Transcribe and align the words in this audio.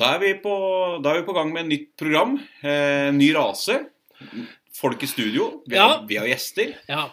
Da 0.00 0.14
er 0.16 0.22
vi 0.22 0.32
på, 0.40 0.54
da 1.04 1.12
er 1.12 1.20
vi 1.20 1.26
på 1.28 1.34
gang 1.36 1.50
med 1.52 1.66
et 1.66 1.70
nytt 1.74 1.90
program. 2.00 2.38
Eh, 2.64 3.10
ny 3.12 3.30
rase. 3.36 3.76
Folk 4.80 5.02
i 5.04 5.08
studio. 5.10 5.62
Vi 5.68 5.76
har, 5.76 5.98
Ja. 5.98 6.06
vi 6.08 6.16
har 6.16 6.26
gjester. 6.30 6.74
Ja. 6.88 7.10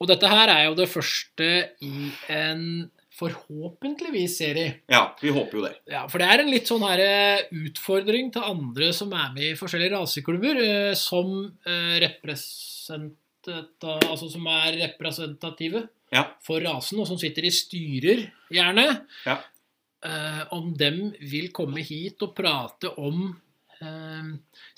Og 0.00 0.08
dette 0.10 0.28
her 0.28 0.48
er 0.52 0.64
jo 0.68 0.74
det 0.74 0.88
første 0.92 1.48
i 1.80 2.10
en 2.28 2.90
forhåpentligvis 3.18 4.36
serie. 4.38 4.74
Ja, 4.90 5.14
vi 5.20 5.30
håper 5.34 5.58
jo 5.58 5.64
det. 5.64 5.74
Ja, 5.90 6.06
For 6.06 6.18
det 6.18 6.28
er 6.28 6.40
en 6.44 6.50
litt 6.52 6.68
sånn 6.70 6.84
her 6.86 7.00
eh, 7.02 7.42
utfordring 7.50 8.30
til 8.34 8.42
andre 8.46 8.92
som 8.94 9.12
er 9.12 9.32
med 9.34 9.42
i 9.42 9.56
forskjellige 9.58 9.96
raseklubber, 9.96 10.60
eh, 10.62 10.94
som 10.94 11.52
eh, 11.66 11.98
altså 13.48 14.30
som 14.30 14.46
er 14.46 14.76
representative 14.84 15.88
Ja. 16.12 16.24
for 16.42 16.60
rasen, 16.60 17.00
og 17.00 17.06
som 17.06 17.18
sitter 17.18 17.42
i 17.44 17.50
styrer, 17.50 18.30
gjerne. 18.52 19.06
Ja. 19.26 19.38
Eh, 20.06 20.42
om 20.54 20.74
dem 20.78 21.12
vil 21.26 21.48
komme 21.50 21.82
hit 21.82 22.22
og 22.22 22.34
prate 22.38 22.90
om 23.02 23.32
eh, 23.82 24.28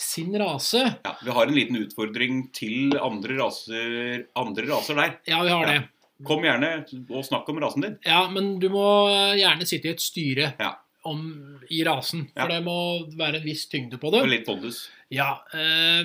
sin 0.01 0.33
rase. 0.41 0.81
Ja, 1.05 1.13
Vi 1.25 1.31
har 1.37 1.47
en 1.47 1.55
liten 1.55 1.77
utfordring 1.77 2.47
til 2.57 2.97
andre 2.97 3.37
raser, 3.43 4.27
andre 4.41 4.65
raser 4.71 4.97
der. 4.97 5.19
Ja, 5.29 5.43
vi 5.45 5.51
har 5.53 5.67
Ja. 5.67 5.73
det. 5.81 5.89
Kom 6.25 6.43
gjerne 6.45 6.85
og 7.17 7.25
snakk 7.25 7.49
om 7.49 7.59
rasen 7.61 7.81
din. 7.83 7.99
Ja, 8.05 8.29
men 8.29 8.59
du 8.61 8.69
må 8.69 9.09
gjerne 9.37 9.65
sitte 9.67 9.89
i 9.89 9.93
et 9.95 10.01
styre 10.05 10.55
Ja. 10.61 10.75
om, 11.05 11.61
i 11.71 11.83
rasen. 11.85 12.29
For 12.37 12.49
Ja. 12.49 12.59
det 12.59 12.65
må 12.65 13.09
være 13.17 13.37
en 13.41 13.45
viss 13.45 13.67
tyngde 13.69 13.97
på 13.99 14.11
det. 14.13 14.21
Og 14.23 14.29
litt 14.29 14.47
pondus. 14.47 14.89
Ja, 15.11 15.41
eh, 15.55 16.05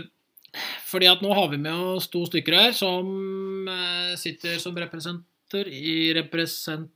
fordi 0.85 1.07
at 1.12 1.21
nå 1.21 1.34
har 1.34 1.49
vi 1.49 1.57
med 1.57 1.73
oss 1.73 2.07
to 2.07 2.26
stykker 2.26 2.54
her 2.54 2.71
som 2.71 3.68
eh, 3.68 4.16
sitter 4.16 4.57
som 4.57 4.73
representanter 4.76 5.68
i 5.68 6.13
represent, 6.13 6.90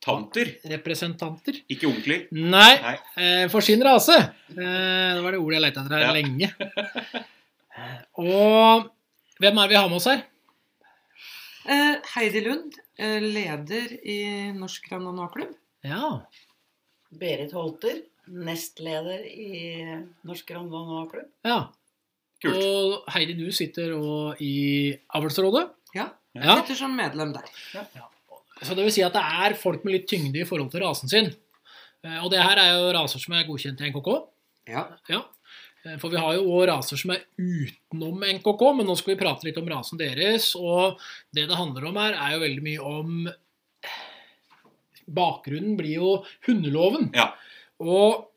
Tanter, 0.00 0.48
representanter. 0.64 1.58
ikke 1.68 1.86
onkler. 1.90 2.22
Nei, 2.32 2.74
Nei. 2.80 2.94
eh, 3.20 3.48
for 3.52 3.60
sin 3.60 3.82
rase. 3.84 4.16
Eh, 4.16 4.56
det 4.56 5.22
var 5.22 5.32
det 5.32 5.40
ordet 5.40 5.58
jeg 5.58 5.64
lette 5.66 5.80
etter 5.84 5.96
her 5.96 6.06
Ja. 6.06 6.12
lenge. 6.12 6.50
Og 8.20 8.88
hvem 9.40 9.58
er 9.58 9.68
det 9.68 9.70
vi 9.74 9.76
har 9.80 9.88
med 9.88 9.96
oss 10.00 10.08
her? 10.10 10.22
Eh, 11.70 11.96
Heidi 12.16 12.40
Lund, 12.46 12.72
eh, 12.98 13.20
leder 13.20 13.92
i 14.04 14.18
Norsk 14.56 14.88
Randanua-klubb. 14.90 15.52
Ja, 15.84 16.20
Berit 17.12 17.52
Holter, 17.52 18.00
nestleder 18.28 19.24
i 19.26 19.84
Norsk 20.24 20.50
Randvanua-klubb. 20.54 21.28
ja. 21.44 21.68
Kult. 22.40 22.56
Og 22.56 23.04
Heidi, 23.12 23.34
du 23.36 23.50
sitter 23.52 23.90
og 23.98 24.38
i 24.40 24.96
avlsrådet. 25.14 25.66
Ja, 25.94 26.06
Ja. 26.34 26.54
sitter 26.62 26.74
som 26.74 26.94
medlem 26.96 27.34
der. 27.34 27.44
Så 28.62 28.74
det 28.76 28.84
vil 28.84 28.92
si 28.92 29.02
at 29.06 29.14
det 29.16 29.22
er 29.24 29.54
folk 29.56 29.84
med 29.86 29.94
litt 29.96 30.08
tyngde 30.10 30.42
i 30.42 30.46
forhold 30.48 30.70
til 30.72 30.82
rasen 30.84 31.08
sin. 31.08 31.30
Eh, 32.04 32.18
Og 32.24 32.30
det 32.32 32.40
her 32.42 32.58
er 32.60 32.72
jo 32.76 32.90
raser 32.96 33.20
som 33.22 33.34
er 33.36 33.46
godkjent 33.48 33.80
i 33.80 33.90
NKK. 33.92 34.08
Ja. 34.68 34.86
Ja. 35.08 35.22
Eh, 35.86 35.96
For 36.02 36.12
vi 36.12 36.20
har 36.20 36.34
jo 36.36 36.44
òg 36.58 36.66
raser 36.68 37.00
som 37.00 37.10
er 37.14 37.22
utenom 37.40 38.20
NKK, 38.36 38.64
men 38.76 38.86
nå 38.86 38.96
skal 39.00 39.14
vi 39.14 39.20
prate 39.22 39.46
litt 39.48 39.56
om 39.60 39.68
rasen 39.72 39.98
deres. 40.00 40.50
Og 40.60 41.00
det 41.32 41.46
det 41.48 41.56
handler 41.56 41.88
om 41.88 41.96
her, 41.96 42.12
er 42.20 42.36
jo 42.36 42.42
veldig 42.44 42.66
mye 42.68 42.80
om 42.96 43.30
Bakgrunnen 45.10 45.74
blir 45.78 45.96
jo 45.98 46.10
hundeloven. 46.46 47.08
Ja. 47.16 47.32
Og 47.82 48.28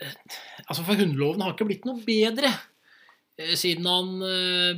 eh, 0.00 0.14
altså 0.68 0.84
for 0.86 0.94
hundeloven 0.96 1.42
har 1.44 1.52
ikke 1.56 1.66
blitt 1.68 1.84
noe 1.88 2.00
bedre 2.06 2.54
siden 3.54 3.84
han 3.86 4.08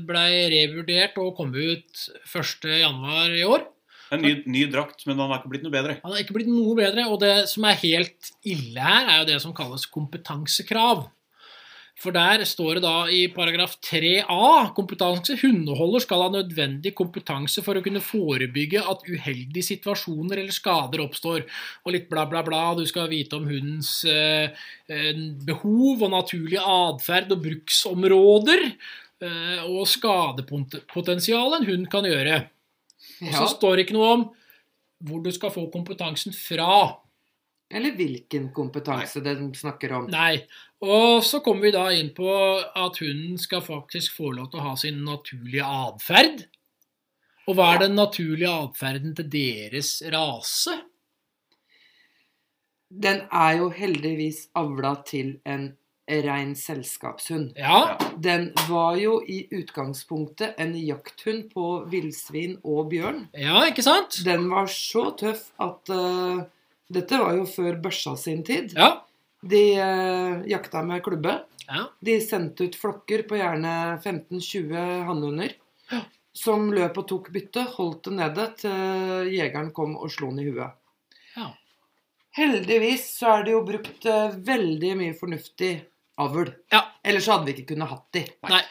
blei 0.04 0.42
revurdert 0.52 1.14
og 1.22 1.30
kom 1.38 1.54
ut 1.56 2.00
1.1. 2.28 3.38
i 3.38 3.44
år. 3.48 3.62
En 4.10 4.24
ny, 4.24 4.34
ny 4.50 4.64
drakt, 4.72 5.04
men 5.06 5.20
han 5.20 5.30
har 5.30 5.40
ikke 5.40 5.52
blitt 5.52 5.64
noe 5.66 5.74
bedre. 5.74 6.00
Han 6.02 6.14
har 6.14 6.24
ikke 6.24 6.34
blitt 6.40 6.50
noe 6.50 6.74
bedre, 6.78 7.06
og 7.06 7.20
det 7.22 7.34
som 7.50 7.66
er 7.68 7.78
helt 7.84 8.32
ille 8.42 8.82
her, 8.82 9.06
er 9.06 9.22
jo 9.22 9.30
det 9.30 9.40
som 9.44 9.54
kalles 9.56 9.86
kompetansekrav. 9.90 11.06
For 12.00 12.16
der 12.16 12.40
står 12.48 12.78
det 12.78 12.84
da 12.86 12.94
i 13.12 13.26
paragraf 13.32 13.74
3a 13.84 14.70
kompetanse. 14.76 15.36
Hundeholder 15.42 16.00
skal 16.00 16.24
ha 16.24 16.30
nødvendig 16.32 16.94
kompetanse 16.96 17.60
for 17.64 17.76
å 17.76 17.82
kunne 17.84 18.00
forebygge 18.00 18.80
at 18.80 19.04
uheldige 19.04 19.66
situasjoner 19.66 20.40
eller 20.40 20.56
skader 20.56 21.02
oppstår. 21.04 21.44
Og 21.84 21.92
litt 21.92 22.08
bla, 22.12 22.24
bla, 22.30 22.40
bla. 22.46 22.62
Du 22.78 22.86
skal 22.88 23.10
vite 23.12 23.36
om 23.36 23.44
hundens 23.50 23.98
eh, 24.08 24.48
eh, 24.88 25.12
behov 25.44 26.06
og 26.06 26.14
naturlige 26.14 26.64
atferd 26.64 27.36
og 27.36 27.44
bruksområder. 27.44 28.64
Eh, 29.20 29.68
og 29.68 29.84
skadepotensialet 29.90 31.60
en 31.60 31.68
hund 31.68 31.92
kan 31.92 32.08
gjøre. 32.08 32.46
Og 33.20 33.28
så 33.28 33.44
ja. 33.44 33.52
står 33.54 33.76
det 33.76 33.86
ikke 33.86 33.98
noe 33.98 34.12
om 34.16 34.26
hvor 35.06 35.22
du 35.24 35.30
skal 35.32 35.52
få 35.52 35.66
kompetansen 35.72 36.34
fra. 36.36 37.00
Eller 37.70 37.94
hvilken 37.96 38.50
kompetanse 38.52 39.22
den 39.24 39.52
snakker 39.54 39.94
om. 39.96 40.08
Nei. 40.10 40.42
Og 40.82 41.20
så 41.24 41.40
kommer 41.44 41.68
vi 41.68 41.74
da 41.76 41.86
inn 41.94 42.10
på 42.16 42.30
at 42.58 42.98
hunden 43.00 43.38
skal 43.40 43.62
faktisk 43.64 44.16
få 44.18 44.32
lov 44.36 44.50
til 44.50 44.60
å 44.60 44.70
ha 44.70 44.76
sin 44.80 45.02
naturlige 45.06 45.64
atferd. 45.64 46.46
Og 47.48 47.56
hva 47.56 47.74
er 47.74 47.84
den 47.84 47.96
naturlige 47.98 48.50
atferden 48.50 49.14
til 49.18 49.28
deres 49.32 49.96
rase? 50.12 50.76
Den 52.90 53.22
er 53.30 53.60
jo 53.60 53.70
heldigvis 53.74 54.48
avla 54.58 54.96
til 55.06 55.36
en 55.46 55.70
rein 56.24 56.54
selskapshund. 56.58 57.52
Ja, 57.56 57.98
Den 58.16 58.50
var 58.68 58.96
jo 59.00 59.20
i 59.22 59.42
utgangspunktet 59.60 60.58
en 60.60 60.74
jakthund 60.78 61.48
på 61.54 61.84
villsvin 61.92 62.58
og 62.64 62.90
bjørn. 62.92 63.28
ja 63.34 63.62
ikke 63.70 63.84
sant? 63.86 64.20
Den 64.26 64.48
var 64.50 64.66
så 64.72 65.10
tøff 65.20 65.50
at 65.62 65.92
uh, 65.94 66.42
Dette 66.90 67.20
var 67.22 67.36
jo 67.38 67.44
før 67.46 67.78
børsa 67.82 68.16
sin 68.18 68.42
tid. 68.46 68.72
Ja. 68.74 69.04
De 69.46 69.62
uh, 69.78 70.42
jakta 70.50 70.82
med 70.82 71.04
klubbe. 71.06 71.36
ja. 71.68 71.86
De 72.02 72.18
sendte 72.20 72.66
ut 72.66 72.76
flokker 72.76 73.22
på 73.30 73.38
gjerne 73.38 74.00
15-20 74.02 74.74
hannhunder. 75.06 75.54
Som 76.32 76.68
løp 76.72 76.98
og 76.98 77.06
tok 77.10 77.30
bytte, 77.34 77.64
holdt 77.76 78.04
det 78.06 78.12
nede 78.16 78.44
til 78.60 79.30
jegeren 79.34 79.72
kom 79.74 79.96
og 79.98 80.10
slo 80.14 80.28
den 80.30 80.44
i 80.44 80.50
huet. 80.50 80.76
Ja. 81.36 81.48
Heldigvis 82.38 83.08
så 83.18 83.32
er 83.36 83.46
det 83.48 83.54
jo 83.56 83.62
brukt 83.66 84.06
eh, 84.06 84.36
veldig 84.46 84.92
mye 85.00 85.16
fornuftig 85.18 85.72
avl. 86.20 86.52
Ja. 86.72 86.84
Ellers 87.04 87.26
så 87.26 87.36
hadde 87.36 87.48
vi 87.50 87.56
ikke 87.56 87.72
kunnet 87.74 87.90
hatt 87.90 88.06
de. 88.16 88.24
Nei. 88.50 88.62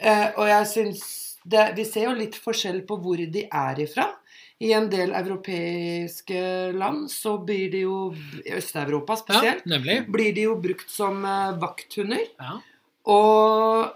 Eh, 0.00 0.26
og 0.34 0.48
jeg 0.50 0.66
syns 0.72 1.04
det, 1.44 1.64
Vi 1.76 1.84
ser 1.84 2.08
jo 2.08 2.14
litt 2.18 2.36
forskjell 2.40 2.80
på 2.88 2.96
hvor 3.04 3.20
de 3.20 3.42
er 3.46 3.80
ifra. 3.84 4.08
I 4.64 4.70
en 4.72 4.86
del 4.88 5.12
europeiske 5.12 6.40
land 6.72 7.10
så 7.12 7.34
blir 7.44 7.68
de 7.72 7.82
jo 7.84 7.98
I 8.46 8.54
Øst-Europa 8.56 9.16
spesielt. 9.20 9.66
ja, 9.66 9.98
Blir 10.08 10.32
de 10.34 10.46
jo 10.46 10.56
brukt 10.62 10.90
som 10.90 11.20
eh, 11.24 11.52
vakthunder. 11.60 12.24
Ja. 12.40 12.56
Og 13.12 13.92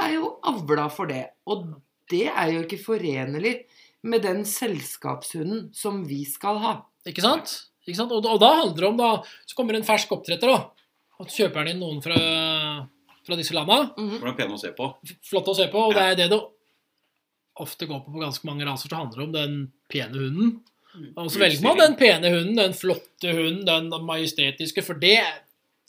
er 0.00 0.14
jo 0.16 0.34
avla 0.48 0.88
for 0.92 1.10
det. 1.10 1.26
Og 1.50 1.68
det 2.10 2.26
er 2.30 2.54
jo 2.54 2.64
ikke 2.64 2.80
forenlig 2.82 3.54
med 4.02 4.24
den 4.24 4.44
selskapshunden 4.48 5.68
som 5.76 6.04
vi 6.08 6.22
skal 6.24 6.60
ha. 6.62 6.74
Ikke 7.06 7.24
sant? 7.24 7.52
Ikke 7.86 7.98
sant? 7.98 8.12
Og, 8.12 8.24
og 8.24 8.40
da 8.40 8.54
handler 8.62 8.80
det 8.80 8.88
om 8.88 8.98
da 9.00 9.10
Så 9.48 9.56
kommer 9.56 9.76
en 9.76 9.86
fersk 9.86 10.12
oppdretter, 10.16 10.48
da. 10.52 10.79
Så 11.26 11.42
kjøper 11.44 11.64
den 11.66 11.74
inn 11.74 11.84
noen 11.84 12.00
fra, 12.04 12.16
fra 13.26 13.38
disse 13.38 13.56
landa. 13.56 13.82
Hvordan 13.98 14.38
pene 14.38 14.56
å 14.56 14.62
se 14.62 14.72
på. 14.76 14.88
Flott 15.28 15.52
å 15.52 15.56
se 15.58 15.68
på. 15.72 15.90
Og 15.90 15.94
det 15.96 16.06
er 16.12 16.18
det 16.22 16.30
det 16.32 16.40
ofte 17.60 17.86
går 17.86 18.02
på 18.04 18.14
på 18.14 18.22
ganske 18.22 18.48
mange 18.48 18.64
raser. 18.64 18.88
Så 18.88 18.96
handler 18.96 19.20
det 19.20 19.28
om 19.28 19.36
den 19.36 19.60
pene 19.90 20.24
hunden. 20.24 20.58
Og 21.14 21.30
så 21.30 21.38
velger 21.38 21.62
man 21.62 21.78
den 21.78 21.94
pene 21.98 22.32
hunden, 22.32 22.56
den 22.58 22.74
flotte 22.74 23.30
hunden, 23.36 23.90
den 23.92 24.06
majestetiske, 24.08 24.82
for 24.82 24.98
det 24.98 25.20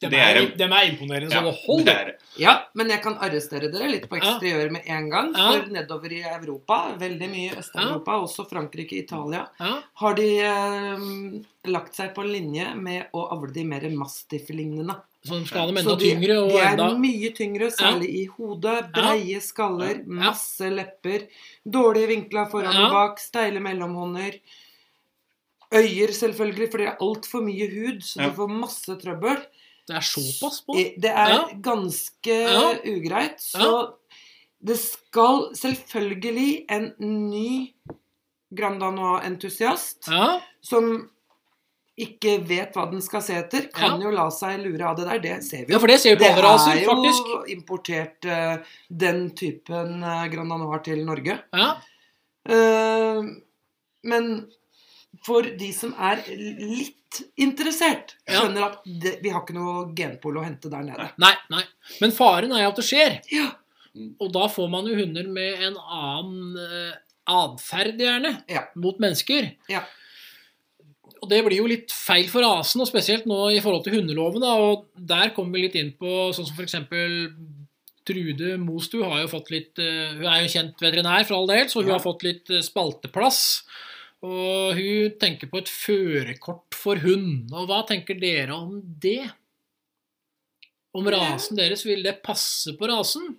dem 0.02 0.16
er, 0.18 0.40
de 0.58 0.66
er 0.66 0.88
imponerende 0.90 1.30
så 1.30 1.42
det 1.44 1.52
det 1.52 1.58
holder. 1.62 2.08
er, 2.10 2.38
Ja, 2.42 2.54
men 2.74 2.90
jeg 2.90 3.04
kan 3.04 3.20
arrestere 3.22 3.68
dere 3.70 3.90
litt 3.92 4.08
på 4.10 4.18
eksteriør 4.18 4.72
med 4.74 4.88
en 4.90 5.10
gang. 5.12 5.30
Ja. 5.38 5.52
For 5.52 5.70
nedover 5.76 6.16
i 6.16 6.22
Europa, 6.26 6.80
veldig 6.98 7.28
mye 7.30 7.52
i 7.52 7.60
Øst-Europa, 7.62 8.16
også 8.26 8.48
Frankrike, 8.50 8.98
Italia, 8.98 9.44
har 10.02 10.18
de 10.18 10.28
eh, 10.42 11.06
lagt 11.70 12.00
seg 12.00 12.16
på 12.18 12.26
linje 12.26 12.72
med 12.82 13.14
å 13.14 13.28
avle 13.36 13.54
de 13.54 13.68
mer 13.76 13.86
mastiff-lignende. 13.94 14.98
Så 15.26 15.38
de 15.40 15.46
skal 15.46 15.60
ha 15.62 15.68
dem 15.68 15.78
enda 15.78 15.96
de, 15.96 16.06
tyngre 16.10 16.36
de 16.50 16.58
er 16.58 16.72
enda 16.74 16.88
mye 16.98 17.30
tyngre, 17.38 17.70
særlig 17.72 18.10
i 18.10 18.26
hodet. 18.38 18.92
Breie 18.96 19.42
skaller, 19.42 20.00
Ja. 20.02 20.04
masse 20.08 20.70
lepper. 20.74 21.28
Dårlige 21.66 22.08
vinkler 22.08 22.50
foran 22.50 22.74
Ja. 22.74 22.86
og 22.88 22.92
bak, 22.92 23.20
steile 23.20 23.60
mellomhånder. 23.62 24.40
Øyer, 25.74 26.12
selvfølgelig, 26.12 26.72
for 26.72 26.78
det 26.82 26.88
er 26.88 26.98
altfor 27.02 27.42
mye 27.46 27.68
hud, 27.72 28.02
så 28.04 28.22
Ja. 28.22 28.30
du 28.30 28.36
får 28.36 28.48
masse 28.50 28.96
trøbbel. 29.00 29.38
Det 29.88 29.96
er 29.96 30.02
såpass 30.02 30.62
på. 30.66 30.74
Det 30.76 31.06
er 31.12 31.30
Ja. 31.30 31.48
ganske 31.62 32.26
Ja. 32.28 32.74
ugreit. 32.86 33.40
Så 33.40 33.94
det 34.64 34.78
skal 34.78 35.54
selvfølgelig 35.56 36.66
en 36.70 36.94
ny 37.00 37.74
Grand 38.54 38.82
Danois-entusiast 38.82 40.10
Ja, 40.10 40.40
som 40.62 41.10
ikke 41.98 42.38
vet 42.48 42.74
hva 42.74 42.86
den 42.92 43.02
skal 43.04 43.22
se 43.22 43.36
etter, 43.36 43.68
kan 43.76 44.02
jo 44.02 44.10
la 44.16 44.30
seg 44.32 44.62
lure 44.64 44.86
av 44.88 44.96
det 44.98 45.06
der. 45.10 45.20
Det 45.20 45.44
ser 45.44 45.66
vi 45.68 45.74
ja 45.74 45.78
jo. 45.78 45.80
for 45.84 45.88
det 45.92 46.00
ser 46.00 46.16
vi 46.16 46.22
på 46.22 46.24
Det 46.24 46.32
alle 46.32 46.46
raser, 46.48 46.78
er 46.78 46.86
jo 46.88 47.42
importert 47.52 48.26
uh, 48.26 48.58
den 48.90 49.30
typen 49.36 50.04
uh, 50.04 50.26
Grand 50.32 50.54
Anoir 50.54 50.84
til 50.88 51.04
Norge. 51.06 51.40
Ja, 51.54 51.72
Uh, 52.50 53.22
men 54.10 54.32
for 55.26 55.46
de 55.46 55.68
som 55.78 55.92
er 56.02 56.24
litt 56.58 57.20
interessert, 57.38 58.16
Ja. 58.26 58.40
skjønner 58.40 58.64
at 58.72 58.80
det, 58.86 59.20
vi 59.22 59.30
har 59.30 59.44
ikke 59.44 59.54
noe 59.54 59.84
genpol 59.94 60.40
å 60.42 60.44
hente 60.48 60.72
der 60.72 60.82
nede. 60.88 61.12
Nei, 61.22 61.36
nei. 61.54 61.62
Men 62.02 62.12
faren 62.12 62.52
er 62.56 62.64
jo 62.64 62.72
at 62.72 62.80
det 62.82 62.86
skjer. 62.88 63.20
Ja. 63.30 63.52
Og 64.20 64.32
da 64.34 64.48
får 64.50 64.70
man 64.74 64.88
jo 64.90 64.96
hunder 64.98 65.28
med 65.30 65.62
en 65.68 65.78
annen 65.78 66.58
uh, 66.58 66.98
atferd, 67.30 68.00
gjerne, 68.02 68.44
Ja. 68.50 68.64
mot 68.76 68.98
mennesker. 68.98 69.52
Ja. 69.70 69.84
Og 71.22 71.30
det 71.30 71.44
blir 71.46 71.60
jo 71.62 71.68
litt 71.70 71.92
feil 71.94 72.26
for 72.32 72.42
rasen, 72.42 72.82
og 72.82 72.88
spesielt 72.90 73.28
nå 73.30 73.52
i 73.54 73.60
forhold 73.62 73.84
til 73.86 73.94
hundeloven. 74.00 74.42
Da, 74.42 74.56
og 74.58 74.88
der 74.98 75.30
kommer 75.36 75.54
vi 75.60 75.68
litt 75.68 75.76
inn 75.78 75.92
på 76.00 76.32
sånn 76.34 76.48
som 76.50 76.58
f.eks. 76.58 76.78
Trude 78.10 78.56
Mostu 78.58 79.04
har 79.06 79.20
jo 79.22 79.28
fått 79.30 79.52
litt 79.54 79.78
eh, 79.78 80.16
Hun 80.18 80.26
er 80.26 80.40
jo 80.42 80.50
kjent 80.50 80.80
veterinær, 80.82 81.22
for 81.30 81.38
all 81.38 81.52
del, 81.52 81.68
så 81.70 81.84
hun 81.84 81.92
Ja. 81.92 82.00
har 82.00 82.02
fått 82.02 82.24
litt 82.26 82.50
eh, 82.50 82.64
spalteplass. 82.66 83.42
Og 84.26 84.74
hun 84.78 85.14
tenker 85.22 85.50
på 85.50 85.62
et 85.62 85.70
førerkort 85.70 86.74
for 86.78 86.98
hund. 87.06 87.54
Og 87.54 87.68
hva 87.70 87.84
tenker 87.90 88.18
dere 88.22 88.58
om 88.58 88.80
det? 89.02 89.30
Om 90.98 91.08
rasen 91.14 91.56
deres, 91.58 91.86
vil 91.88 92.02
det 92.04 92.18
passe 92.26 92.74
på 92.78 92.90
rasen? 92.90 93.36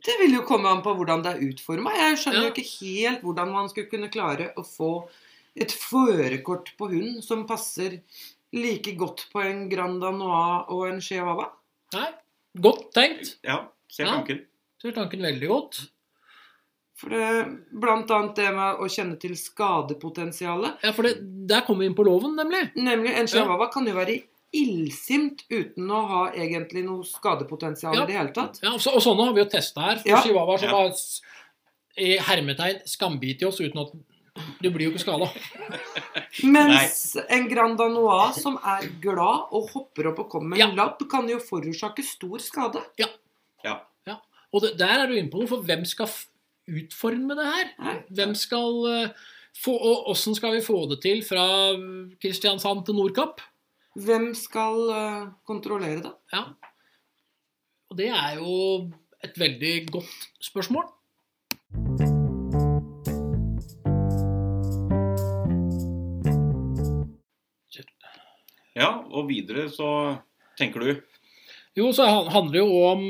Det 0.00 0.16
vil 0.22 0.32
jo 0.38 0.46
komme 0.48 0.72
an 0.72 0.80
på 0.82 0.94
hvordan 0.96 1.20
det 1.22 1.34
er 1.36 1.44
utforma. 1.52 1.92
Jeg 2.00 2.16
skjønner 2.22 2.40
Ja. 2.40 2.48
jo 2.48 2.54
ikke 2.54 2.70
helt 2.80 3.20
hvordan 3.22 3.52
man 3.52 3.68
skulle 3.68 3.90
kunne 3.92 4.08
klare 4.10 4.54
å 4.56 4.64
få 4.64 4.92
et 5.56 5.72
førerkort 5.72 6.72
på 6.78 6.88
hund 6.92 7.22
som 7.24 7.46
passer 7.46 8.00
like 8.52 8.92
godt 8.98 9.26
på 9.32 9.42
en 9.44 9.68
Grand 9.70 10.02
Anois 10.04 10.66
og 10.68 10.88
en 10.88 11.00
Chihuahua. 11.00 11.50
Nei, 11.94 12.08
godt 12.60 12.92
tenkt. 12.94 13.36
Ja, 13.46 13.64
ser 13.88 14.04
Ja. 14.06 14.12
tanken. 14.18 14.44
Ser 14.80 14.92
tanken 14.92 15.20
veldig 15.22 15.48
godt. 15.48 15.80
For 16.96 17.08
det, 17.08 17.58
blant 17.72 18.10
annet 18.10 18.34
det 18.36 18.50
med 18.54 18.76
å 18.76 18.84
kjenne 18.88 19.18
til 19.18 19.32
skadepotensialet. 19.36 20.82
Ja, 20.84 20.92
for 20.92 21.02
det, 21.02 21.14
der 21.48 21.62
kommer 21.66 21.80
vi 21.80 21.86
inn 21.90 21.94
på 21.96 22.04
loven, 22.04 22.34
nemlig. 22.36 22.70
Nemlig, 22.76 23.14
en 23.16 23.26
chihuahua 23.26 23.70
kan 23.72 23.86
jo 23.88 23.94
være 23.96 24.18
illsint 24.52 25.44
uten 25.50 25.88
å 25.94 26.00
ha 26.10 26.22
egentlig 26.34 26.82
noe 26.84 27.04
skadepotensial 27.06 27.94
Ja. 27.94 28.02
i 28.02 28.06
det 28.06 28.16
hele 28.18 28.32
tatt. 28.34 28.60
Ja, 28.62 28.72
og, 28.74 28.80
så, 28.80 28.92
og 28.94 29.00
sånne 29.04 29.24
har 29.28 29.32
vi 29.36 29.40
jo 29.44 29.48
testa 29.48 29.80
her. 29.80 29.96
For 30.02 30.08
Ja. 30.10 30.20
chihuahua 30.22 30.58
som 30.58 30.68
Ja. 30.68 30.76
har 30.76 30.92
i 31.96 32.18
hermetegn 32.18 32.82
skambit 32.86 33.42
i 33.42 33.46
oss 33.46 33.60
uten 33.60 33.78
at 33.80 33.92
Du 34.62 34.68
blir 34.70 34.86
jo 34.88 34.92
ikke 34.94 35.02
skada. 35.04 35.28
Mens 36.54 37.16
en 37.28 37.48
Grand 37.50 37.80
Anois 37.80 38.38
som 38.42 38.56
er 38.62 38.86
glad 39.02 39.50
og 39.56 39.70
hopper 39.74 40.10
opp 40.12 40.22
og 40.24 40.28
kommer 40.32 40.54
med 40.54 40.60
en 40.60 40.68
Ja. 40.76 40.84
labb, 40.84 41.02
kan 41.10 41.28
jo 41.28 41.38
forårsake 41.42 42.04
stor 42.06 42.38
skade. 42.42 42.82
Ja. 43.00 43.08
Og 44.52 44.64
det, 44.64 44.72
der 44.80 45.04
er 45.04 45.06
du 45.06 45.14
inne 45.14 45.30
på 45.30 45.38
noe, 45.38 45.46
for 45.46 45.62
hvem 45.62 45.84
skal 45.86 46.08
f- 46.10 46.26
utforme 46.66 47.36
det 47.38 47.44
her? 47.46 47.68
Nei. 47.78 47.92
Hvem 48.18 48.32
skal 48.34 48.80
uh, 48.82 49.28
få, 49.54 49.76
Og 49.78 50.08
åssen 50.10 50.34
skal 50.34 50.56
vi 50.56 50.64
få 50.66 50.80
det 50.90 50.98
til 51.04 51.22
fra 51.22 51.44
Kristiansand 52.18 52.82
til 52.88 52.98
Nordkapp? 52.98 53.38
Hvem 53.94 54.32
skal 54.34 54.82
uh, 54.90 55.28
kontrollere 55.46 56.02
det? 56.02 56.12
Ja. 56.34 56.48
Og 57.90 57.96
det 58.02 58.10
er 58.10 58.40
jo 58.42 58.90
et 59.22 59.38
veldig 59.38 59.74
godt 59.94 60.30
spørsmål. 60.42 60.90
Ja, 68.80 68.90
og 69.12 69.28
videre 69.28 69.66
så 69.72 69.88
tenker 70.58 70.80
du 70.84 70.90
Jo, 71.78 71.90
så 71.96 72.06
handler 72.08 72.52
det 72.56 72.62
jo 72.62 72.78
om 72.88 73.04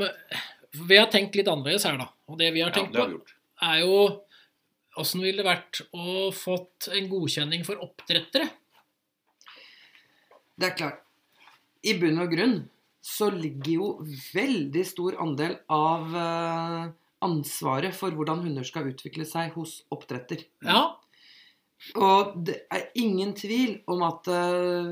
Vi 0.89 0.99
har 0.99 1.07
tenkt 1.13 1.37
litt 1.39 1.49
annerledes 1.51 1.87
her, 1.89 1.97
da. 2.01 2.09
Og 2.31 2.39
det 2.41 2.51
vi 2.55 2.63
har 2.65 2.73
Ja, 2.73 2.81
tenkt 2.81 2.93
det 2.95 3.01
har 3.01 3.07
på, 3.07 3.13
vi 3.13 3.19
gjort. 3.21 3.35
er 3.71 3.81
jo 3.85 4.01
Åssen 5.01 5.23
ville 5.23 5.39
det 5.41 5.47
vært 5.47 5.79
å 5.95 6.27
fått 6.35 6.89
en 6.93 7.07
godkjenning 7.09 7.63
for 7.65 7.79
oppdrettere? 7.85 8.49
Det 10.59 10.67
er 10.67 10.75
klart. 10.77 10.99
I 11.87 11.95
bunn 11.97 12.19
og 12.21 12.33
grunn 12.35 12.57
så 13.01 13.31
ligger 13.33 13.71
jo 13.79 13.87
veldig 14.35 14.83
stor 14.85 15.17
andel 15.23 15.55
av 15.73 16.11
eh, 16.21 16.91
ansvaret 17.25 17.95
for 17.97 18.13
hvordan 18.19 18.43
hunder 18.45 18.67
skal 18.69 18.91
utvikle 18.91 19.25
seg 19.31 19.55
hos 19.57 19.79
oppdretter. 19.95 20.43
Ja, 20.67 20.83
Og 21.97 22.35
det 22.45 22.59
er 22.69 22.91
ingen 23.01 23.33
tvil 23.39 23.79
om 23.89 24.03
at, 24.05 24.29
eh, 24.29 24.91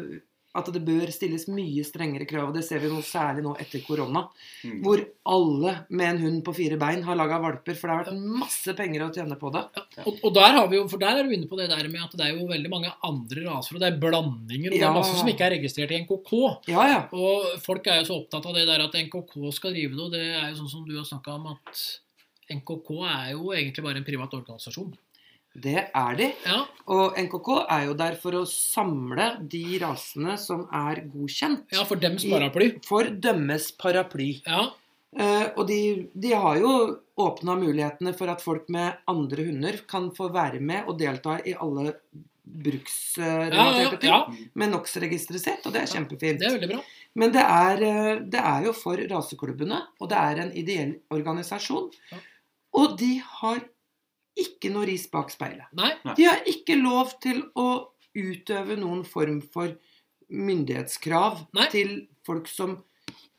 at 0.58 0.70
det 0.74 0.82
bør 0.84 1.10
stilles 1.14 1.46
mye 1.50 1.84
strengere 1.86 2.26
krav. 2.28 2.50
og 2.50 2.56
Det 2.56 2.64
ser 2.66 2.82
vi 2.82 2.90
nå 2.92 3.00
særlig 3.06 3.44
nå 3.46 3.54
etter 3.60 3.82
korona. 3.86 4.24
Mm. 4.66 4.80
Hvor 4.84 5.02
alle 5.34 5.74
med 5.88 6.08
en 6.08 6.20
hund 6.24 6.40
på 6.46 6.54
fire 6.56 6.78
bein 6.80 7.04
har 7.06 7.18
laga 7.18 7.40
valper. 7.42 7.76
For 7.78 7.88
det 7.88 7.96
har 7.96 8.04
vært 8.06 8.40
masse 8.42 8.74
penger 8.78 9.06
å 9.06 9.10
tjene 9.14 9.38
på 9.40 9.52
det. 9.54 9.64
og, 10.04 10.10
og 10.22 10.34
der 10.36 10.58
har 10.58 10.68
vi 10.70 10.80
jo, 10.80 10.88
for 10.90 11.02
der 11.02 11.20
er 11.20 11.28
du 11.28 11.34
inne 11.36 11.50
på 11.50 11.58
det 11.60 11.70
der 11.72 11.88
med 11.90 12.04
at 12.04 12.16
det 12.18 12.26
er 12.26 12.34
jo 12.36 12.48
veldig 12.50 12.72
mange 12.72 12.92
andre 13.06 13.46
raser, 13.46 13.76
og 13.76 13.82
det 13.82 13.92
er 13.92 14.00
blandinger, 14.02 14.72
og 14.72 14.76
det 14.76 14.88
er 14.88 14.98
masse 14.98 15.16
som 15.18 15.30
ikke 15.30 15.46
er 15.48 15.56
registrert 15.58 15.94
i 15.94 16.02
NKK. 16.04 16.34
Ja, 16.72 16.88
ja. 16.90 17.00
Og 17.14 17.54
folk 17.64 17.86
er 17.88 18.02
jo 18.02 18.10
så 18.10 18.20
opptatt 18.20 18.48
av 18.48 18.58
det 18.58 18.66
der 18.68 18.84
at 18.84 19.00
NKK 19.06 19.38
skal 19.56 19.74
drive 19.76 19.94
det, 19.94 20.04
og 20.04 20.14
det 20.14 20.26
er 20.28 20.50
jo 20.50 20.60
sånn 20.62 20.74
som 20.74 20.86
du 20.88 20.96
har 20.98 21.08
snakka 21.08 21.38
om, 21.38 21.50
at 21.56 21.84
NKK 22.58 22.90
er 23.04 23.32
jo 23.34 23.52
egentlig 23.52 23.84
bare 23.84 24.00
en 24.00 24.06
privat 24.06 24.34
organisasjon. 24.38 24.94
Det 25.54 25.78
er 25.86 26.18
de. 26.18 26.28
Ja, 26.46 26.58
Og 26.94 27.16
NKK 27.18 27.48
er 27.68 27.86
jo 27.88 27.94
der 27.98 28.18
for 28.20 28.36
å 28.38 28.44
samle 28.46 29.30
de 29.42 29.78
rasene 29.82 30.36
som 30.38 30.66
er 30.74 31.02
godkjent 31.10 31.72
ja 31.74 31.84
for 31.88 31.96
dems 31.98 32.26
paraply. 32.28 32.70
for 32.86 33.08
dømmes 33.10 33.72
paraply. 33.80 34.42
Ja, 34.46 34.68
Uh, 35.08 35.48
og 35.56 35.62
de, 35.70 36.04
de 36.12 36.34
har 36.36 36.58
jo 36.60 36.70
åpna 37.16 37.54
mulighetene 37.56 38.10
for 38.12 38.28
at 38.28 38.42
folk 38.44 38.66
med 38.68 38.98
andre 39.08 39.46
hunder 39.46 39.78
kan 39.88 40.10
få 40.12 40.28
være 40.34 40.60
med 40.60 40.84
og 40.84 40.98
delta 41.00 41.38
i 41.48 41.54
alle 41.56 41.86
ja, 41.88 41.94
ja, 41.96 42.24
bruksrelaterte 42.64 43.96
ting. 44.02 44.50
Med 44.52 44.72
NOx-registeret 44.72 45.42
sitt, 45.42 45.66
og 45.66 45.74
det 45.74 45.82
er 45.82 45.90
kjempefint. 45.92 46.40
det 46.40 46.48
er 46.48 46.54
veldig 46.58 46.70
bra. 46.70 46.82
Men 47.20 47.32
det 47.34 47.44
er, 47.44 47.82
eh, 47.88 48.20
det 48.20 48.40
er 48.40 48.68
jo 48.68 48.72
for 48.76 49.00
raseklubbene, 49.10 49.80
og 50.00 50.08
det 50.12 50.18
er 50.18 50.42
en 50.44 50.52
ideell 50.56 50.94
organisasjon. 51.10 51.90
Ja. 52.12 52.20
Og 52.78 52.98
de 53.00 53.10
har 53.40 53.60
ikke 54.38 54.70
noe 54.72 54.86
ris 54.88 55.06
bak 55.10 55.32
speilet. 55.34 55.66
Nei, 55.78 55.92
De 56.16 56.26
har 56.28 56.44
ikke 56.50 56.78
lov 56.78 57.16
til 57.22 57.42
å 57.58 57.68
utøve 58.18 58.76
noen 58.78 59.04
form 59.06 59.40
for 59.52 59.74
myndighetskrav 60.28 61.46
Nei. 61.56 61.66
til 61.72 61.92
folk 62.26 62.48
som 62.50 62.76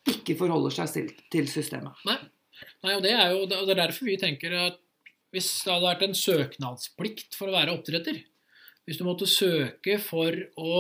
ikke 0.10 0.36
forholder 0.40 0.74
seg 0.74 0.94
til, 0.96 1.10
til 1.32 1.50
systemet. 1.52 1.98
Nei, 2.08 2.96
og 2.96 3.04
det 3.06 3.14
er 3.14 3.34
jo 3.36 3.46
det 3.50 3.60
er 3.62 3.82
derfor 3.86 4.10
vi 4.10 4.18
tenker 4.20 4.56
at 4.58 4.80
hvis 5.34 5.50
det 5.62 5.74
hadde 5.76 5.86
vært 5.86 6.06
en 6.08 6.18
søknadsplikt 6.18 7.38
for 7.38 7.52
å 7.52 7.54
være 7.54 7.76
oppdretter 7.76 8.18
Hvis 8.90 8.98
du 8.98 9.04
måtte 9.06 9.28
søke 9.30 10.00
for 10.02 10.34
å 10.58 10.80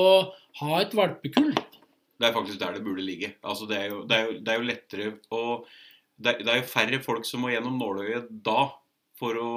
ha 0.63 0.79
et 0.79 0.95
valpekull 0.97 1.51
Det 1.53 2.25
er 2.25 2.33
faktisk 2.33 2.57
der 2.57 2.79
det 2.79 2.81
burde 2.83 3.05
ligge. 3.05 3.35
Altså, 3.45 3.67
det, 3.69 3.77
er 3.77 3.93
jo, 3.93 4.01
det, 4.09 4.17
er 4.17 4.25
jo, 4.25 4.39
det 4.41 4.53
er 4.53 4.57
jo 4.57 4.69
lettere 4.71 5.11
å 5.29 5.43
det 6.19 6.33
er, 6.33 6.41
det 6.43 6.51
er 6.51 6.57
jo 6.59 6.67
færre 6.67 6.97
folk 6.99 7.23
som 7.23 7.45
må 7.45 7.53
gjennom 7.53 7.77
nåløyet 7.79 8.25
da 8.43 8.65
for 9.19 9.37
å 9.43 9.49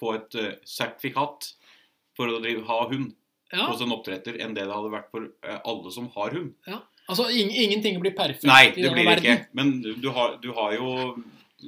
få 0.00 0.14
et 0.18 0.36
eh, 0.40 0.52
sertifikat 0.66 1.50
for 2.16 2.30
å 2.32 2.40
drive, 2.42 2.64
ha 2.68 2.82
hund 2.90 3.12
Ja, 3.52 3.66
hos 3.66 3.80
en 3.82 3.90
oppdretter, 3.94 4.36
enn 4.40 4.52
det 4.54 4.62
det 4.68 4.74
hadde 4.74 4.92
vært 4.92 5.08
for 5.12 5.26
eh, 5.26 5.58
alle 5.66 5.90
som 5.94 6.08
har 6.14 6.34
hund. 6.36 6.52
Ja. 6.70 6.80
altså 7.10 7.26
ing, 7.34 7.50
ingenting 7.50 7.96
blir 8.02 8.14
perfekt 8.16 8.46
Nei, 8.46 8.68
i 8.70 8.74
det 8.76 8.88
denne 8.88 9.00
blir 9.02 9.10
det 9.18 9.24
ikke. 9.24 9.48
Men 9.58 9.72
du 10.02 10.10
har, 10.14 10.36
du 10.42 10.52
har 10.56 10.76
jo 10.76 10.92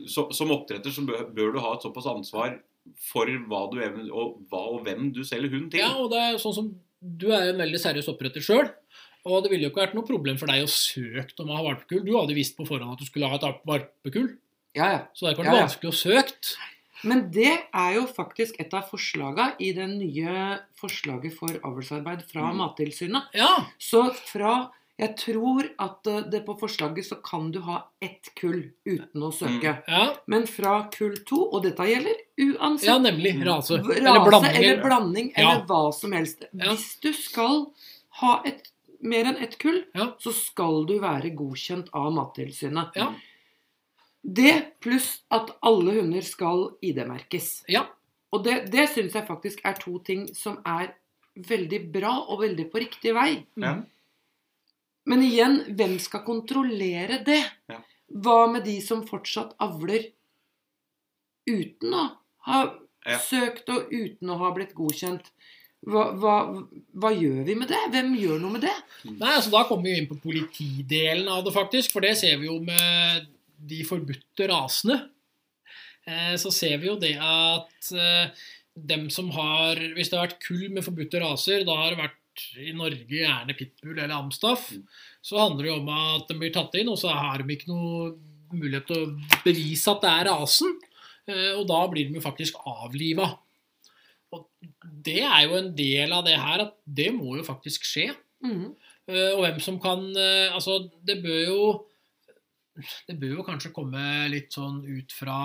så, 0.09 0.29
Som 0.33 0.53
oppdretter 0.55 0.95
så 0.95 1.03
bør, 1.05 1.27
bør 1.37 1.51
du 1.57 1.59
ha 1.61 1.75
et 1.77 1.83
såpass 1.85 2.07
ansvar 2.09 2.55
for 3.11 3.29
hva 3.51 3.65
du 3.71 3.77
og 4.11 4.39
hva 4.51 4.61
og 4.73 4.87
hvem 4.87 5.11
du 5.15 5.21
selger 5.27 5.53
hund 5.53 5.69
til. 5.75 5.83
Ja, 5.85 5.93
og 6.01 6.09
det 6.15 6.19
er 6.23 6.39
sånn 6.43 6.55
som 6.57 6.71
Du 7.03 7.29
er 7.35 7.51
en 7.51 7.59
veldig 7.61 7.79
seriøs 7.83 8.09
oppdretter 8.11 8.43
sjøl. 8.43 8.71
Og 9.27 9.43
det 9.45 9.51
ville 9.53 9.67
jo 9.69 9.71
ikke 9.71 9.85
vært 9.85 9.95
noe 9.95 10.07
problem 10.07 10.39
for 10.39 10.51
deg 10.51 10.65
å 10.65 10.71
søke 10.71 11.37
om 11.45 11.51
å 11.53 11.59
ha 11.61 11.65
valpekull. 11.69 12.01
Du 12.07 12.15
hadde 12.17 12.35
visst 12.35 12.57
på 12.59 12.67
forhånd 12.67 12.95
at 12.97 13.03
du 13.03 13.07
skulle 13.07 13.29
ha 13.31 13.39
et 13.39 13.61
valpekull. 13.69 14.33
Ja, 14.75 14.89
ja. 14.95 15.01
Så 15.15 15.27
det 15.27 15.33
er 15.33 15.37
ikke 15.37 15.45
Ja, 15.47 15.51
vært 15.53 15.61
ja. 15.61 15.67
vanskelig 15.69 15.91
å 15.93 15.99
søke. 15.99 16.57
Men 17.05 17.31
det 17.35 17.53
er 17.75 17.95
jo 17.97 18.07
faktisk 18.07 18.61
et 18.61 18.73
av 18.75 18.85
forslagene 18.91 19.55
i 19.61 19.73
det 19.73 19.89
nye 19.91 20.59
forslaget 20.79 21.35
for 21.39 21.49
avlsarbeid 21.65 22.23
fra 22.31 22.51
Mm. 22.53 22.57
Mattilsynet. 22.63 23.23
Ja. 23.35 23.65
Så 23.79 24.13
fra 24.15 24.71
Jeg 24.99 25.17
tror 25.17 25.65
at 25.81 26.07
eh, 26.07 26.21
det 26.31 26.45
på 26.47 26.55
forslaget 26.61 27.07
så 27.09 27.17
kan 27.25 27.51
du 27.51 27.61
ha 27.65 27.79
ett 28.01 28.29
kull 28.39 28.71
uten 28.87 29.23
å 29.25 29.33
søke. 29.33 29.83
Ja, 29.89 30.15
Men 30.29 30.47
fra 30.47 30.87
kull 30.93 31.17
to, 31.27 31.49
og 31.51 31.63
dette 31.65 31.83
gjelder 31.89 32.15
uansett 32.39 32.87
ja 32.87 32.99
nemlig. 32.99 33.33
Rase. 33.45 33.79
rase 33.81 33.97
Eller 33.97 34.21
blanding. 34.29 34.57
eller 34.63 34.83
blanding 34.85 35.33
Ja. 35.37 35.51
eller 35.57 35.65
hva 35.67 35.93
som 35.95 36.13
helst. 36.13 36.45
Ja. 36.53 36.69
Hvis 36.71 37.01
du 37.01 37.11
skal 37.15 37.73
ha 38.21 38.43
et, 38.45 38.69
mer 39.01 39.25
enn 39.25 39.43
ett 39.43 39.59
kull, 39.59 39.83
Ja. 39.95 40.13
så 40.21 40.31
skal 40.33 40.85
du 40.87 40.99
være 41.01 41.35
godkjent 41.35 41.89
av 41.93 42.13
Mattilsynet. 42.13 42.93
Ja. 42.95 43.15
Det 44.23 44.79
pluss 44.81 45.23
at 45.35 45.51
alle 45.67 45.97
hunder 45.99 46.23
skal 46.23 46.69
ID-merkes. 46.85 47.65
Ja. 47.69 47.87
Og 48.33 48.45
det, 48.47 48.71
det 48.73 48.87
syns 48.95 49.17
jeg 49.19 49.27
faktisk 49.29 49.61
er 49.67 49.75
to 49.81 49.99
ting 50.07 50.29
som 50.37 50.61
er 50.65 50.93
veldig 51.49 51.81
bra 51.93 52.13
og 52.31 52.43
veldig 52.45 52.69
på 52.71 52.81
riktig 52.85 53.15
vei. 53.17 53.43
Ja. 53.61 53.75
Men 55.11 55.25
igjen, 55.27 55.59
hvem 55.75 55.97
skal 56.01 56.23
kontrollere 56.27 57.19
det? 57.27 57.41
Ja. 57.73 57.81
Hva 58.23 58.45
med 58.53 58.63
de 58.69 58.77
som 58.85 59.03
fortsatt 59.09 59.57
avler 59.65 60.05
uten 61.49 61.95
å 61.97 62.05
ha 62.47 62.61
Ja. 63.05 63.19
søkt 63.19 63.69
og 63.69 63.91
uten 63.91 64.31
å 64.31 64.39
ha 64.39 64.53
blitt 64.55 64.75
godkjent? 64.79 65.33
Hva, 65.83 66.13
hva, 66.15 66.35
hva 66.95 67.11
gjør 67.11 67.41
vi 67.49 67.57
med 67.59 67.67
det? 67.73 67.81
Hvem 67.91 68.13
gjør 68.15 68.39
noe 68.39 68.53
med 68.55 68.63
det? 68.63 68.75
Nei, 69.11 69.33
altså 69.35 69.51
Da 69.51 69.65
kommer 69.67 69.91
vi 69.91 69.97
inn 69.99 70.07
på 70.07 70.21
politidelen 70.23 71.27
av 71.27 71.43
det, 71.45 71.51
faktisk. 71.57 71.91
For 71.91 72.01
det 72.07 72.13
ser 72.21 72.37
vi 72.39 72.47
jo 72.47 72.61
med 72.63 73.27
de 73.69 73.83
forbudte 73.87 74.49
rasene. 74.51 74.99
Eh, 76.09 76.35
så 76.41 76.51
ser 76.55 76.81
vi 76.83 76.89
jo 76.91 76.97
det 76.99 77.15
at 77.23 77.93
eh, 77.95 78.43
dem 78.75 79.05
som 79.13 79.29
har 79.37 79.79
Hvis 79.95 80.09
det 80.11 80.17
har 80.19 80.27
vært 80.27 80.41
kull 80.43 80.65
med 80.73 80.83
forbudte 80.87 81.21
raser, 81.23 81.63
da 81.69 81.77
har 81.79 81.93
det 81.95 82.01
vært 82.03 82.19
i 82.59 82.73
Norge 82.73 83.05
gjerne 83.13 83.53
pitbull 83.59 83.99
eller 83.99 84.15
amstaff, 84.17 84.71
så 85.23 85.37
handler 85.43 85.67
det 85.67 85.71
jo 85.71 85.81
om 85.83 85.91
at 85.93 86.31
de 86.31 86.37
blir 86.41 86.53
tatt 86.55 86.73
inn, 86.81 86.89
og 86.89 86.97
så 86.99 87.13
har 87.13 87.43
de 87.45 87.53
ikke 87.55 87.69
noe 87.69 88.15
mulighet 88.57 88.87
til 88.89 89.03
å 89.03 89.43
bevise 89.45 89.93
at 89.93 90.01
det 90.03 90.13
er 90.15 90.29
rasen. 90.31 90.73
Eh, 91.29 91.53
og 91.59 91.67
da 91.69 91.83
blir 91.93 92.09
de 92.09 92.17
jo 92.17 92.25
faktisk 92.25 92.57
avliva. 92.67 93.29
Og 94.33 94.47
det 95.05 95.21
er 95.29 95.43
jo 95.45 95.59
en 95.61 95.71
del 95.77 96.13
av 96.17 96.25
det 96.25 96.39
her 96.41 96.65
at 96.65 96.75
det 96.89 97.11
må 97.15 97.37
jo 97.37 97.45
faktisk 97.45 97.85
skje. 97.85 98.09
Eh, 98.49 99.31
Og 99.37 99.43
hvem 99.45 99.61
som 99.61 99.77
kan 99.83 100.01
Altså, 100.17 100.79
det 101.05 101.21
bør 101.23 101.43
jo 101.45 101.63
Det 103.09 103.19
bør 103.21 103.39
jo 103.39 103.47
kanskje 103.47 103.73
komme 103.75 104.03
litt 104.33 104.55
sånn 104.55 104.81
ut 104.87 105.13
fra 105.13 105.39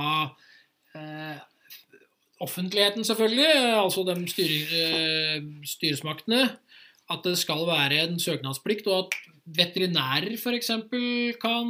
eh, 0.95 1.39
offentligheten, 2.43 3.05
selvfølgelig, 3.07 3.49
altså 3.81 4.05
de 4.07 4.15
styre, 4.31 4.83
eh, 4.83 5.49
styresmaktene, 5.67 6.43
at 7.11 7.27
det 7.27 7.35
skal 7.39 7.65
være 7.67 7.99
en 8.05 8.17
søknadsplikt, 8.21 8.87
og 8.91 9.07
at 9.07 9.19
veterinærer 9.57 10.33
f.eks. 10.35 10.71
kan 11.41 11.69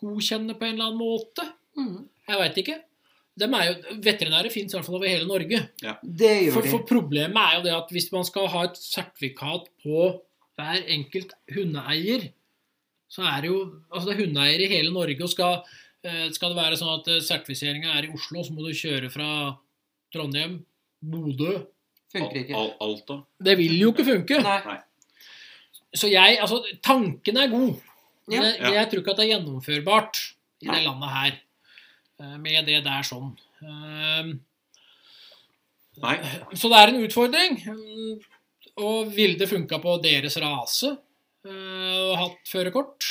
godkjenne 0.00 0.56
på 0.56 0.66
en 0.68 0.76
eller 0.76 0.90
annen 0.90 1.00
måte. 1.00 1.46
Mhm. 1.76 2.02
Jeg 2.28 2.40
veit 2.40 2.60
ikke. 2.62 2.76
De 3.34 3.48
er 3.50 3.64
jo, 3.66 3.96
veterinærer 4.04 4.52
fins 4.52 4.72
i 4.72 4.76
hvert 4.76 4.86
fall 4.86 4.96
over 5.00 5.10
hele 5.10 5.26
Norge. 5.26 5.58
Det 6.02 6.30
gjør 6.46 6.54
For, 6.54 6.70
for 6.70 6.86
problemet 6.88 7.40
er 7.40 7.56
jo 7.58 7.64
det 7.66 7.74
at 7.74 7.90
hvis 7.92 8.06
man 8.14 8.24
skal 8.24 8.46
ha 8.52 8.62
et 8.68 8.78
sertifikat 8.78 9.66
på 9.82 10.06
hver 10.54 10.86
enkelt 10.94 11.34
hundeeier, 11.50 12.28
så 13.14 13.22
er 13.30 13.44
det 13.44 13.50
jo 13.52 13.58
Altså 13.92 14.08
det 14.10 14.14
er 14.16 14.22
hundeeiere 14.24 14.66
i 14.66 14.72
hele 14.72 14.90
Norge, 14.94 15.20
og 15.22 15.30
skal, 15.30 15.60
eh, 16.02 16.26
skal 16.34 16.50
det 16.54 16.58
være 16.58 16.78
sånn 16.80 16.94
at 16.98 17.10
sertifiseringa 17.26 17.94
er 17.98 18.08
i 18.08 18.12
Oslo, 18.14 18.42
så 18.42 18.54
må 18.56 18.64
du 18.66 18.72
kjøre 18.74 19.10
fra 19.14 19.28
Trondheim, 20.14 20.58
Bodø 21.02 21.60
Funker 22.14 22.36
ikke. 22.44 22.54
Al 22.54 22.68
Alta. 22.84 23.16
Det 23.42 23.56
vil 23.58 23.72
jo 23.80 23.88
ikke 23.90 24.04
funke. 24.06 24.36
Nei. 24.44 24.76
Så 25.98 26.06
jeg 26.12 26.36
Altså, 26.38 26.60
tanken 26.82 27.36
er 27.42 27.48
god. 27.50 27.72
Men 28.30 28.44
jeg, 28.44 28.60
jeg 28.72 28.86
tror 28.90 29.00
ikke 29.02 29.10
at 29.10 29.18
det 29.18 29.24
er 29.24 29.32
gjennomførbart 29.32 30.20
i 30.62 30.68
Nei. 30.68 30.76
det 30.76 30.84
landet 30.86 31.10
her. 31.16 31.40
eh, 32.22 32.36
Med 32.38 32.66
det 32.70 32.78
der 32.86 33.02
sånn. 33.08 33.32
Eh, 33.66 34.30
Nei. 36.04 36.14
Så 36.54 36.70
det 36.70 36.78
er 36.84 36.92
en 36.94 37.02
utfordring. 37.02 37.58
Mm, 37.66 38.14
Og 38.86 39.10
ville 39.14 39.38
det 39.38 39.50
funka 39.50 39.78
på 39.82 39.98
deres 40.02 40.38
rase 40.42 40.88
eh, 40.94 40.96
og 41.44 42.16
hatt 42.20 42.50
førerkort? 42.50 43.04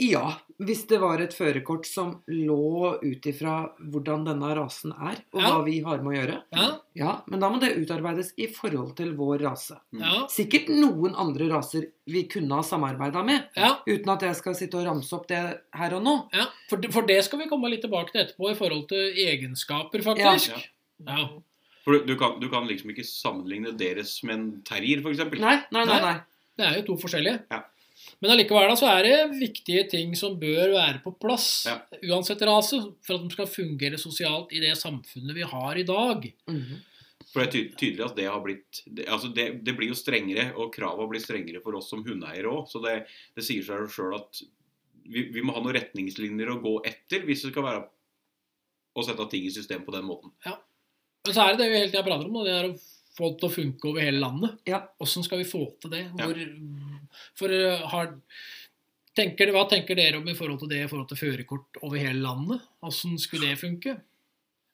Ja, 0.00 0.38
hvis 0.64 0.86
det 0.88 0.98
var 1.02 1.20
et 1.20 1.34
førerkort 1.36 1.84
som 1.86 2.14
lå 2.32 2.94
ut 3.04 3.26
ifra 3.28 3.58
hvordan 3.92 4.22
denne 4.24 4.48
rasen 4.56 4.94
er, 4.96 5.18
og 5.34 5.40
Ja. 5.42 5.50
hva 5.52 5.64
vi 5.66 5.74
har 5.84 6.00
med 6.02 6.12
å 6.12 6.16
gjøre. 6.16 6.38
Ja. 6.56 6.68
Ja, 6.96 7.22
Men 7.28 7.40
da 7.40 7.50
må 7.50 7.60
det 7.60 7.76
utarbeides 7.76 8.32
i 8.38 8.46
forhold 8.46 8.96
til 8.96 9.12
vår 9.14 9.42
rase. 9.44 9.76
Ja. 9.92 10.26
Sikkert 10.28 10.68
noen 10.72 11.14
andre 11.14 11.48
raser 11.52 11.90
vi 12.06 12.24
kunne 12.24 12.54
ha 12.56 12.62
samarbeida 12.62 13.22
med, 13.24 13.48
ja, 13.54 13.76
uten 13.86 14.08
at 14.08 14.20
jeg 14.22 14.34
skal 14.36 14.54
sitte 14.54 14.74
og 14.80 14.86
ramse 14.86 15.12
opp 15.12 15.28
det 15.28 15.60
her 15.74 15.92
og 15.94 16.02
nå. 16.02 16.28
ja. 16.32 16.46
For, 16.70 16.76
det- 16.78 16.92
for 16.92 17.02
det 17.02 17.22
skal 17.24 17.38
vi 17.40 17.48
komme 17.48 17.68
litt 17.70 17.82
tilbake 17.82 18.12
til 18.12 18.22
etterpå, 18.24 18.50
i 18.50 18.54
forhold 18.54 18.88
til 18.88 19.12
egenskaper, 19.14 20.02
faktisk. 20.02 20.56
Ja. 21.06 21.16
Ja. 21.18 21.28
For 21.84 21.98
du, 21.98 22.06
du, 22.06 22.16
kan, 22.16 22.40
du 22.40 22.48
kan 22.48 22.66
liksom 22.66 22.90
ikke 22.90 23.04
sammenligne 23.04 23.76
deres 23.76 24.22
med 24.24 24.34
en 24.36 24.62
terrier, 24.62 25.00
f.eks. 25.02 25.18
Nei, 25.38 25.62
nei, 25.70 25.84
nei. 25.84 26.00
nei. 26.00 26.20
Det 26.58 26.66
er 26.68 26.78
jo 26.80 26.86
to 26.90 26.96
forskjellige. 27.02 27.44
Ja. 27.52 27.62
Men 28.22 28.32
allikevel 28.34 28.68
da, 28.70 28.76
så 28.78 28.88
er 28.90 29.06
det 29.06 29.16
viktige 29.38 29.84
ting 29.90 30.14
som 30.18 30.34
bør 30.40 30.72
være 30.74 31.02
på 31.04 31.12
plass, 31.22 31.66
Ja. 31.68 31.76
uansett 32.10 32.42
rase, 32.48 32.80
for 33.06 33.14
at 33.18 33.22
de 33.26 33.30
skal 33.34 33.46
fungere 33.50 33.98
sosialt 34.00 34.52
i 34.52 34.60
det 34.60 34.72
samfunnet 34.80 35.34
vi 35.36 35.42
har 35.46 35.78
i 35.78 35.84
dag. 35.86 36.26
Mhm. 36.50 36.80
For 37.32 37.40
det 37.46 37.48
er 37.54 37.68
tydelig 37.78 38.04
at 38.04 38.16
det 38.16 38.26
har 38.28 38.40
blitt 38.44 38.82
det, 38.92 39.06
altså 39.08 39.30
det, 39.32 39.64
det 39.64 39.72
blir 39.78 39.88
jo 39.88 39.94
strengere, 39.96 40.50
og 40.58 40.72
kravene 40.74 41.08
blir 41.08 41.22
strengere 41.22 41.62
for 41.64 41.78
oss 41.78 41.88
som 41.88 42.02
hundeeiere 42.04 42.50
òg. 42.50 42.66
Så 42.68 42.82
det, 42.84 43.06
det 43.36 43.44
sier 43.46 43.62
seg 43.64 43.86
jo 43.86 43.86
sjøl 43.88 44.16
at 44.18 44.42
vi, 45.06 45.22
vi 45.32 45.40
må 45.40 45.54
ha 45.54 45.62
noen 45.62 45.74
retningslinjer 45.78 46.50
å 46.52 46.58
gå 46.60 46.74
etter 46.84 47.24
hvis 47.24 47.42
det 47.46 47.52
skal 47.54 47.64
være 47.64 47.86
å 48.98 49.04
sette 49.06 49.24
ting 49.32 49.46
i 49.48 49.54
system 49.54 49.86
på 49.86 49.94
den 49.94 50.04
måten. 50.04 50.34
Men 50.44 51.32
så 51.32 51.46
er 51.46 51.54
det 51.54 51.62
det 51.62 51.70
vi 51.70 51.78
hele 51.78 51.90
tida 51.94 52.04
prater 52.04 52.28
om, 52.28 52.42
det 52.44 52.52
er 52.52 52.68
å 52.68 52.74
få 53.16 53.32
det 53.32 53.40
til 53.40 53.48
å 53.48 53.54
funke 53.54 53.90
over 53.90 54.04
hele 54.04 54.22
landet. 54.22 54.58
Ja. 54.68 54.82
Hvordan 55.00 55.26
skal 55.26 55.42
vi 55.42 55.48
få 55.48 55.64
til 55.82 55.92
det? 55.94 56.04
Hvor, 56.16 56.38
for 57.38 57.56
uh, 57.56 57.82
har, 57.92 58.14
tenker, 59.18 59.52
Hva 59.52 59.66
tenker 59.70 59.98
dere 59.98 60.20
om 60.22 60.30
i 60.30 60.36
forhold 60.38 60.62
til 60.62 60.72
det 60.72 60.84
i 60.84 60.88
forhold 60.88 61.10
til 61.12 61.20
førerkort 61.20 61.82
over 61.82 62.00
hele 62.00 62.22
landet? 62.24 62.64
Hvordan 62.80 63.20
skulle 63.20 63.52
det 63.52 63.60
funke? 63.60 63.98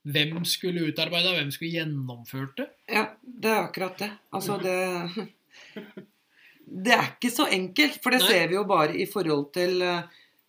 Hvem 0.09 0.45
skulle 0.49 0.87
utarbeida, 0.88 1.35
hvem 1.37 1.50
skulle 1.52 1.83
gjennomført 1.83 2.54
det? 2.61 2.68
Ja, 2.88 3.09
det 3.23 3.50
er 3.50 3.64
akkurat 3.66 3.99
det. 4.00 4.12
Altså, 4.33 4.61
det 4.62 4.76
Det 6.68 6.92
er 6.92 7.07
ikke 7.14 7.30
så 7.33 7.47
enkelt, 7.49 7.97
for 8.02 8.12
det 8.12 8.21
Nei. 8.23 8.28
ser 8.28 8.50
vi 8.50 8.57
jo 8.59 8.64
bare 8.68 8.97
i 9.00 9.07
forhold 9.09 9.47
til 9.57 9.83
eh, 9.85 10.02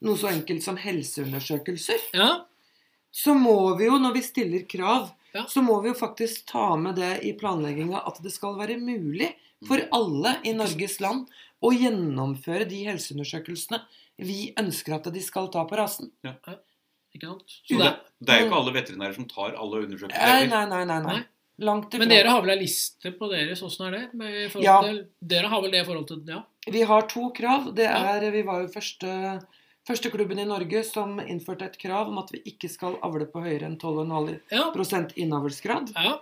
noe 0.06 0.20
så 0.20 0.32
enkelt 0.34 0.64
som 0.66 0.80
helseundersøkelser. 0.80 2.10
Ja, 2.18 2.32
Så 3.12 3.34
må 3.34 3.76
vi 3.80 3.88
jo, 3.88 3.98
når 3.98 4.14
vi 4.18 4.22
stiller 4.22 4.66
krav, 4.70 5.10
Ja. 5.36 5.46
så 5.48 5.62
må 5.62 5.78
vi 5.84 5.92
jo 5.92 5.98
faktisk 6.00 6.48
ta 6.50 6.74
med 6.80 6.98
det 6.98 7.20
i 7.28 7.36
planlegginga 7.38 8.02
at 8.10 8.18
det 8.24 8.32
skal 8.34 8.58
være 8.58 8.80
mulig 8.82 9.30
for 9.68 9.82
alle 9.96 10.38
i 10.48 10.56
Norges 10.56 11.00
land 11.04 11.28
å 11.62 11.72
gjennomføre 11.76 12.68
de 12.70 12.86
helseundersøkelsene 12.88 13.82
vi 14.24 14.54
ønsker 14.60 14.96
at 14.98 15.10
de 15.14 15.22
skal 15.24 15.50
ta 15.54 15.66
på 15.68 15.78
rasen. 15.80 16.12
ikke 16.26 17.28
sant? 17.28 17.58
Det, 17.70 17.92
det, 18.20 18.34
er 18.34 18.42
jo 18.42 18.48
ikke 18.48 18.62
alle 18.62 18.74
veterinærer 18.76 19.16
som 19.16 19.28
tar 19.30 19.56
alle 19.56 19.84
undersøkelser. 19.86 20.32
Nei, 20.32 20.48
nei, 20.52 20.64
nei. 20.72 20.86
nei, 20.86 21.02
nei. 21.04 21.20
Nei. 21.20 21.28
Langt 21.60 21.92
ifra. 21.92 22.00
men 22.00 22.12
dere 22.14 22.32
har 22.32 22.44
vel 22.44 22.54
ei 22.54 22.62
liste 22.62 23.12
på 23.20 23.28
deres? 23.32 23.62
Åssen 23.66 23.90
er 23.90 23.96
det? 23.98 24.04
Med, 24.16 24.56
Ja. 24.64 24.78
til, 24.84 25.00
dere 25.20 25.50
har 25.52 25.62
vel 25.62 25.74
det 25.74 25.82
i 25.82 25.88
forhold 25.88 26.08
til 26.08 26.22
Ja. 26.28 26.44
Vi 26.72 26.82
har 26.82 27.08
to 27.08 27.32
krav. 27.36 27.74
Det 27.76 27.86
er, 27.86 28.32
Vi 28.32 28.44
var 28.44 28.62
jo 28.62 28.68
første, 28.68 29.42
første 29.90 30.12
klubben 30.14 30.40
i 30.40 30.46
Norge 30.48 30.84
som 30.88 31.18
innførte 31.20 31.66
et 31.68 31.78
krav 31.82 32.10
om 32.12 32.18
at 32.22 32.32
vi 32.34 32.42
ikke 32.54 32.70
skal 32.72 32.98
avle 33.06 33.26
på 33.30 33.42
høyere 33.44 33.66
enn 33.70 33.78
12,5 33.82 34.40
Ja. 34.52 35.06
innavlsgrad. 35.26 35.94
ja. 35.96 36.20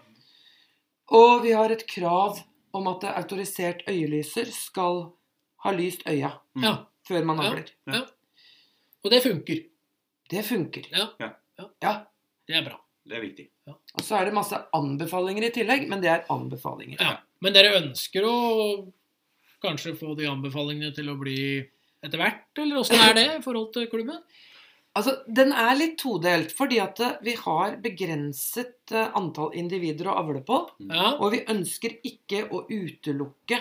Og 1.09 1.43
vi 1.43 1.51
har 1.55 1.71
et 1.71 1.85
krav 1.87 2.39
om 2.75 2.87
at 2.91 3.03
autorisert 3.15 3.83
øyelyser 3.87 4.49
skal 4.51 5.13
ha 5.63 5.71
lyst 5.71 6.03
øya 6.07 6.33
ja. 6.61 6.73
før 7.07 7.23
man 7.25 7.37
Ja. 7.37 7.49
avler. 7.51 8.07
Og 9.05 9.11
det 9.11 9.21
funker. 9.23 9.63
Det 10.29 10.43
funker. 10.45 10.83
Ja. 10.91 11.07
Ja. 11.19 11.29
Ja. 11.81 11.93
Det 12.47 12.55
er 12.55 12.63
bra. 12.65 12.79
Det 13.07 13.15
er 13.17 13.21
viktig. 13.21 13.47
Og 13.67 14.01
så 14.03 14.17
er 14.19 14.25
det 14.25 14.33
masse 14.35 14.57
anbefalinger 14.75 15.45
i 15.47 15.51
tillegg, 15.55 15.87
men 15.87 16.01
det 16.01 16.09
er 16.11 16.25
anbefalinger. 16.29 16.99
Ja. 16.99 17.17
Men 17.41 17.53
dere 17.53 17.77
ønsker 17.81 18.23
å 18.27 18.91
kanskje 19.63 19.95
få 19.97 20.15
de 20.17 20.27
anbefalingene 20.27 20.93
til 20.93 21.07
å 21.09 21.15
bli 21.19 21.65
etter 22.05 22.21
hvert, 22.21 22.45
eller 22.61 22.81
åssen 22.81 22.99
er 23.01 23.13
det 23.17 23.25
i 23.37 23.41
forhold 23.43 23.71
til 23.73 23.87
klubben? 23.91 24.19
Altså, 24.97 25.13
Den 25.29 25.51
er 25.53 25.75
litt 25.77 25.97
todelt, 26.01 26.53
fordi 26.57 26.79
at 26.81 26.99
eh, 27.05 27.17
vi 27.21 27.35
har 27.37 27.75
begrenset 27.83 28.93
eh, 28.93 29.11
antall 29.17 29.53
individer 29.53 30.09
å 30.09 30.15
avle 30.23 30.41
på. 30.45 30.57
Ja. 30.89 31.11
Og 31.21 31.35
vi 31.35 31.43
ønsker 31.53 31.99
ikke 32.07 32.47
å 32.49 32.63
utelukke 32.69 33.59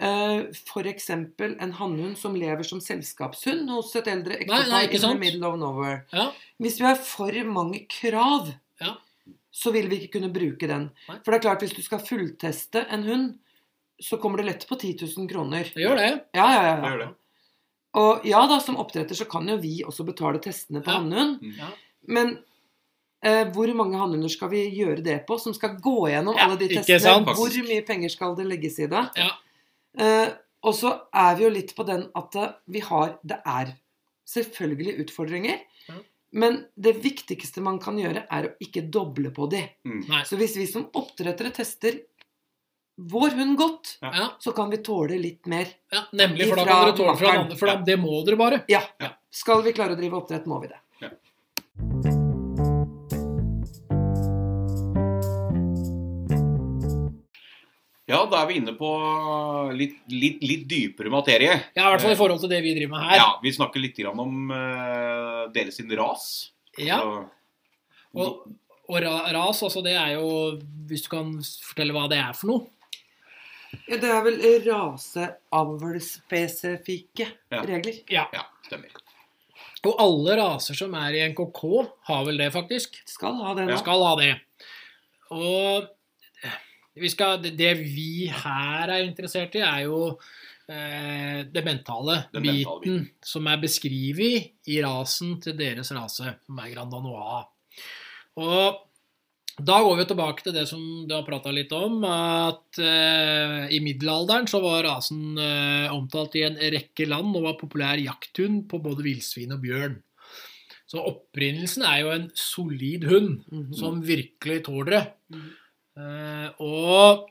uh, 0.00 0.48
f.eks. 0.48 1.10
en 1.12 1.74
hannhund 1.76 2.16
som 2.18 2.36
lever 2.38 2.64
som 2.64 2.80
selskapshund 2.80 3.68
hos 3.70 3.92
et 4.00 4.08
eldre 4.08 4.38
ektepar 4.40 4.88
in 4.88 5.00
the 5.04 5.14
middle 5.20 5.50
of 5.50 5.58
nowhere. 5.60 6.06
ja. 6.12 6.30
Hvis 6.62 6.80
vi 6.80 6.86
har 6.88 6.96
for 6.96 7.36
mange 7.44 7.84
krav, 7.90 8.54
Ja. 8.80 8.96
så 9.52 9.72
vil 9.74 9.88
vi 9.90 10.00
ikke 10.00 10.18
kunne 10.18 10.32
bruke 10.32 10.66
den. 10.66 10.88
Nei. 11.08 11.18
For 11.20 11.32
det 11.32 11.40
er 11.42 11.48
klart, 11.50 11.60
hvis 11.66 11.76
du 11.76 11.82
skal 11.84 12.00
fullteste 12.00 12.86
en 12.88 13.02
hund, 13.04 13.32
så 14.00 14.16
kommer 14.18 14.40
det 14.40 14.46
lett 14.46 14.64
på 14.68 14.78
10 14.80 15.04
000 15.18 15.28
kroner. 15.28 15.68
Det 15.74 15.84
gjør 15.84 16.00
det. 16.00 16.10
Ja, 16.34 16.46
ja, 16.48 16.62
ja. 16.64 16.76
Det 16.80 16.88
gjør 16.90 17.02
det. 17.04 17.10
Og 17.94 18.24
ja 18.24 18.40
da, 18.48 18.56
som 18.64 18.78
oppdretter 18.80 19.14
så 19.18 19.26
kan 19.28 19.48
jo 19.48 19.58
vi 19.60 19.82
også 19.84 20.04
betale 20.08 20.38
testene 20.40 20.80
på 20.82 20.88
Ja. 20.90 20.98
hannhund. 21.00 21.42
Mm. 21.42 21.54
Ja. 21.58 21.68
Men 22.08 22.30
eh, 23.22 23.44
hvor 23.52 23.68
mange 23.76 23.98
hannhunder 24.00 24.28
skal 24.32 24.48
vi 24.50 24.62
gjøre 24.70 25.02
det 25.04 25.18
på, 25.26 25.36
som 25.38 25.52
skal 25.54 25.76
gå 25.80 26.08
gjennom 26.08 26.34
Ja, 26.36 26.46
alle 26.48 26.56
de 26.58 26.68
testene? 26.72 27.00
sant? 27.00 27.28
Hvor 27.28 27.52
mye 27.68 27.84
penger 27.86 28.08
skal 28.08 28.34
det 28.38 28.46
legges 28.48 28.78
i 28.80 28.86
det? 28.86 29.04
Ja. 29.16 29.30
Eh, 29.98 30.32
og 30.64 30.74
så 30.78 30.92
er 31.12 31.36
vi 31.36 31.44
jo 31.44 31.50
litt 31.50 31.74
på 31.76 31.84
den 31.86 32.06
at 32.16 32.34
eh, 32.36 32.52
vi 32.70 32.80
har 32.80 33.18
Det 33.26 33.40
er 33.44 33.74
selvfølgelig 34.26 34.98
utfordringer. 35.04 35.60
Men 36.34 36.62
det 36.80 36.94
viktigste 37.04 37.60
man 37.60 37.76
kan 37.78 37.98
gjøre, 38.00 38.22
er 38.32 38.46
å 38.48 38.52
ikke 38.64 38.86
doble 38.88 39.28
på 39.36 39.50
de. 39.52 39.58
Mm. 39.84 40.06
Så 40.24 40.38
hvis 40.40 40.54
vi 40.56 40.64
som 40.66 40.86
oppdrettere 40.96 41.50
tester 41.52 41.98
vår 42.96 43.30
hund 43.30 43.56
godt, 43.58 43.98
Ja, 44.02 44.28
så 44.38 44.52
kan 44.52 44.70
vi 44.70 44.76
tåle 44.84 45.18
litt 45.18 45.46
mer. 45.46 45.66
ja, 45.92 46.02
nemlig, 46.12 46.48
for 46.48 46.56
da 46.56 46.64
kan 46.64 46.84
dere 46.86 46.96
tåle 46.96 47.16
fra 47.16 47.30
den 47.32 47.40
andre, 47.40 47.56
for 47.56 47.66
da, 47.66 47.76
det 47.86 47.96
må 47.98 48.24
dere 48.26 48.36
bare. 48.36 48.64
Ja. 48.68 48.82
Ja. 49.00 49.14
Skal 49.30 49.62
vi 49.62 49.72
klare 49.72 49.96
å 49.96 49.96
drive 49.96 50.16
oppdrett, 50.20 50.46
må 50.46 50.60
vi 50.60 50.68
det. 50.68 50.78
Ja, 58.10 58.24
da 58.28 58.42
er 58.42 58.48
vi 58.50 58.56
inne 58.58 58.74
på 58.76 58.88
litt, 59.78 59.94
litt, 60.10 60.42
litt 60.44 60.64
dypere 60.68 61.10
materie. 61.12 61.52
Ja, 61.72 61.86
I 61.86 61.92
hvert 61.94 62.02
fall 62.04 62.12
i 62.16 62.18
forhold 62.18 62.42
til 62.42 62.50
det 62.50 62.58
vi 62.64 62.74
driver 62.76 62.96
med 62.96 63.06
her. 63.06 63.16
Ja, 63.20 63.28
Vi 63.44 63.52
snakker 63.54 63.80
litt 63.80 63.96
grann 63.96 64.18
om 64.20 64.50
uh, 64.50 65.46
deres 65.54 65.78
sin 65.78 65.92
ras. 65.96 66.26
Ja, 66.80 66.98
Og, 68.12 68.42
og 68.88 68.98
ras, 69.04 69.62
altså 69.64 69.82
det 69.84 69.92
er 69.92 70.14
jo 70.14 70.28
Hvis 70.88 71.02
du 71.04 71.08
kan 71.12 71.34
fortelle 71.66 71.92
hva 71.92 72.06
det 72.08 72.16
er 72.20 72.32
for 72.36 72.48
noe? 72.48 72.62
Ja, 73.88 73.96
det 73.96 74.10
er 74.10 74.22
vel 74.24 74.40
raseavlsspesifikke 74.66 77.26
Ja. 77.52 77.60
regler. 77.62 77.92
Ja. 78.10 78.26
ja, 78.32 78.40
stemmer. 78.66 78.88
Og 79.84 79.96
alle 79.98 80.36
raser 80.38 80.74
som 80.78 80.94
er 80.94 81.10
i 81.18 81.22
NKK, 81.32 81.60
har 82.06 82.24
vel 82.24 82.36
det, 82.38 82.52
faktisk. 82.54 83.00
Skal 83.08 83.34
ha 83.42 83.54
det 83.54 83.66
da. 83.66 83.72
Ja. 83.72 83.76
Skal 83.82 84.02
ha 84.06 84.14
det. 84.20 84.34
Og 85.32 85.88
vi 86.94 87.08
skal, 87.08 87.38
det- 87.42 87.78
vi 87.78 88.26
her 88.28 88.88
er 88.90 89.02
interessert 89.02 89.54
i, 89.56 89.60
er 89.64 89.80
jo 89.88 90.18
eh, 90.68 91.42
det 91.50 91.64
mentale 91.64 92.24
Den 92.32 92.42
mentale 92.42 92.80
biten 92.80 93.10
som 93.24 93.46
er 93.46 93.56
beskrevet 93.56 94.50
i 94.68 94.82
rasen 94.84 95.40
til 95.42 95.56
deres 95.58 95.90
rase, 95.92 96.34
som 96.46 96.58
er 96.58 96.70
Grand 96.74 96.90
Danois. 96.92 97.44
Og 98.36 98.76
da 99.66 99.78
går 99.84 99.96
vi 100.00 100.04
tilbake 100.10 100.44
til 100.44 100.54
det 100.56 100.64
som 100.70 100.82
du 101.08 101.14
har 101.14 101.24
prata 101.26 101.52
litt 101.54 101.72
om, 101.76 102.00
at 102.08 102.78
eh, 102.82 103.66
i 103.74 103.80
middelalderen 103.84 104.46
så 104.50 104.60
var 104.64 104.84
rasen 104.86 105.38
eh, 105.40 105.88
omtalt 105.94 106.36
i 106.38 106.44
en 106.46 106.56
rekke 106.74 107.06
land 107.10 107.34
og 107.38 107.46
var 107.48 107.58
populær 107.60 108.00
jakthund 108.02 108.66
på 108.70 108.80
både 108.84 109.04
villsvin 109.06 109.54
og 109.56 109.62
bjørn. 109.64 109.98
Så 110.92 111.00
opprinnelsen 111.08 111.86
er 111.88 112.02
jo 112.02 112.10
en 112.12 112.26
solid 112.36 113.06
hund 113.08 113.42
Mhm. 113.50 113.72
som 113.78 114.02
virkelig 114.04 114.64
tåler 114.68 114.90
det. 114.98 115.04
Mhm. 115.32 115.50
Eh, 116.02 116.48
og, 116.64 117.28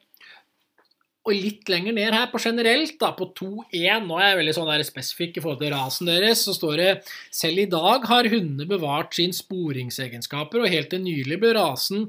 og 1.22 1.38
litt 1.38 1.70
lenger 1.70 1.94
ned 1.94 2.16
her 2.16 2.30
på 2.32 2.40
generelt, 2.42 2.96
da, 3.02 3.12
på 3.14 3.28
2.1, 3.38 4.08
nå 4.08 4.18
er 4.18 4.32
jeg 4.32 4.38
veldig 4.40 4.54
sånn 4.58 4.70
der 4.72 4.84
spesifikk 4.88 5.38
i 5.38 5.44
forhold 5.44 5.60
til 5.62 5.74
rasen 5.74 6.10
deres, 6.10 6.42
så 6.48 6.56
står 6.58 6.80
det 6.82 6.88
selv 7.30 7.62
i 7.62 7.68
dag 7.70 8.08
har 8.10 8.30
hundene 8.32 8.66
bevart 8.70 9.14
sin 9.18 9.36
sporingsegenskaper, 9.36 10.64
og 10.64 10.74
helt 10.74 10.90
til 10.94 11.04
nylig 11.04 11.38
ble 11.44 11.52
rasen 11.58 12.08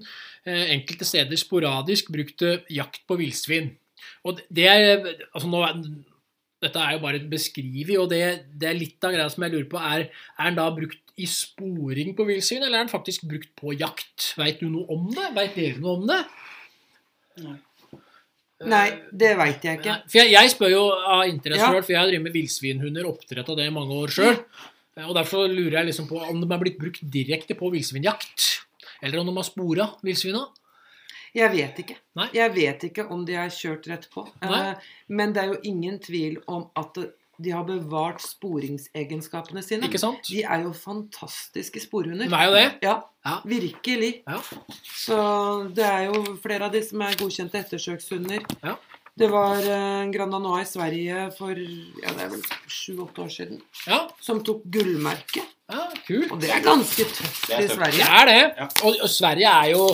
eh, 0.49 0.73
enkelte 0.78 1.09
steder 1.09 1.40
sporadisk 1.40 2.09
brukt 2.14 2.38
til 2.40 2.62
jakt 2.73 3.02
på 3.09 3.19
villsvin. 3.21 3.75
Det 4.49 4.69
altså 4.71 5.50
Dette 6.62 6.78
er 6.78 6.95
jo 6.95 7.02
bare 7.02 7.19
et 7.19 7.28
beskrivet, 7.28 7.97
og 7.99 8.07
det, 8.12 8.23
det 8.54 8.69
er 8.71 8.78
litt 8.78 9.04
av 9.04 9.12
greia 9.12 9.28
som 9.33 9.42
jeg 9.45 9.52
lurer 9.52 9.69
på. 9.69 9.81
Er, 9.83 10.04
er 10.38 10.47
den 10.47 10.61
da 10.61 10.69
brukt 10.73 11.12
i 11.19 11.26
sporing 11.28 12.14
på 12.16 12.25
villsvin, 12.28 12.62
eller 12.62 12.78
er 12.78 12.87
den 12.87 12.92
faktisk 12.92 13.26
brukt 13.28 13.50
på 13.59 13.75
jakt? 13.75 14.31
Veit 14.38 14.62
du 14.62 14.71
noe 14.71 14.87
om 14.95 15.11
det? 15.12 15.26
Veit 15.37 15.59
dere 15.59 15.83
noe 15.83 15.99
om 15.99 16.07
det? 16.09 16.21
Nei, 17.42 17.59
det 19.12 19.37
veit 19.38 19.64
jeg 19.64 19.78
ikke. 19.81 19.90
Nei, 19.97 20.02
For 20.09 20.19
jeg, 20.21 20.31
jeg 20.33 20.50
spør 20.52 20.71
jo 20.71 20.83
av 20.92 21.23
interesse 21.28 21.62
Ja. 21.64 21.71
selv, 21.73 21.85
for 21.85 21.92
jeg 21.92 22.00
har 22.00 22.09
drevet 22.11 22.23
med 22.23 22.33
villsvinhunder, 22.37 23.07
oppdrett 23.09 23.49
av 23.49 23.57
det 23.57 23.66
i 23.66 23.71
mange 23.75 23.95
år 23.95 24.09
sjøl. 24.09 24.37
Og 25.09 25.14
derfor 25.16 25.49
lurer 25.49 25.78
jeg 25.81 25.87
liksom 25.87 26.07
på 26.09 26.21
om 26.28 26.40
de 26.40 26.49
er 26.54 26.59
blitt 26.61 26.78
brukt 26.78 27.00
direkte 27.11 27.54
på 27.57 27.71
villsvinjakt. 27.73 28.49
Eller 29.02 29.19
om 29.19 29.26
de 29.26 29.35
har 29.35 29.42
spora 29.49 29.87
villsvina. 30.04 30.45
Jeg 31.35 31.50
vet 31.50 31.78
ikke. 31.81 31.97
Nei. 32.21 32.28
Jeg 32.37 32.52
vet 32.54 32.83
ikke 32.90 33.07
om 33.11 33.25
de 33.25 33.33
er 33.40 33.49
kjørt 33.49 33.87
rett 33.88 34.09
på. 34.12 34.26
Nei. 34.42 34.71
Eh, 34.71 34.75
Men 35.09 35.33
det 35.33 35.42
er 35.42 35.47
jo 35.54 35.61
ingen 35.64 35.99
tvil 35.99 36.37
om 36.47 36.66
at 36.76 36.99
de 37.42 37.50
har 37.54 37.64
bevart 37.68 38.20
sporingsegenskapene 38.25 39.62
sine. 39.64 39.88
Ikke 39.88 40.00
sant? 40.00 40.22
De 40.28 40.42
er 40.44 40.62
jo 40.64 40.72
fantastiske 40.76 41.82
sporhunder. 41.84 42.28
De 42.30 42.34
er 42.38 42.49
jo 42.49 42.54
det. 42.56 42.68
Ja, 42.87 43.00
Ja. 43.25 43.37
virkelig. 43.46 44.22
Ja. 44.26 44.38
Så 44.84 45.18
det 45.75 45.84
er 45.84 46.06
jo 46.11 46.37
flere 46.42 46.66
av 46.66 46.72
de 46.72 46.82
som 46.82 47.00
er 47.02 47.14
godkjente 47.20 47.58
ettersøkshunder. 47.61 48.42
Ja. 48.64 48.76
Det 49.18 49.28
var 49.30 49.58
eh, 49.61 50.02
en 50.06 50.11
Grand 50.14 50.34
Anoa 50.34 50.62
i 50.62 50.64
Sverige 50.64 51.26
for 51.37 51.50
ja, 51.52 52.12
det 52.16 52.22
er 52.25 52.30
vel 52.32 52.42
sju-åtte 52.66 53.20
år 53.20 53.28
siden 53.34 53.58
Ja, 53.87 53.99
som 54.25 54.40
tok 54.42 54.62
gullmerke. 54.72 55.42
ja 55.68 55.83
kult. 56.07 56.33
Og 56.33 56.40
det 56.40 56.48
er 56.50 56.62
ganske 56.64 57.05
tøft 57.05 57.44
Det 57.50 57.59
er 57.59 57.66
i 57.66 57.68
Sverige. 57.68 57.98
Det 58.00 58.09
er 58.09 58.26
det. 58.31 58.38
Ja. 58.57 58.68
Og, 58.88 58.96
og 59.05 59.11
Sverige 59.12 59.52
er 59.52 59.68
jo 59.74 59.85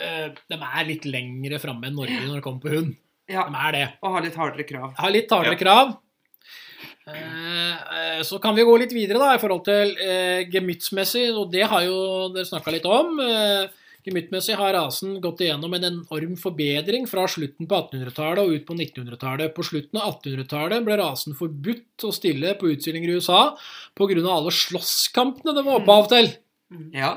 eh, 0.00 0.30
De 0.48 0.56
er 0.56 0.88
litt 0.88 1.04
lengre 1.04 1.60
framme 1.60 1.90
enn 1.90 1.94
Norge 2.00 2.16
når 2.24 2.40
det 2.40 2.42
kommer 2.48 2.64
på 2.64 2.72
hund. 2.78 2.96
Ja, 3.30 3.44
De 3.52 3.60
er 3.68 3.72
det. 3.76 3.84
Og 4.02 4.16
har 4.16 4.24
litt 4.24 4.34
hardere 4.40 4.64
krav. 4.72 4.94
har 4.98 5.10
litt 5.14 5.30
hardere 5.36 5.52
Ja. 5.58 5.60
krav. 5.60 5.92
Eh, 7.10 7.74
eh, 7.98 8.22
så 8.26 8.38
kan 8.42 8.54
vi 8.56 8.66
gå 8.66 8.76
litt 8.80 8.94
videre 8.94 9.20
da 9.22 9.34
i 9.34 9.42
forhold 9.42 9.64
til 9.66 9.94
eh, 10.00 10.46
gemyttsmessig, 10.52 11.28
og 11.34 11.50
det 11.52 11.66
har 11.70 11.84
jo 11.86 12.00
dere 12.34 12.48
snakka 12.48 12.74
litt 12.74 12.88
om. 12.88 13.18
Eh, 13.24 13.68
gemyttmessig 14.06 14.56
har 14.56 14.72
rasen 14.76 15.18
gått 15.20 15.42
igjennom 15.44 15.74
en 15.76 15.86
enorm 15.90 16.36
forbedring 16.40 17.06
fra 17.10 17.26
slutten 17.28 17.68
på 17.68 17.80
1800-tallet 17.82 18.44
og 18.44 18.54
ut 18.56 18.66
på 18.68 18.76
1900-tallet. 18.78 19.52
På 19.56 19.64
slutten 19.66 20.00
av 20.00 20.14
1800-tallet 20.14 20.86
ble 20.86 20.96
rasen 21.00 21.36
forbudt 21.36 22.06
å 22.08 22.14
stille 22.16 22.54
på 22.60 22.70
utstillinger 22.72 23.12
i 23.12 23.18
USA 23.20 23.42
pga. 23.98 24.22
alle 24.24 24.54
slåsskampene 24.54 25.56
det 25.56 25.66
var 25.66 25.82
opphav 25.82 26.08
til. 26.14 26.32
Ja. 26.94 27.16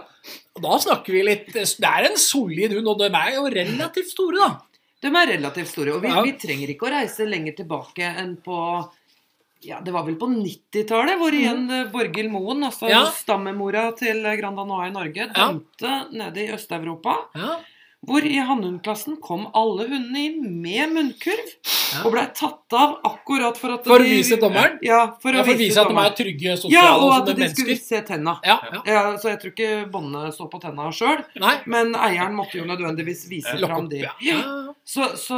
Og 0.58 0.64
da 0.66 0.78
snakker 0.82 1.14
vi 1.14 1.22
litt 1.28 1.52
Det 1.54 1.86
er 1.86 2.08
en 2.08 2.18
solid 2.18 2.74
hund, 2.74 2.88
og 2.90 3.02
de 3.04 3.10
er 3.14 3.36
jo 3.36 3.44
relativt 3.54 4.10
store, 4.10 4.40
da. 4.42 4.74
De 5.04 5.12
er 5.12 5.32
relativt 5.36 5.70
store. 5.70 5.94
Og 5.94 6.02
vi, 6.02 6.10
Ja. 6.10 6.22
vi 6.24 6.34
trenger 6.40 6.72
ikke 6.74 6.88
å 6.88 6.94
reise 6.94 7.28
lenger 7.28 7.54
tilbake 7.58 8.02
enn 8.18 8.38
på 8.38 8.58
ja, 9.66 9.80
Det 9.82 9.92
var 9.94 10.04
vel 10.06 10.16
på 10.16 10.28
90-tallet 10.30 11.18
hvor 11.20 11.32
igjen 11.34 11.70
eh, 11.72 11.86
Borghild 11.92 12.32
Moen, 12.32 12.64
altså 12.64 12.86
Mhm. 12.88 12.90
Ja. 12.92 13.04
stammemora 13.12 13.92
til 13.98 14.22
Grand 14.40 14.58
Danois 14.58 14.90
i 14.90 14.92
Norge, 14.96 15.30
Ja. 15.36 15.48
dømte 15.52 16.12
nede 16.12 16.38
i 16.48 16.52
Øst-Europa. 16.54 17.16
Ja, 17.36 17.60
Hvor 18.06 18.20
i 18.28 18.36
hannhundklassen 18.36 19.16
kom 19.24 19.46
alle 19.56 19.86
hundene 19.88 20.20
inn 20.26 20.62
med 20.62 20.90
munnkurv. 20.92 21.52
Ja. 21.94 22.02
Og 22.04 22.12
blei 22.12 22.26
tatt 22.36 22.74
av 22.76 22.98
akkurat 23.06 23.56
for 23.56 23.72
at 23.78 23.86
For 23.86 24.00
å 24.00 24.04
vise 24.04 24.36
dommeren? 24.42 24.78
Ja, 24.84 25.16
for 25.22 25.32
å 25.32 25.36
ja, 25.40 25.44
for 25.46 25.54
å 25.54 25.58
vise 25.58 25.78
at 25.80 25.88
de 25.88 25.96
er 25.96 26.10
trygge, 26.18 26.58
Ja, 26.70 26.98
og 26.98 27.14
at 27.22 27.26
de 27.28 27.34
mennesker. 27.36 27.64
skulle 27.64 27.78
se 27.80 28.02
tenna. 28.02 28.34
Ja, 28.44 28.60
ja. 28.74 28.82
Ja, 28.86 29.04
så 29.16 29.30
jeg 29.32 29.40
tror 29.40 29.54
ikke 29.56 29.90
båndene 29.90 30.34
så 30.36 30.50
på 30.52 30.60
tenna 30.60 30.90
sjøl. 30.92 31.24
Men 31.66 31.94
eieren 31.96 32.36
måtte 32.36 32.56
jo 32.60 32.66
nødvendigvis 32.66 33.30
vise 33.30 33.56
fram 33.58 33.88
Ja, 33.94 34.12
ja. 34.20 34.74
Så, 34.86 35.06
så, 35.16 35.38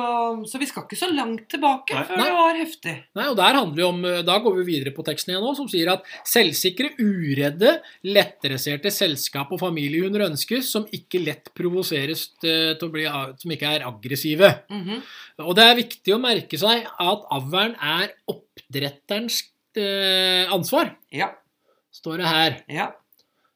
så 0.50 0.58
vi 0.58 0.66
skal 0.66 0.88
ikke 0.88 0.98
så 0.98 1.06
langt 1.14 1.44
tilbake 1.54 1.94
Nei. 1.94 2.04
før 2.08 2.18
Nei. 2.18 2.24
det 2.26 2.34
var 2.34 2.56
heftig. 2.58 2.94
Nei, 3.20 3.26
og 3.30 3.36
der 3.38 3.54
handler 3.60 3.78
vi 3.78 3.84
om, 3.86 4.00
Da 4.26 4.40
går 4.42 4.56
vi 4.58 4.64
videre 4.72 4.94
på 4.96 5.06
teksten 5.06 5.36
igjen 5.36 5.44
nå, 5.46 5.52
som 5.56 5.68
sier 5.70 5.92
at 5.94 6.08
selvsikre, 6.26 6.90
uredde, 6.98 7.76
lettdresserte 8.10 8.90
selskap 8.92 9.54
og 9.54 9.62
familiehunder 9.62 10.26
ønskes, 10.32 10.72
som 10.74 10.88
ikke 10.98 11.22
lett 11.22 11.54
provoseres 11.58 12.26
til 12.42 12.74
til 12.80 12.88
å 12.90 12.92
bli 12.92 13.06
Som 13.38 13.54
ikke 13.54 13.70
er 13.78 13.86
aggressive. 13.86 14.50
Mhm. 14.74 15.02
Og 15.46 15.54
det 15.56 15.64
er 15.70 15.76
viktig 15.84 16.16
å 16.16 16.22
merke 16.26 16.58
seg 16.58 16.86
at 17.00 17.26
avlen 17.38 17.76
er 17.82 18.16
oppdretterens 18.32 19.44
eh, 19.78 20.50
ansvar, 20.52 20.96
Ja. 21.12 21.30
står 21.94 22.18
det 22.18 22.26
her. 22.34 22.64
ja. 22.70 22.92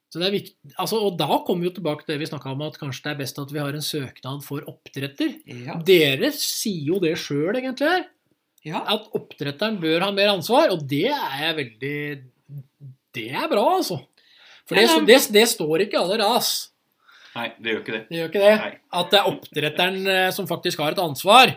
Så 0.09 0.17
det 0.17 0.25
er 0.25 0.33
viktig, 0.33 0.55
altså, 0.81 0.99
og 1.05 1.17
da 1.19 1.37
kommer 1.45 1.61
vi 1.61 1.69
jo 1.69 1.75
tilbake 1.75 2.01
til 2.01 2.15
det 2.15 2.23
vi 2.23 2.29
snakka 2.31 2.49
om, 2.55 2.63
at 2.65 2.79
kanskje 2.81 3.03
det 3.05 3.11
er 3.11 3.19
best 3.19 3.41
at 3.41 3.51
vi 3.53 3.61
har 3.61 3.75
en 3.77 3.85
søknad 3.85 4.41
for 4.41 4.65
oppdretter. 4.71 5.35
Ja. 5.45 5.75
Dere 5.85 6.31
sier 6.33 6.95
jo 6.95 7.01
det 7.03 7.13
sjøl, 7.21 7.59
egentlig, 7.59 7.91
her. 7.93 8.07
ja. 8.65 8.81
at 8.95 9.05
oppdretteren 9.17 9.77
bør 9.83 10.07
ha 10.07 10.09
mer 10.15 10.33
ansvar, 10.33 10.73
og 10.73 10.81
det 10.89 11.11
er 11.13 11.37
jeg 11.43 11.59
veldig 11.61 11.99
Det 13.13 13.27
er 13.29 13.45
bra, 13.51 13.67
altså. 13.77 13.99
For 14.69 14.77
det, 14.77 14.89
det, 15.09 15.21
det 15.33 15.45
står 15.49 15.85
ikke 15.85 15.97
i 15.97 16.01
alle 16.01 16.17
ras. 16.21 16.51
Nei, 17.35 17.47
det 17.61 17.71
gjør 17.71 17.81
ikke 17.83 17.93
det. 17.93 18.01
Det 18.09 18.19
gjør 18.19 18.29
ikke 18.31 18.43
det. 18.43 18.75
At 18.99 19.13
det 19.13 19.19
er 19.19 19.29
oppdretteren 19.29 19.99
eh, 20.09 20.27
som 20.33 20.49
faktisk 20.49 20.81
har 20.81 20.95
et 20.95 21.01
ansvar. 21.01 21.53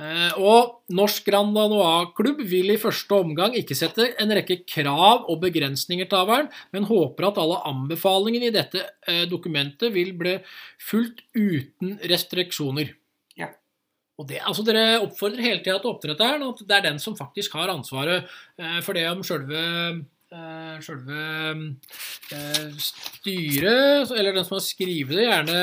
Eh, 0.00 0.32
Og 0.40 0.92
Norsk 0.96 1.26
Grand 1.28 1.52
Danois-klubb 1.56 2.40
vil 2.48 2.72
i 2.72 2.78
første 2.80 3.18
omgang 3.18 3.56
ikke 3.58 3.76
sette 3.76 4.06
en 4.22 4.32
rekke 4.32 4.62
krav 4.64 5.26
og 5.28 5.42
begrensninger 5.42 6.08
til 6.08 6.22
avlen, 6.22 6.48
men 6.72 6.88
håper 6.88 7.28
at 7.28 7.40
alle 7.42 7.58
anbefalingene 7.68 8.48
i 8.48 8.54
dette 8.54 8.80
eh, 9.06 9.26
dokumentet 9.30 9.92
vil 9.92 10.14
bli 10.16 10.38
fulgt 10.80 11.20
uten 11.36 11.98
restriksjoner. 12.10 12.94
Ja. 13.36 13.50
Og 14.20 14.30
det, 14.30 14.40
altså 14.40 14.64
Dere 14.64 15.02
oppfordrer 15.02 15.44
hele 15.44 15.60
tida 15.60 15.76
til 15.82 15.92
oppdretteren 15.92 16.48
at 16.48 16.64
det 16.64 16.78
er 16.78 16.88
den 16.88 17.02
som 17.02 17.18
faktisk 17.18 17.58
har 17.58 17.72
ansvaret 17.72 18.24
eh, 18.60 18.80
for 18.86 18.96
det 18.96 19.04
om 19.10 19.22
sjølve 19.26 19.66
Sjølve 20.30 21.22
styret, 22.78 24.12
eller 24.14 24.36
den 24.36 24.44
som 24.46 24.54
har 24.54 24.62
skrevet 24.62 25.16
det, 25.18 25.24
gjerne 25.26 25.56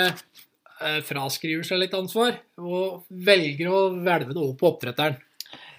fraskriver 1.06 1.64
seg 1.68 1.82
litt 1.82 1.96
ansvar 1.98 2.38
og 2.62 3.08
velger 3.10 3.72
å 3.72 3.80
hvelve 3.98 4.34
det 4.34 4.42
over 4.44 4.58
på 4.60 4.72
oppdretteren. 4.74 5.18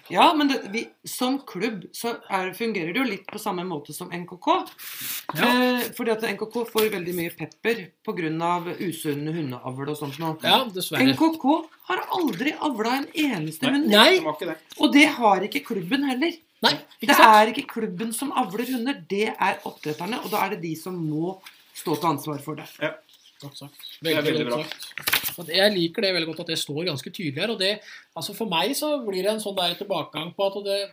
Ja, 0.09 0.33
men 0.33 0.47
det, 0.49 0.55
vi, 0.73 0.81
som 1.05 1.35
klubb 1.45 1.83
så 1.93 2.15
er, 2.33 2.49
fungerer 2.57 2.89
det 2.93 2.97
jo 2.97 3.05
litt 3.05 3.27
på 3.29 3.37
samme 3.41 3.61
måte 3.67 3.93
som 3.93 4.09
NKK. 4.09 4.47
Ja. 5.37 5.49
Eh, 5.49 5.83
fordi 5.93 6.13
at 6.15 6.25
NKK 6.33 6.55
får 6.71 6.87
veldig 6.95 7.13
mye 7.17 7.33
pepper 7.37 7.83
pga. 8.05 8.31
usunn 8.81 9.27
hundeavl 9.29 9.91
og 9.93 9.97
sånt 9.99 10.17
noe. 10.21 10.39
Ja, 10.41 10.63
dessverre. 10.73 11.05
NKK 11.13 11.45
har 11.91 12.01
aldri 12.17 12.55
avla 12.57 12.95
en 12.97 13.07
eneste 13.13 13.69
Nei. 13.69 13.73
hund. 13.75 13.87
Nei, 13.93 14.35
Det 14.39 14.47
det. 14.49 14.57
Og 14.79 14.93
det 14.93 15.05
har 15.19 15.45
ikke 15.45 15.63
klubben 15.67 16.03
heller. 16.09 16.33
nei, 16.63 16.73
Det 16.73 17.05
ikke 17.07 17.15
sant? 17.15 17.35
er 17.37 17.53
ikke 17.53 17.67
klubben 17.69 18.11
som 18.11 18.31
avler 18.31 18.65
hunder, 18.65 18.97
det 19.07 19.27
er 19.29 19.59
oppdretterne. 19.63 20.23
Og 20.25 20.31
da 20.31 20.45
er 20.45 20.55
det 20.55 20.61
de 20.63 20.75
som 20.75 20.97
må 20.97 21.37
stå 21.75 21.95
til 21.99 22.09
ansvar 22.09 22.41
for 22.41 22.55
det. 22.55 22.65
Ja. 22.81 22.95
Godt 23.41 23.57
sagt. 23.57 23.75
Det 24.03 24.11
er 24.13 24.21
veldig 24.21 24.45
godt 24.45 24.55
bra. 24.55 24.63
sagt. 24.63 25.39
Og 25.39 25.45
det- 25.47 25.55
Jeg 25.55 25.73
liker 25.73 26.01
det 26.01 26.13
veldig 26.13 26.27
godt 26.27 26.39
at 26.41 26.47
det 26.47 26.57
står 26.59 26.85
ganske 26.85 27.09
tydelig 27.11 27.39
her. 27.39 27.51
Og 27.51 27.59
det, 27.59 27.79
altså 28.15 28.35
for 28.35 28.45
meg 28.45 28.71
så 28.75 28.99
blir 29.05 29.23
det 29.23 29.31
en 29.31 29.39
sånn 29.39 29.55
der 29.55 29.75
tilbakegang 29.75 30.35
på 30.35 30.47
at 30.47 30.63
det 30.65 30.91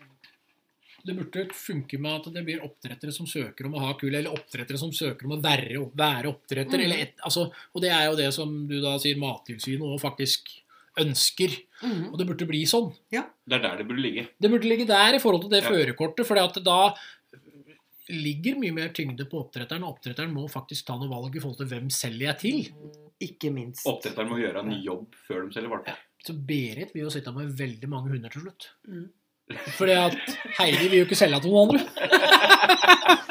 det 1.07 1.15
burde 1.15 1.55
funke 1.55 1.99
med 2.03 2.27
at 2.27 2.35
det 2.35 2.45
blir 2.45 2.63
oppdrettere 2.67 3.13
som 3.15 3.27
søker 3.27 3.67
om 3.69 3.77
å 3.79 3.83
ha 3.85 3.93
kull, 3.95 4.15
eller 4.15 4.33
oppdrettere 4.35 4.79
som 4.81 4.91
søker 4.91 5.29
om 5.29 5.37
å 5.37 5.43
være, 5.43 5.79
være 5.95 6.27
oppdretter. 6.33 6.81
Mm. 6.81 6.85
Eller 6.85 7.03
et, 7.05 7.15
altså, 7.23 7.47
og 7.75 7.83
det 7.85 7.93
er 7.95 8.07
jo 8.11 8.17
det 8.17 8.35
som 8.35 8.67
du 8.67 8.81
da 8.83 8.97
sier 8.99 9.19
Mattilsynet 9.21 9.87
òg 9.87 10.01
faktisk 10.03 10.51
ønsker. 10.99 11.53
Mm. 11.85 12.11
Og 12.11 12.19
det 12.19 12.27
burde 12.27 12.49
bli 12.49 12.63
sånn. 12.69 12.89
Det 13.13 13.21
er 13.23 13.63
der 13.63 13.77
det 13.77 13.87
burde 13.87 14.03
ligge. 14.03 14.27
Det 14.41 14.51
burde 14.51 14.67
ligge 14.71 14.87
der 14.89 15.15
i 15.15 15.21
forhold 15.23 15.43
til 15.43 15.51
det 15.51 15.63
Ja. 15.63 15.71
førerkortet, 15.71 16.27
for 16.27 16.35
da 16.61 16.95
ligger 18.13 18.59
mye 18.61 18.73
mer 18.77 18.89
tyngde 18.95 19.25
på 19.31 19.41
oppdretteren. 19.45 19.83
Og 19.87 19.97
oppdretteren 19.97 20.33
må 20.35 20.47
faktisk 20.53 20.87
ta 20.87 20.97
noe 21.01 21.11
valg 21.11 21.35
i 21.37 21.41
forhold 21.43 21.59
til 21.63 21.71
hvem 21.73 21.91
selger 21.91 22.29
jeg 22.31 22.39
til. 22.43 22.59
Ikke 23.27 23.51
minst. 23.55 23.87
Oppdretteren 23.89 24.29
må 24.31 24.39
gjøre 24.43 24.63
en 24.63 24.71
ny 24.75 24.81
jobb 24.85 25.15
før 25.27 25.47
de 25.49 25.55
selger 25.57 25.73
valper. 25.73 25.99
Så 26.27 26.35
Berit 26.47 26.93
vil 26.95 27.05
jo 27.07 27.11
sitte 27.15 27.33
med 27.35 27.53
veldig 27.59 27.89
mange 27.93 28.11
hunder 28.15 28.33
til 28.33 28.47
slutt. 28.47 28.71
Mm. 28.89 29.07
Fordi 29.77 29.93
at 29.95 30.17
Heidi 30.59 30.89
vil 30.91 30.99
jo 30.99 31.05
ikke 31.07 31.19
selge 31.19 31.39
til 31.45 31.53
noen 31.55 31.77
andre. 31.77 31.87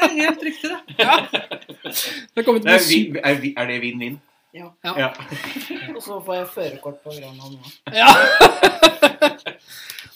Er 0.06 0.14
helt 0.16 0.44
riktig, 0.48 0.70
det. 0.72 0.80
Det 0.96 1.10
er 1.10 2.46
Det 2.46 2.72
er, 2.72 2.86
vin- 2.88 3.20
er, 3.20 3.36
vi- 3.42 3.54
er 3.58 3.68
det 3.68 3.82
vinn-vinn? 3.84 4.16
Ja. 4.56 4.70
Ja. 4.86 4.94
Ja. 5.02 5.10
Og 5.96 6.00
så 6.04 6.22
får 6.24 6.36
jeg 6.38 6.48
førerkort 6.54 7.02
på 7.04 7.12
Grønland 7.18 7.58
nå. 7.58 7.74
Ja. 7.92 8.08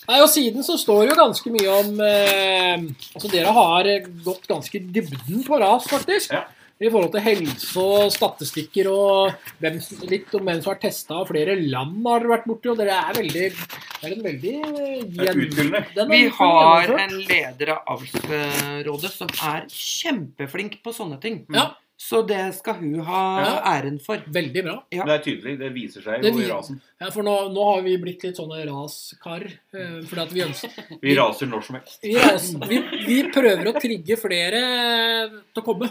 Nei, 0.10 0.22
og 0.24 0.30
Siden 0.32 0.66
så 0.66 0.78
står 0.80 1.04
det 1.04 1.12
jo 1.12 1.18
ganske 1.20 1.52
mye 1.54 1.74
om 1.84 2.00
eh, 2.02 2.86
Altså 3.14 3.30
Dere 3.30 3.52
har 3.54 3.90
gått 4.26 4.48
ganske 4.50 4.80
i 4.80 4.88
dybden 4.96 5.44
på 5.46 5.60
ras, 5.62 5.86
faktisk. 5.90 6.34
Ja. 6.34 6.48
I 6.80 6.88
forhold 6.88 7.12
til 7.12 7.24
helse 7.26 7.82
og 7.84 8.12
statistikker 8.16 8.88
og 8.88 9.50
hvem, 9.60 9.82
litt 10.08 10.32
om 10.38 10.46
hvem 10.48 10.62
som 10.64 10.72
har 10.72 10.80
testa. 10.80 11.18
Flere 11.28 11.58
land 11.60 11.98
har 12.08 12.24
dere 12.24 12.32
vært 12.32 12.48
borti, 12.48 12.72
og 12.72 12.80
dere 12.80 12.96
er 13.02 13.18
veldig 13.20 13.50
Det 13.52 14.08
er 14.08 14.16
en 14.16 14.24
veldig 14.24 14.54
eh, 14.56 15.02
utfyllende. 15.04 15.84
er 15.84 16.10
Vi 16.14 16.22
har 16.40 16.96
en 17.04 17.18
leder 17.20 17.74
av 17.76 17.92
avlsrådet 17.98 19.12
som 19.12 19.36
er 19.52 19.68
kjempeflink 19.76 20.80
på 20.86 20.96
sånne 20.96 21.20
ting. 21.22 21.42
Ja, 21.52 21.68
Så 22.00 22.22
det 22.26 22.54
skal 22.56 22.78
hun 22.80 23.02
ha 23.04 23.22
Ja. 23.44 23.56
æren 23.76 23.98
for. 24.00 24.22
veldig 24.32 24.62
bra. 24.64 24.76
Ja. 24.96 25.04
Det 25.04 25.16
er 25.18 25.24
tydelig. 25.26 25.58
Det 25.60 25.70
viser 25.76 26.02
seg 26.06 26.22
Det 26.24 26.32
jo 26.32 26.40
i 26.40 26.48
rasen. 26.48 26.78
Ja, 27.02 27.10
For 27.12 27.24
nå, 27.28 27.34
nå 27.52 27.64
har 27.74 27.82
vi 27.84 27.98
blitt 28.00 28.24
litt 28.24 28.38
sånne 28.40 28.62
raskar. 28.70 29.44
Eh, 29.76 30.00
fordi 30.08 30.22
at 30.24 30.32
vi 30.32 30.42
ønsker 30.46 30.70
Vi 31.04 31.16
raser 31.20 31.48
når 31.52 31.66
som 31.68 31.76
helst. 31.76 32.00
vi, 32.02 32.16
vi, 32.72 32.80
vi 33.06 33.18
prøver 33.36 33.68
å 33.68 33.76
trigge 33.82 34.16
flere 34.18 34.62
til 35.54 35.62
å 35.62 35.66
komme. 35.66 35.90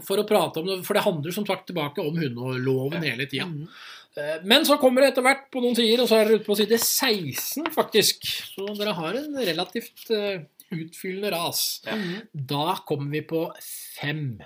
For 0.00 0.16
å 0.22 0.24
prate 0.26 0.62
om 0.62 0.66
det, 0.70 0.78
for 0.88 0.96
det 0.96 1.04
handler 1.04 1.32
som 1.36 1.44
sagt 1.46 1.66
tilbake 1.68 2.00
om 2.00 2.16
hundeloven 2.16 3.04
hele 3.04 3.26
tida. 3.28 3.44
Mhm. 3.46 3.68
Eh, 4.16 4.38
Men 4.42 4.64
så 4.64 4.78
kommer 4.80 5.02
det 5.04 5.12
etter 5.12 5.22
hvert 5.22 5.50
på 5.52 5.60
noen 5.62 5.76
sider, 5.76 6.00
og 6.02 6.08
så 6.08 6.16
er 6.16 6.24
dere 6.30 6.40
ute 6.40 6.48
på 6.48 6.56
side 6.58 6.78
16, 6.80 7.68
faktisk. 7.76 8.24
Så 8.56 8.72
dere 8.78 8.96
har 8.96 9.14
en 9.20 9.36
relativt 9.36 10.08
eh, 10.16 10.40
utfyllende 10.72 11.30
ras. 11.36 11.82
Ja. 11.86 11.94
Mhm. 11.94 12.24
Da 12.34 12.74
kommer 12.88 13.10
vi 13.12 13.20
på 13.20 13.44
fem. 14.00 14.40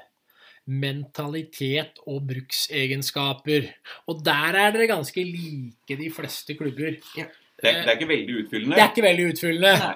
Mentalitet 0.64 2.00
og 2.08 2.22
bruksegenskaper. 2.28 3.68
Og 4.08 4.22
der 4.24 4.60
er 4.62 4.72
dere 4.74 4.88
ganske 4.94 5.24
like 5.26 5.98
de 6.00 6.08
fleste 6.14 6.56
klubber. 6.56 6.96
Det 7.14 7.70
er, 7.70 7.82
det 7.84 7.90
er 7.92 7.98
ikke 7.98 8.10
veldig 8.10 8.40
utfyllende. 8.42 8.76
Det 8.76 8.82
er 8.82 8.90
ikke 8.92 9.06
veldig 9.06 9.28
utfyllende. 9.34 9.74
Nei. 9.84 9.94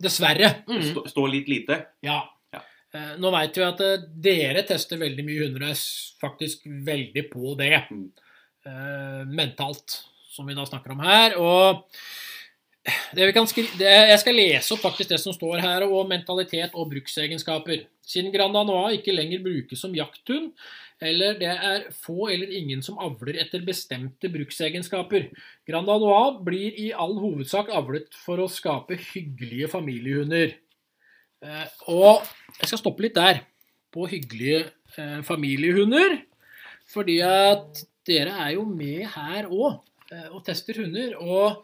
Dessverre. 0.00 0.50
Stå, 0.90 1.04
står 1.12 1.32
litt 1.34 1.50
lite. 1.50 1.78
Ja. 2.06 2.22
Ja. 2.54 2.62
Eh, 2.96 3.12
Nå 3.20 3.32
veit 3.34 3.58
vi 3.58 3.66
at 3.66 3.82
eh, 3.84 4.06
dere 4.24 4.64
tester 4.68 5.00
veldig 5.00 5.26
mye 5.26 5.44
hunder, 5.44 5.66
og 5.66 5.74
er 5.74 5.84
faktisk 6.22 6.64
veldig 6.88 7.26
på 7.32 7.54
det. 7.60 7.74
Mm. 7.90 8.08
Eh, 8.66 9.22
mentalt, 9.28 10.00
som 10.32 10.48
vi 10.48 10.56
da 10.56 10.66
snakker 10.68 10.96
om 10.96 11.04
her. 11.04 11.36
Og 11.40 11.84
det 13.16 13.28
vi 13.28 13.36
kan 13.36 13.48
skri 13.48 13.66
det, 13.78 13.92
jeg 14.10 14.20
skal 14.22 14.38
lese 14.38 14.74
opp 14.74 14.84
faktisk 14.86 15.12
det 15.12 15.20
som 15.20 15.36
står 15.36 15.60
her, 15.62 15.86
og 15.88 16.08
mentalitet 16.10 16.74
og 16.74 16.88
bruksegenskaper. 16.94 17.84
Siden 18.10 18.32
Grand 18.34 18.56
Danois 18.56 18.96
ikke 18.96 19.14
lenger 19.14 19.42
brukes 19.44 19.82
som 19.82 19.94
jakthund, 19.94 20.50
eller 21.00 21.36
det 21.38 21.50
er 21.50 21.84
få 21.94 22.28
eller 22.32 22.50
ingen 22.58 22.82
som 22.84 22.98
avler 23.00 23.38
etter 23.40 23.62
bestemte 23.64 24.28
bruksegenskaper. 24.32 25.28
Grand 25.68 25.88
Danois 25.88 26.40
blir 26.44 26.74
i 26.80 26.90
all 26.90 27.14
hovedsak 27.22 27.70
avlet 27.72 28.10
for 28.24 28.42
å 28.42 28.50
skape 28.50 28.98
hyggelige 29.12 29.70
familiehunder. 29.72 30.56
Eh, 31.40 31.68
og 31.88 32.26
jeg 32.58 32.72
skal 32.72 32.82
stoppe 32.82 33.06
litt 33.06 33.16
der, 33.16 33.44
på 33.94 34.04
hyggelige 34.10 34.66
eh, 34.98 35.20
familiehunder. 35.26 36.18
Fordi 36.90 37.20
at 37.24 37.84
dere 38.06 38.34
er 38.46 38.56
jo 38.56 38.66
med 38.66 39.06
her 39.14 39.48
òg 39.48 39.78
eh, 40.10 40.28
og 40.34 40.42
tester 40.46 40.82
hunder. 40.82 41.16
Og 41.22 41.62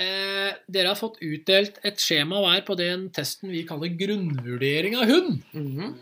eh, 0.00 0.52
dere 0.70 0.92
har 0.92 0.98
fått 0.98 1.20
utdelt 1.24 1.80
et 1.86 2.00
skjema 2.02 2.40
hver 2.44 2.62
på 2.66 2.76
den 2.78 3.08
testen 3.14 3.52
vi 3.52 3.64
kaller 3.68 3.92
grunnvurdering 3.98 4.96
av 5.00 5.10
hund. 5.10 5.42
Mhm. 5.54 5.96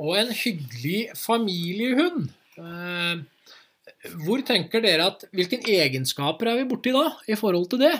Og 0.00 0.16
en 0.16 0.32
hyggelig 0.32 1.10
familiehund. 1.18 2.30
Eh, 2.60 3.22
hvor 4.24 4.40
tenker 4.46 4.80
dere 4.80 5.10
at 5.10 5.24
Hvilke 5.36 5.60
egenskaper 5.60 6.48
er 6.48 6.60
vi 6.60 6.68
borti 6.70 6.92
da, 6.94 7.10
i 7.28 7.36
forhold 7.36 7.68
til 7.70 7.82
det? 7.84 7.94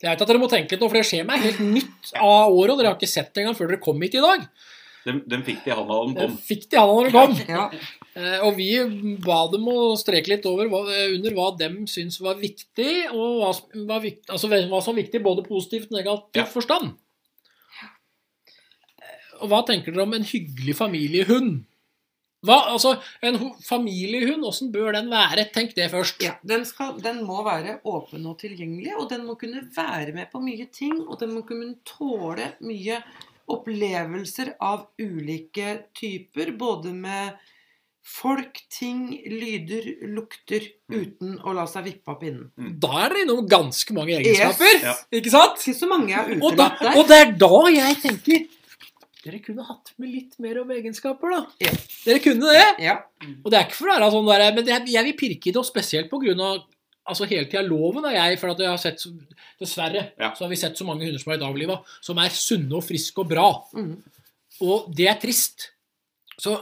Jeg 0.00 0.08
vet 0.08 0.22
at 0.22 0.30
dere 0.30 0.40
må 0.40 0.48
tenke 0.48 0.72
litt 0.72 0.80
nå, 0.80 0.88
for 0.88 0.96
det 0.96 1.08
skjemaet 1.10 1.42
er 1.42 1.50
helt 1.50 1.60
nytt 1.60 2.12
av 2.16 2.54
året, 2.54 2.72
og 2.72 2.78
dere 2.80 2.92
har 2.92 2.96
ikke 2.96 3.10
sett 3.10 3.34
det 3.34 3.42
engang 3.42 3.56
før 3.58 3.68
dere 3.68 3.84
kom 3.84 4.00
hit 4.00 4.16
i 4.16 4.22
dag. 4.24 4.46
Den, 5.06 5.22
den 5.32 5.42
fikk 5.46 5.62
de 5.64 5.70
i 5.70 5.74
handa 5.74 5.94
da 5.96 6.04
den 6.06 6.16
kom. 6.18 6.34
fikk 6.44 6.66
de 6.70 6.76
handa 6.76 6.94
når 6.94 7.10
den 7.10 7.14
kom. 7.14 7.36
Ja. 7.48 7.62
Eh, 8.14 8.40
Og 8.44 8.56
vi 8.58 8.66
ba 9.24 9.38
dem 9.52 9.64
å 9.72 9.76
streke 9.96 10.28
litt 10.34 10.44
over 10.50 10.68
hva, 10.68 10.82
under 11.14 11.36
hva 11.38 11.46
dem 11.56 11.86
syns 11.88 12.18
var 12.20 12.36
viktig, 12.40 13.06
og 13.14 13.40
hva, 13.40 13.52
var 13.88 14.04
altså 14.34 14.50
hva 14.50 14.82
som 14.82 14.92
var 14.94 14.98
viktig 15.02 15.22
både 15.24 15.46
positivt 15.48 15.88
og 15.92 15.96
negativt 16.00 16.42
Ja. 16.42 16.44
forstand. 16.52 16.92
Eh, 19.00 19.42
Og 19.42 19.48
hva 19.52 19.62
tenker 19.66 19.92
dere 19.94 20.04
om 20.08 20.14
en 20.18 20.26
hyggelig 20.26 20.76
familiehund? 20.76 21.64
Hva, 22.44 22.54
altså, 22.72 22.94
En 23.22 23.36
familiehund, 23.66 24.44
åssen 24.48 24.70
bør 24.72 24.94
den 24.96 25.10
være? 25.12 25.44
Tenk 25.52 25.74
det 25.76 25.90
først. 25.92 26.22
Ja, 26.24 26.38
den, 26.48 26.64
skal, 26.64 26.94
den 27.04 27.22
må 27.28 27.42
være 27.44 27.80
åpen 27.84 28.24
og 28.30 28.38
tilgjengelig, 28.40 28.94
og 28.96 29.10
den 29.10 29.26
må 29.26 29.34
kunne 29.40 29.60
være 29.76 30.14
med 30.16 30.30
på 30.32 30.40
mye 30.40 30.64
ting. 30.72 30.94
Og 31.06 31.18
den 31.20 31.34
må 31.34 31.42
kunne 31.46 31.74
tåle 31.84 32.54
mye 32.64 33.02
opplevelser 33.54 34.54
av 34.62 34.88
ulike 35.00 35.76
typer, 35.96 36.52
både 36.58 36.92
med 36.96 37.40
folk, 38.10 38.62
ting, 38.72 39.10
lyder, 39.28 39.84
lukter, 40.10 40.64
uten 40.90 41.36
å 41.44 41.52
la 41.56 41.66
seg 41.70 41.86
vippe 41.90 42.14
av 42.14 42.18
pinnen. 42.22 42.48
Da 42.80 42.94
er 43.04 43.12
dere 43.12 43.26
innom 43.26 43.42
ganske 43.48 43.96
mange 43.96 44.16
egenskaper. 44.16 44.80
Yes. 44.80 45.04
Ikke 45.20 45.34
sant? 45.34 45.60
Ikke 45.60 45.78
så 45.78 45.90
mange 45.90 46.14
jeg 46.14 46.18
har 46.18 46.32
utelatt 46.32 46.80
der. 46.80 46.96
og 46.96 47.10
det 47.10 47.20
er 47.20 47.36
da 47.44 47.60
jeg 47.74 48.00
tenker 48.06 48.48
Dere 49.20 49.36
kunne 49.44 49.60
hatt 49.68 49.90
med 50.00 50.14
litt 50.14 50.38
mer 50.40 50.62
om 50.62 50.70
egenskaper, 50.72 51.28
da. 51.34 51.40
Ja. 51.60 51.74
Dere 52.06 52.22
kunne 52.24 52.54
det. 52.56 52.68
Ja. 52.86 52.94
Og 53.44 53.50
det 53.52 53.58
er 53.58 53.66
ikke 53.66 53.76
for 53.76 53.90
å 53.90 53.96
være 53.98 54.06
sånn 54.14 54.30
der, 54.30 54.44
men 54.56 54.70
jeg 54.88 55.04
vil 55.10 55.16
pirke 55.18 55.50
i 55.50 55.52
det, 55.52 55.60
og 55.60 55.68
spesielt 55.68 56.08
av 56.08 56.62
altså 57.10 57.26
hele 57.30 57.46
tida 57.50 57.62
loven 57.66 58.06
er 58.08 58.16
jeg, 58.16 58.38
for 58.40 58.54
at 58.54 58.62
jeg 58.62 58.70
har 58.70 58.80
sett, 58.80 59.04
dessverre, 59.60 60.06
Ja. 60.18 60.32
så 60.34 60.44
har 60.46 60.50
vi 60.52 60.58
sett 60.60 60.78
så 60.78 60.86
mange 60.88 61.04
hunder 61.04 61.20
som 61.20 61.30
har 61.32 61.38
blitt 61.38 61.48
avliva, 61.50 61.76
som 62.00 62.18
er 62.22 62.32
sunne 62.34 62.78
og 62.78 62.84
friske 62.86 63.20
og 63.22 63.28
bra. 63.30 63.48
Mm. 63.76 63.94
Og 64.66 64.90
det 64.96 65.08
er 65.10 65.18
trist. 65.22 65.70
Så 66.40 66.54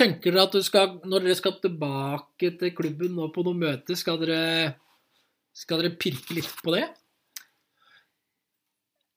tenker 0.00 0.32
dere 0.32 0.46
at 0.48 0.54
du 0.56 0.62
skal, 0.64 0.96
når 1.04 1.26
dere 1.26 1.36
skal 1.38 1.58
tilbake 1.62 2.54
til 2.58 2.72
klubben 2.76 3.14
nå 3.18 3.28
på 3.34 3.44
noe 3.46 3.58
møte, 3.58 3.96
skal 3.98 4.18
dere, 4.22 4.74
skal 5.54 5.82
dere 5.82 5.94
pirke 6.00 6.34
litt 6.38 6.50
på 6.64 6.74
det? 6.74 6.86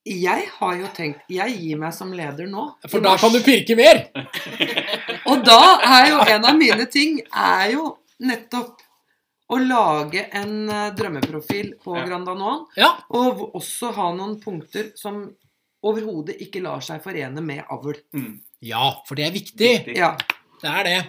Jeg 0.03 0.47
har 0.57 0.73
jo 0.75 0.87
tenkt 0.91 1.29
Jeg 1.31 1.53
gir 1.61 1.77
meg 1.79 1.93
som 1.95 2.09
leder 2.11 2.49
nå. 2.51 2.65
For 2.91 2.99
da 3.03 3.13
kan 3.15 3.31
du 3.31 3.39
pirke 3.45 3.77
mer! 3.79 4.01
Og 5.31 5.45
da 5.47 5.59
er 5.79 6.09
jo 6.11 6.17
en 6.33 6.47
av 6.49 6.57
mine 6.59 6.87
ting 6.91 7.21
er 7.31 7.69
jo 7.77 7.85
nettopp 8.19 8.81
å 9.53 9.59
lage 9.61 10.25
en 10.35 10.55
eh, 10.69 10.89
drømmeprofil 10.97 11.75
på 11.83 11.95
Ja. 11.97 12.05
Grand 12.09 12.31
Ja, 12.79 12.91
og 13.09 13.43
også 13.53 13.91
ha 13.95 14.09
noen 14.17 14.39
punkter 14.41 14.91
som 14.99 15.23
overhodet 15.83 16.39
ikke 16.41 16.61
lar 16.63 16.81
seg 16.81 17.03
forene 17.03 17.41
med 17.43 17.63
avl. 17.69 17.97
Mm. 18.15 18.41
ja 18.63 18.85
for 19.07 19.19
det 19.19 19.27
er 19.27 19.35
viktig. 19.35 19.71
Viktig. 19.77 19.97
Ja. 19.97 20.15
Det 20.61 20.69
er 20.71 20.83
det. 20.87 20.99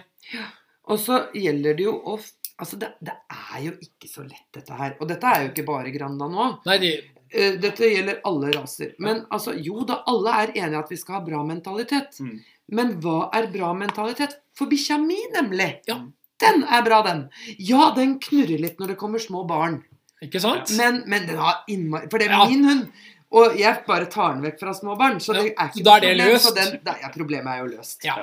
Og 0.91 0.99
så 0.99 1.25
gjelder 1.33 1.77
det 1.77 1.87
jo 1.89 1.99
å 1.99 2.19
Altså, 2.55 2.77
det, 2.79 2.87
det 3.03 3.11
er 3.27 3.63
jo 3.65 3.71
ikke 3.83 4.07
så 4.07 4.21
lett, 4.23 4.45
dette 4.55 4.71
her. 4.79 4.93
Og 5.03 5.09
dette 5.09 5.27
er 5.27 5.41
jo 5.43 5.49
ikke 5.49 5.65
bare 5.67 5.91
Grand. 5.91 6.21
Nei, 6.63 6.77
de, 6.79 6.91
Eh, 7.35 7.55
Dette 7.59 7.87
gjelder 7.89 8.21
alle 8.23 8.51
raser. 8.55 8.93
Men 8.99 9.25
altså, 9.33 9.53
jo 9.59 9.83
da, 9.87 10.01
alle 10.07 10.35
er 10.43 10.53
enige 10.55 10.79
at 10.83 10.91
vi 10.93 10.97
skal 10.99 11.19
ha 11.19 11.23
bra 11.25 11.41
mentalitet. 11.47 12.19
Mm. 12.21 12.37
Men 12.77 12.93
hva 13.03 13.29
er 13.35 13.49
bra 13.53 13.73
mentalitet? 13.77 14.37
For 14.55 14.71
bikkja 14.71 14.97
mi, 15.01 15.17
nemlig. 15.33 15.71
Ja. 15.89 15.99
Den 16.43 16.63
er 16.67 16.81
bra, 16.83 17.01
den. 17.05 17.29
Ja, 17.59 17.91
den 17.95 18.17
knurrer 18.19 18.59
litt 18.59 18.79
når 18.79 18.87
det 18.93 18.97
kommer 18.99 19.19
små 19.23 19.45
barn. 19.47 19.83
ikke 20.21 20.39
sant? 20.43 20.71
Men, 20.77 21.03
men 21.07 21.27
den 21.27 21.37
har 21.37 21.61
innmari 21.71 22.09
For 22.11 22.19
det 22.19 22.27
er 22.27 22.31
Ja. 22.35 22.45
min 22.49 22.65
hund. 22.67 22.87
Og 23.35 23.55
jeg 23.59 23.83
bare 23.87 24.05
tar 24.11 24.33
den 24.35 24.43
vekk 24.43 24.59
fra 24.59 24.73
små 24.73 24.95
barn. 24.99 25.19
Så 25.19 25.33
det 25.33 25.53
er 25.57 25.69
ikke 25.71 25.83
da 25.83 25.95
er 25.97 25.99
det 26.03 26.11
problem, 26.15 26.33
løst. 26.33 26.55
Den, 26.55 26.79
da, 26.85 26.93
ja, 27.01 27.09
problemet 27.15 27.51
er 27.53 27.63
jo 27.63 27.71
løst. 27.77 28.03
Ja. 28.05 28.15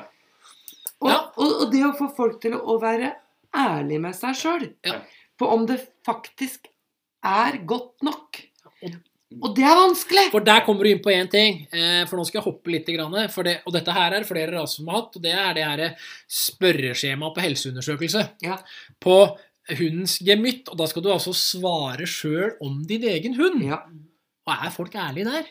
Og, 1.02 1.08
Ja. 1.10 1.18
og, 1.36 1.52
og 1.62 1.72
det 1.72 1.82
å 1.84 1.92
få 1.98 2.08
folk 2.16 2.40
til 2.40 2.54
å 2.54 2.78
være 2.80 3.14
ærlig 3.56 3.98
med 4.00 4.14
seg 4.16 4.36
sjøl 4.38 4.68
på 5.38 5.48
om 5.52 5.66
det 5.66 5.80
faktisk 6.06 6.68
er 7.24 7.58
godt 7.66 8.02
nok. 8.06 8.40
Og- 9.40 9.54
det 9.56 9.64
er 9.64 9.76
vanskelig! 9.78 10.24
For 10.32 10.40
der 10.44 10.60
kommer 10.66 10.84
du 10.84 10.90
inn 10.90 11.02
på 11.04 11.12
én 11.14 11.30
ting. 11.30 11.66
Eh, 11.72 12.04
for 12.06 12.16
nå 12.18 12.24
skal 12.26 12.40
jeg 12.40 12.44
hoppe 12.52 12.70
litt. 12.74 12.86
Grann, 12.86 13.16
for 13.30 13.42
det, 13.46 13.60
og 13.66 13.72
dette 13.72 13.92
her 13.92 14.12
er 14.18 14.24
flere 14.28 14.52
hatt. 14.58 15.16
Og 15.16 15.22
det 15.22 15.32
er 15.32 15.54
det 15.54 15.64
her 15.64 15.96
spørreskjemaet 16.28 17.34
på 17.36 17.40
helseundersøkelse. 17.46 18.26
Ja. 18.42 18.58
På 19.00 19.36
hundens 19.78 20.18
gemytt. 20.24 20.68
Og 20.68 20.76
da 20.78 20.86
skal 20.86 21.02
du 21.02 21.10
altså 21.12 21.32
svare 21.34 22.06
sjøl 22.06 22.56
om 22.60 22.82
din 22.86 23.02
egen 23.04 23.34
hund. 23.38 23.62
Ja. 23.64 23.82
Og 24.46 24.54
er 24.66 24.70
folk 24.74 24.94
ærlige 24.94 25.24
der? 25.30 25.44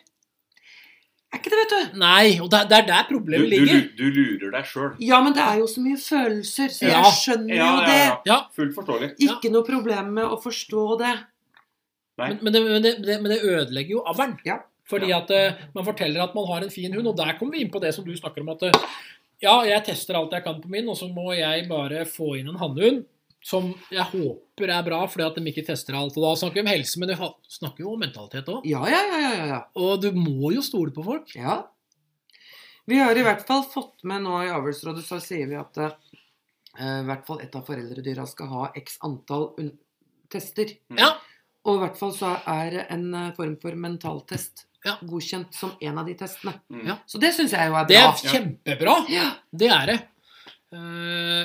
Er 1.31 1.39
ikke 1.39 1.51
det, 1.53 1.59
vet 1.61 1.71
du? 1.93 1.97
Nei. 2.01 2.39
Og 2.43 2.49
det, 2.51 2.65
det 2.67 2.77
er 2.81 2.87
der 2.89 3.05
Du, 3.07 3.13
problemet 3.15 3.47
du, 3.47 3.53
ligger. 3.55 3.83
du 3.95 4.03
lurer 4.11 4.51
deg 4.51 4.65
sjøl. 4.67 4.89
Ja, 4.99 5.21
men 5.23 5.31
det 5.37 5.41
er 5.45 5.61
jo 5.61 5.67
så 5.71 5.79
mye 5.79 5.95
følelser, 5.95 6.67
så 6.75 6.89
jeg 6.89 7.13
skjønner 7.21 7.55
Ja, 7.55 7.67
jo 7.69 7.77
ja, 7.79 7.85
det. 7.87 8.01
ja. 8.01 8.17
Ja, 8.33 8.39
Fullt 8.57 8.75
forståelig. 8.75 9.13
Ikke 9.23 9.51
noe 9.53 9.63
problem 9.63 10.11
med 10.17 10.25
å 10.27 10.41
forstå 10.43 10.97
det. 10.99 11.13
Men, 12.29 12.39
men, 12.41 12.53
det, 12.53 12.61
men, 12.67 12.81
det, 13.07 13.15
men 13.21 13.31
det 13.33 13.39
ødelegger 13.43 13.97
jo 13.97 14.03
avlen. 14.07 14.37
Ja. 14.45 14.59
Fordi 14.91 15.07
Ja. 15.09 15.21
at 15.21 15.31
uh, 15.31 15.61
man 15.73 15.85
forteller 15.87 16.21
at 16.23 16.35
man 16.35 16.45
har 16.49 16.61
en 16.65 16.69
fin 16.73 16.93
hund, 16.93 17.07
og 17.07 17.17
der 17.17 17.37
kommer 17.39 17.55
vi 17.55 17.61
inn 17.65 17.71
på 17.71 17.79
det 17.81 17.93
som 17.95 18.05
du 18.05 18.11
snakker 18.17 18.41
om 18.43 18.49
at 18.53 18.63
uh, 18.67 18.85
ja, 19.41 19.55
jeg 19.65 19.85
tester 19.87 20.17
alt 20.19 20.33
jeg 20.35 20.43
kan 20.45 20.59
på 20.61 20.69
min, 20.69 20.89
og 20.91 20.97
så 20.99 21.07
må 21.09 21.31
jeg 21.33 21.67
bare 21.69 22.03
få 22.05 22.35
inn 22.37 22.49
en 22.51 22.59
hannhund 22.61 23.05
som 23.41 23.71
jeg 23.89 24.03
håper 24.11 24.69
er 24.69 24.83
bra, 24.85 24.99
fordi 25.09 25.25
at 25.25 25.37
de 25.39 25.49
ikke 25.49 25.63
tester 25.65 25.95
alt. 25.97 26.13
Og 26.13 26.21
da 26.27 26.35
snakker 26.37 26.59
vi 26.59 26.65
om 26.65 26.69
helse, 26.69 26.99
men 27.01 27.09
vi 27.09 27.29
snakker 27.49 27.81
jo 27.81 27.93
om 27.95 28.03
mentalitet 28.03 28.51
òg. 28.53 28.67
Ja, 28.69 28.83
ja, 28.85 28.99
ja, 29.09 29.45
ja. 29.49 29.61
Og 29.81 30.01
du 30.03 30.11
må 30.13 30.51
jo 30.53 30.61
stole 30.61 30.93
på 30.93 31.05
folk. 31.07 31.33
ja. 31.35 31.63
Vi 32.89 32.97
har 32.97 33.15
i 33.15 33.23
hvert 33.23 33.43
fall 33.47 33.61
fått 33.69 34.03
med 34.09 34.23
nå 34.25 34.39
i 34.43 34.49
avlsrådet, 34.51 35.03
så 35.05 35.19
sier 35.21 35.47
vi 35.47 35.55
at 35.55 35.77
uh, 35.77 35.91
i 36.81 37.05
hvert 37.07 37.25
fall 37.27 37.39
ett 37.43 37.53
av 37.55 37.65
foreldredyra 37.67 38.25
skal 38.27 38.49
ha 38.51 38.63
x 38.75 38.97
antall 39.05 39.51
tester. 40.33 40.73
Ja. 40.97 41.13
Og 41.65 41.75
i 41.77 41.81
hvert 41.83 41.97
fall 41.99 42.13
så 42.17 42.31
er 42.49 42.79
en 42.89 43.13
eh, 43.13 43.31
form 43.37 43.55
for 43.61 43.75
mentaltest 43.77 44.65
Ja. 44.83 44.95
godkjent 45.05 45.53
som 45.53 45.75
en 45.79 45.97
av 46.01 46.07
de 46.07 46.15
testene. 46.17 46.55
Mm. 46.73 46.85
Ja. 46.87 46.95
Så 47.05 47.19
det 47.21 47.33
syns 47.37 47.51
jeg 47.53 47.69
jo 47.69 47.75
er 47.77 47.85
bra. 47.85 47.87
Det 47.91 47.97
er 48.01 48.31
kjempebra. 48.33 48.95
Ja. 49.13 49.27
Det 49.53 49.69
er 49.69 49.85
det. 49.91 49.97
Uh, 50.73 50.79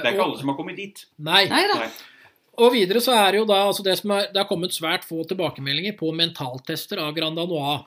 Det 0.00 0.06
er 0.06 0.12
ikke 0.14 0.20
og- 0.22 0.28
alle 0.30 0.38
som 0.38 0.48
har 0.48 0.56
kommet 0.56 0.76
dit. 0.76 1.04
Nei. 1.18 1.44
Nei 1.50 1.66
da. 1.68 1.78
Nei. 1.82 1.90
Og 2.58 2.72
videre 2.72 3.02
så 3.04 3.12
er 3.12 3.32
det 3.32 3.40
jo 3.42 3.44
da 3.44 3.58
altså 3.66 3.82
det 3.84 3.98
som 3.98 4.10
er, 4.16 4.28
Det 4.32 4.36
har 4.40 4.48
kommet 4.48 4.72
svært 4.72 5.04
få 5.04 5.26
tilbakemeldinger 5.28 5.98
på 5.98 6.08
mentaltester 6.16 6.96
av 6.98 7.12
Grand 7.14 7.36
Danois. 7.36 7.84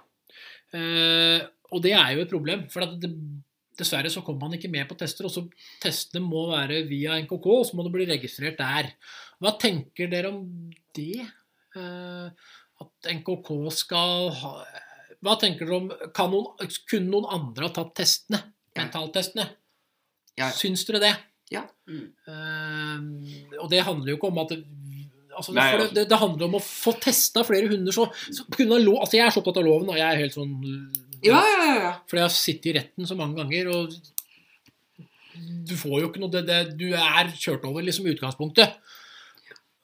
Uh, 0.74 1.40
og 1.74 1.82
det 1.82 1.94
er 1.98 2.14
jo 2.16 2.22
et 2.22 2.30
problem. 2.30 2.68
For 2.70 2.84
at 2.86 3.00
det, 3.02 3.10
dessverre 3.80 4.12
så 4.12 4.22
kommer 4.26 4.42
man 4.50 4.58
ikke 4.60 4.70
med 4.70 4.88
på 4.90 4.98
tester. 5.00 5.26
Og 5.26 5.32
så 5.34 5.48
testene 5.82 6.22
må 6.22 6.50
være 6.52 6.84
via 6.88 7.18
NKK, 7.24 7.46
og 7.48 7.66
så 7.66 7.74
må 7.80 7.84
det 7.88 7.94
bli 7.96 8.06
registrert 8.06 8.58
der. 8.62 8.92
Hva 9.42 9.56
tenker 9.58 10.10
dere 10.12 10.30
om 10.34 10.44
det? 10.94 11.26
Eh, 11.78 12.54
at 12.80 13.10
NKK 13.12 13.50
skal 13.76 14.30
ha 14.40 14.52
Hva 15.20 15.36
tenker 15.38 15.68
dere 15.68 15.78
om 15.78 15.90
kan 16.16 16.32
noen, 16.32 16.70
Kunne 16.90 17.12
noen 17.12 17.28
andre 17.36 17.68
ha 17.68 17.74
tatt 17.76 17.92
testene? 18.00 18.40
Ja. 18.72 18.86
Mentaltestene? 18.86 19.50
Ja. 20.40 20.48
Syns 20.56 20.86
dere 20.88 21.02
det? 21.04 21.16
Ja. 21.50 21.66
Mm. 21.90 22.12
og 23.58 23.72
det 23.72 23.80
handler 23.82 24.12
jo 24.12 24.18
ikke 24.20 24.30
om 24.30 24.38
at 24.44 24.52
altså, 24.54 25.54
Nei, 25.56 25.64
det, 25.72 25.80
altså- 25.80 25.96
det, 25.98 26.04
det 26.12 26.20
handler 26.22 26.46
om 26.46 26.58
å 26.60 26.62
få 26.62 26.94
testa 27.02 27.44
flere 27.48 27.72
hunder. 27.72 27.96
Så, 27.96 28.06
så 28.30 28.46
lov, 28.60 29.00
altså 29.02 29.18
Jeg 29.18 29.26
er 29.26 29.34
så 29.34 29.42
opptatt 29.42 29.58
av 29.62 29.66
loven, 29.66 29.90
og 29.90 29.98
jeg 29.98 30.06
er 30.06 30.22
helt 30.22 30.38
sånn 30.38 30.54
Ja, 31.26 31.42
ja, 31.42 31.66
ja. 31.66 31.76
ja. 31.84 31.92
Fordi 32.06 32.22
jeg 32.22 32.28
har 32.28 32.36
sittet 32.36 32.70
i 32.70 32.76
retten 32.78 33.10
så 33.10 33.18
mange 33.18 33.42
ganger, 33.42 33.74
og 33.74 33.98
du 35.70 35.76
får 35.80 36.00
jo 36.02 36.10
ikke 36.10 36.22
noe 36.22 36.32
det, 36.34 36.46
det, 36.48 36.60
Du 36.80 36.88
er 36.94 37.34
kjørt 37.34 37.66
over, 37.68 37.84
liksom, 37.86 38.08
i 38.08 38.16
utgangspunktet. 38.16 38.78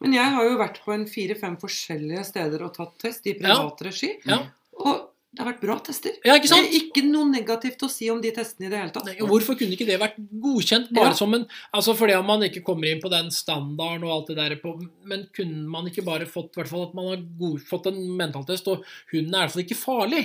Men 0.03 0.13
jeg 0.17 0.31
har 0.35 0.43
jo 0.47 0.57
vært 0.59 0.81
på 0.83 0.93
en 0.95 1.05
fire-fem 1.07 1.55
forskjellige 1.61 2.23
steder 2.27 2.63
og 2.65 2.73
tatt 2.75 2.97
test 3.01 3.27
i 3.31 3.35
privat 3.39 3.79
regi. 3.85 4.11
Ja. 4.27 4.41
Og 4.83 5.11
det 5.35 5.43
har 5.43 5.49
vært 5.51 5.63
bra 5.65 5.75
tester. 5.83 6.13
Ja, 6.23 6.37
ikke 6.39 6.47
sant? 6.47 6.63
Det 6.63 6.77
er 6.77 6.83
ikke 6.85 7.01
noe 7.09 7.27
negativt 7.27 7.81
å 7.83 7.89
si 7.91 8.07
om 8.11 8.21
de 8.23 8.29
testene 8.35 8.67
i 8.67 8.71
det 8.71 8.79
hele 8.79 8.93
tatt. 8.95 9.07
Nei, 9.07 9.15
Hvorfor 9.19 9.57
kunne 9.59 9.75
ikke 9.75 9.87
det 9.87 9.97
vært 9.99 10.15
godkjent? 10.43 10.93
Bare 10.95 11.11
Ja. 11.11 11.17
som 11.19 11.33
en, 11.35 11.43
altså 11.75 11.95
Fordi 11.95 12.15
om 12.15 12.25
man 12.25 12.43
ikke 12.47 12.63
kommer 12.63 12.87
inn 12.87 13.01
på 13.01 13.11
den 13.11 13.27
standarden 13.31 14.05
og 14.07 14.11
alt 14.15 14.27
det 14.27 14.37
der 14.37 14.55
på, 14.61 14.77
Men 15.03 15.27
kunne 15.35 15.67
man 15.67 15.87
ikke 15.87 16.05
bare 16.05 16.25
fått, 16.25 16.53
hvert 16.55 16.69
fall 16.71 16.87
at 16.87 16.93
man 16.95 17.07
har 17.07 17.17
god, 17.39 17.59
fått 17.67 17.87
en 17.87 17.99
mentaltest, 18.15 18.67
og 18.67 18.85
hunden 19.11 19.33
er 19.35 19.37
i 19.37 19.47
hvert 19.47 19.51
fall 19.51 19.65
ikke 19.65 19.83
farlig? 19.83 20.23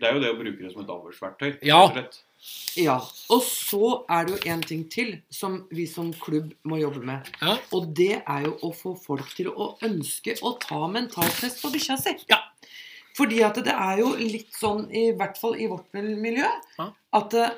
Det 0.00 0.08
er 0.08 0.14
jo 0.14 0.20
det 0.20 0.32
å 0.34 0.38
bruke 0.38 0.58
det 0.58 0.72
som 0.72 0.82
et 0.82 0.88
avlsverktøy. 0.88 1.58
Ja. 1.62 1.86
rett. 1.94 2.22
Ja. 2.76 2.96
Og 3.30 3.42
så 3.46 3.90
er 4.10 4.26
det 4.26 4.34
jo 4.36 4.52
en 4.52 4.62
ting 4.66 4.84
til 4.90 5.12
som 5.30 5.60
vi 5.70 5.84
som 5.86 6.12
klubb 6.22 6.52
må 6.68 6.78
jobbe 6.80 7.02
med. 7.06 7.28
Ja. 7.42 7.56
Og 7.76 7.90
det 7.94 8.22
er 8.24 8.46
jo 8.48 8.54
å 8.66 8.72
få 8.74 8.94
folk 8.98 9.28
til 9.36 9.50
å 9.52 9.72
ønske 9.86 10.34
å 10.42 10.54
ta 10.62 10.80
mentaltest 10.90 11.62
på 11.62 11.70
bikkja 11.74 11.98
si. 12.00 12.16
Ja. 12.32 12.40
Fordi 13.16 13.42
at 13.44 13.58
det 13.62 13.74
er 13.76 13.98
jo 14.00 14.14
litt 14.16 14.54
sånn, 14.56 14.86
i 14.90 15.10
hvert 15.12 15.36
fall 15.38 15.58
i 15.60 15.68
vårt 15.68 15.92
miljø, 15.92 16.48
Ja. 16.78 16.88
at 17.12 17.34
eh, 17.34 17.50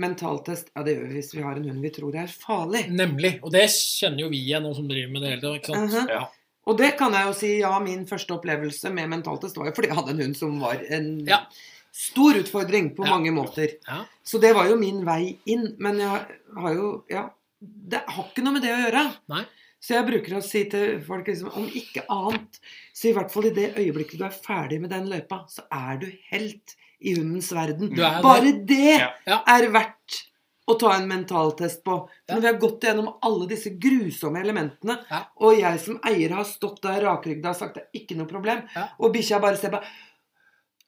mentaltest 0.00 0.70
Ja, 0.74 0.82
det 0.86 0.94
gjør 0.96 1.08
vi 1.10 1.14
hvis 1.18 1.32
vi 1.34 1.42
har 1.44 1.56
en 1.58 1.66
hund 1.68 1.82
vi 1.84 1.90
tror 1.94 2.16
er 2.16 2.26
farlig. 2.32 2.86
Nemlig. 2.90 3.38
Og 3.44 3.52
det 3.52 3.66
kjenner 3.70 4.24
jo 4.24 4.30
vi 4.32 4.40
igjen, 4.46 4.62
nå 4.64 4.74
som 4.74 4.88
driver 4.88 5.12
med 5.12 5.22
det 5.26 5.34
hele 5.36 5.56
ikke 5.58 5.74
sant? 5.74 5.90
Mhm. 5.92 6.08
Ja. 6.14 6.26
Og 6.70 6.76
det 6.78 6.92
kan 6.98 7.12
jeg 7.16 7.26
jo 7.26 7.32
si, 7.34 7.50
ja, 7.60 7.72
min 7.82 8.06
første 8.06 8.34
opplevelse 8.36 8.90
med 8.94 9.08
mentaltest 9.10 9.56
var 9.58 9.66
jo 9.70 9.72
fordi 9.76 9.88
jeg 9.90 9.96
hadde 9.96 10.10
en 10.14 10.24
hund 10.24 10.36
som 10.36 10.58
var 10.60 10.80
en 10.90 11.26
Ja. 11.26 11.44
Stor 11.92 12.34
utfordring 12.40 12.94
på 12.96 13.04
Ja. 13.04 13.10
mange 13.10 13.30
måter. 13.32 13.76
Ja. 13.86 14.04
Så 14.24 14.40
det 14.40 14.54
var 14.54 14.68
jo 14.68 14.76
min 14.76 15.04
vei 15.04 15.38
inn. 15.46 15.76
Men 15.78 15.98
jeg 15.98 16.26
har 16.56 16.74
jo 16.74 17.04
Ja. 17.10 17.30
Det 17.62 18.02
har 18.08 18.24
ikke 18.24 18.42
noe 18.42 18.52
med 18.54 18.62
det 18.62 18.70
å 18.72 18.90
gjøre. 18.90 19.16
Nei. 19.28 19.44
Så 19.80 19.94
jeg 19.94 20.06
bruker 20.06 20.36
å 20.36 20.42
si 20.42 20.64
til 20.68 21.00
folk 21.00 21.26
liksom, 21.26 21.50
om 21.56 21.66
ikke 21.66 22.04
annet, 22.08 22.58
så 22.94 23.08
i 23.08 23.12
hvert 23.12 23.30
fall 23.32 23.46
i 23.46 23.50
det 23.50 23.74
øyeblikket 23.76 24.18
du 24.18 24.24
er 24.24 24.30
ferdig 24.30 24.78
med 24.80 24.90
den 24.90 25.08
løypa, 25.08 25.46
så 25.48 25.62
er 25.72 25.96
du 25.98 26.06
helt 26.30 26.74
i 27.00 27.14
hundens 27.16 27.50
verden. 27.52 27.92
Er. 27.98 28.20
Bare 28.22 28.52
det 28.66 28.98
Ja. 29.00 29.10
Ja. 29.26 29.42
er 29.46 29.68
verdt 29.70 30.26
å 30.68 30.78
ta 30.78 30.92
en 30.96 31.08
mentaltest 31.08 31.82
på. 31.82 32.08
Ja. 32.28 32.34
Når 32.36 32.40
vi 32.40 32.46
har 32.46 32.58
gått 32.60 32.80
gjennom 32.82 33.14
alle 33.22 33.46
disse 33.48 33.70
grusomme 33.78 34.40
elementene, 34.40 34.98
Ja. 35.10 35.24
og 35.40 35.58
jeg 35.58 35.80
som 35.80 35.98
eier 36.04 36.30
har 36.30 36.44
stått 36.44 36.80
der 36.82 37.00
rakrygda 37.02 37.48
og 37.50 37.56
sagt 37.56 37.74
det 37.74 37.84
er 37.94 38.00
ikke 38.00 38.16
noe 38.16 38.26
problem, 38.26 38.62
Ja. 38.76 38.88
og 39.00 39.12
bikkja 39.14 39.40
bare 39.40 39.56
ser 39.56 39.70
på 39.70 39.82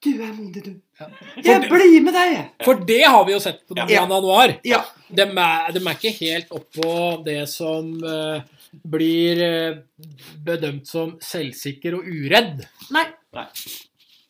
Du 0.03 0.09
er 0.11 0.33
modig, 0.35 0.63
du. 0.65 0.73
Ja. 0.99 1.07
Jeg 1.45 1.69
blir 1.71 2.01
med 2.03 2.15
deg! 2.15 2.33
For 2.65 2.81
det 2.87 3.01
har 3.05 3.23
vi 3.27 3.35
jo 3.35 3.39
sett 3.43 3.61
på 3.67 3.77
Ja. 3.77 3.85
Grand 3.87 4.11
Ja. 4.67 4.81
De 5.07 5.23
er, 5.23 5.71
de 5.71 5.79
er 5.79 5.95
ikke 5.95 6.13
helt 6.19 6.51
oppå 6.51 7.23
det 7.25 7.43
som 7.51 7.93
uh, 8.03 8.41
blir 8.83 9.43
uh, 9.43 9.77
bedømt 10.43 10.89
som 10.89 11.15
selvsikker 11.23 11.95
og 11.99 12.09
uredd. 12.09 12.65
Nei. 12.91 13.05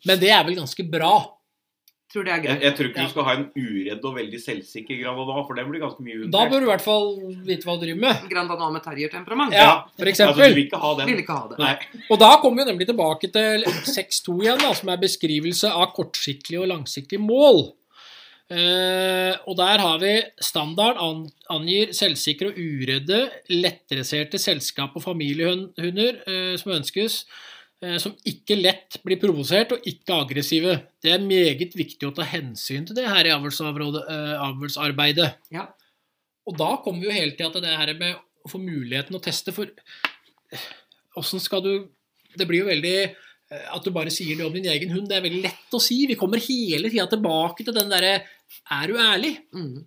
Men 0.05 0.19
det 0.21 0.29
er 0.35 0.43
vel 0.45 0.59
ganske 0.61 0.85
bra. 0.85 1.15
Tror 2.13 2.23
det 2.27 2.29
er 2.29 2.35
Jeg, 2.37 2.43
greit. 2.45 2.61
jeg 2.61 2.73
tror 2.77 2.87
ikke 2.91 2.99
Ja. 3.01 3.03
du 3.07 3.09
skal 3.09 3.23
ha 3.25 3.33
en 3.39 3.45
uredd 3.57 4.03
og 4.05 4.15
veldig 4.19 4.39
selvsikker 4.43 4.99
Granada, 5.01 5.43
for 5.47 5.55
den 5.57 5.65
blir 5.71 5.81
ganske 5.81 6.03
mye 6.05 6.27
Da 6.29 6.43
bør 6.45 6.59
du 6.61 6.65
i 6.67 6.69
hvert 6.69 6.83
fall 6.85 7.07
vite 7.47 7.65
hva 7.65 7.73
du 7.79 7.85
driver 7.87 8.01
med. 8.03 8.29
Granada 8.29 8.69
med 8.69 8.83
terrier-temperament. 8.85 9.51
Ja, 9.57 9.71
for 9.97 10.05
Altså, 10.05 10.05
du 10.05 10.09
eksempel. 10.11 10.53
vil 10.53 10.65
ikke 10.67 10.77
ha 10.83 10.91
den. 10.99 11.07
Vil 11.09 11.23
ikke 11.23 11.33
ha 11.39 11.47
det. 11.49 11.57
Nei. 11.57 12.03
Og 12.11 12.19
da 12.19 12.37
kommer 12.37 12.63
vi 12.63 12.69
nemlig 12.71 12.85
tilbake 12.91 13.31
til 13.33 13.65
6.2 13.89 14.37
igjen, 14.43 14.59
da, 14.61 14.73
som 14.77 14.89
er 14.93 14.97
beskrivelse 15.01 15.71
av 15.73 15.89
kortsiktige 15.97 16.61
og 16.61 16.67
langsiktige 16.69 17.17
mål. 17.19 17.73
Uh, 18.53 19.33
og 19.47 19.55
der 19.57 19.79
har 19.81 19.97
vi 20.03 20.11
standard 20.43 20.97
an, 21.01 21.23
angir 21.49 21.93
selvsikre 21.95 22.51
og 22.51 22.57
uredde, 22.59 23.21
lettdresserte 23.49 24.37
selskap- 24.37 24.93
og 24.99 25.01
familiehunder 25.01 26.19
uh, 26.27 26.57
som 26.61 26.73
ønskes, 26.75 27.23
som 27.99 28.13
ikke 28.29 28.55
lett 28.59 28.99
blir 29.03 29.19
provosert 29.21 29.73
og 29.75 29.87
ikke 29.89 30.15
aggressive. 30.25 30.75
Det 31.03 31.11
er 31.13 31.23
meget 31.23 31.73
viktig 31.75 32.07
å 32.07 32.13
ta 32.15 32.25
hensyn 32.27 32.85
til 32.87 32.97
det 32.97 33.07
her 33.09 33.27
i 33.27 33.33
eh, 33.33 34.35
avlsarbeidet. 34.47 35.29
Ja. 35.53 35.67
Og 36.47 36.57
da 36.59 36.73
kommer 36.83 37.03
vi 37.03 37.09
jo 37.09 37.17
hele 37.17 37.35
tida 37.35 37.51
til 37.55 37.65
det 37.65 37.75
her 37.75 37.93
med 37.99 38.15
å 38.43 38.51
få 38.51 38.59
muligheten 38.61 39.15
å 39.17 39.21
teste, 39.23 39.53
for 39.55 39.69
åssen 41.19 41.41
skal 41.41 41.63
du 41.63 41.73
Det 42.33 42.47
blir 42.49 42.63
jo 42.63 42.69
veldig 42.71 42.95
eh, 43.03 43.65
at 43.75 43.85
du 43.85 43.91
bare 43.93 44.09
sier 44.13 44.39
det 44.39 44.45
om 44.47 44.53
din 44.55 44.65
egen 44.65 44.89
hund. 44.95 45.05
Det 45.11 45.19
er 45.19 45.25
veldig 45.27 45.43
lett 45.43 45.75
å 45.77 45.81
si. 45.81 45.99
Vi 46.09 46.17
kommer 46.17 46.41
hele 46.41 46.89
tida 46.89 47.05
tilbake 47.11 47.65
til 47.65 47.75
den 47.75 47.91
derre 47.91 48.15
Er 48.73 48.87
du 48.89 48.97
ærlig? 48.97 49.35
Mm. 49.53 49.83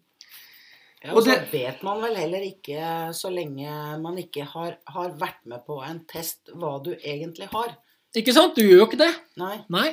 Ja, 1.02 1.10
Og 1.10 1.18
og 1.18 1.24
så 1.24 1.34
det- 1.34 1.50
vet 1.52 1.82
man 1.82 2.00
vel 2.02 2.14
heller 2.16 2.42
ikke, 2.46 3.10
så 3.14 3.30
lenge 3.30 3.98
man 4.02 4.16
ikke 4.18 4.44
har, 4.44 4.78
har 4.86 5.10
vært 5.18 5.42
med 5.44 5.64
på 5.66 5.80
en 5.84 6.04
test, 6.06 6.50
hva 6.54 6.82
du 6.82 6.94
egentlig 6.96 7.48
har. 7.52 7.76
Ikke 8.16 8.32
sant? 8.36 8.56
Du 8.56 8.62
gjør 8.64 8.80
jo 8.82 8.86
ikke 8.88 9.00
det. 9.02 9.10
Nei. 9.40 9.56
Nei. 9.72 9.88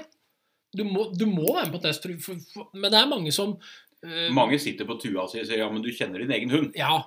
Du 0.73 0.83
må, 0.87 1.09
du 1.13 1.25
må 1.29 1.45
være 1.53 1.67
med 1.69 1.75
på 1.75 1.81
test. 1.83 2.05
for- 2.07 2.19
for- 2.23 2.45
for- 2.53 2.69
Men 2.73 2.91
det 2.91 2.99
er 3.01 3.09
mange 3.11 3.31
som 3.35 3.51
uh, 4.05 4.29
Mange 4.33 4.57
sitter 4.59 4.85
på 4.89 4.95
tua 5.01 5.27
si 5.29 5.39
og 5.41 5.45
sier 5.49 5.59
ja, 5.59 5.69
men 5.69 5.83
du 5.83 5.91
kjenner 5.91 6.23
din 6.23 6.31
egen 6.31 6.49
hund. 6.53 6.71
Ja. 6.79 7.01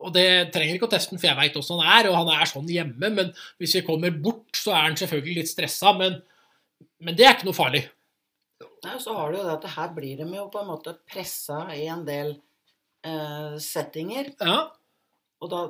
Og 0.00 0.12
det 0.14 0.52
trenger 0.54 0.76
ikke 0.78 0.86
å 0.88 0.92
teste 0.94 1.10
den, 1.12 1.18
for 1.20 1.28
jeg 1.28 1.36
veit 1.36 1.56
åssen 1.60 1.80
han 1.80 1.98
er, 2.00 2.08
og 2.10 2.16
han 2.16 2.30
er 2.40 2.46
sånn 2.48 2.68
hjemme. 2.72 3.10
Men 3.12 3.32
hvis 3.60 3.74
vi 3.76 3.82
kommer 3.84 4.10
bort, 4.10 4.48
så 4.56 4.72
er 4.72 4.86
han 4.88 4.96
selvfølgelig 4.96 5.34
litt 5.42 5.50
stressa, 5.50 5.92
men, 5.98 6.22
men 7.04 7.16
det 7.18 7.26
er 7.26 7.34
ikke 7.34 7.48
noe 7.50 7.56
farlig. 7.58 7.82
Nei, 8.84 8.94
så 9.02 9.12
har 9.12 9.28
du 9.32 9.36
jo 9.36 9.44
det 9.44 9.58
at 9.58 9.66
her 9.74 9.90
blir 9.92 10.16
de 10.22 10.24
jo 10.38 10.46
på 10.52 10.62
en 10.62 10.70
måte 10.70 10.94
pressa 11.10 11.66
i 11.76 11.82
en 11.92 12.06
del 12.06 12.30
uh, 13.04 13.58
settinger. 13.60 14.30
Ja, 14.40 14.70
Og 15.40 15.48
da, 15.48 15.60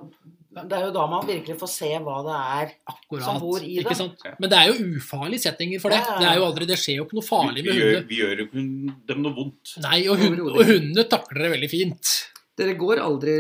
det 0.67 0.75
er 0.75 0.87
jo 0.89 0.95
da 0.97 1.05
man 1.07 1.27
virkelig 1.29 1.55
får 1.61 1.71
se 1.71 1.91
hva 2.03 2.17
det 2.27 2.37
er 2.37 2.73
akkurat. 2.91 3.23
som 3.23 3.37
bor 3.39 3.63
i 3.63 3.77
Ikke 3.79 3.93
det. 3.93 3.99
sant? 4.01 4.25
Men 4.43 4.51
det 4.51 4.59
er 4.59 4.73
jo 4.73 4.97
ufarlige 4.99 5.45
settinger 5.45 5.83
for 5.83 5.95
det. 5.95 6.01
Ja, 6.01 6.09
ja, 6.09 6.15
ja. 6.15 6.19
Det, 6.19 6.31
er 6.31 6.41
jo 6.41 6.47
aldri, 6.49 6.67
det 6.73 6.79
skjer 6.83 6.97
jo 6.99 7.05
ikke 7.07 7.19
noe 7.21 7.27
farlig 7.29 7.63
vi, 7.63 7.69
med 7.69 7.79
hundene. 7.79 8.09
vi 8.11 8.19
gjør 8.19 8.33
jo 8.43 8.47
ikke 8.49 8.65
dem 9.13 9.23
noe 9.23 9.37
vondt. 9.37 9.75
Nei, 9.85 10.01
og, 10.11 10.25
hund, 10.25 10.41
og 10.49 10.65
hundene 10.67 11.05
takler 11.13 11.47
det 11.47 11.53
veldig 11.55 11.71
fint. 11.71 12.15
Dere 12.61 12.75
går 12.77 13.01
aldri 13.01 13.35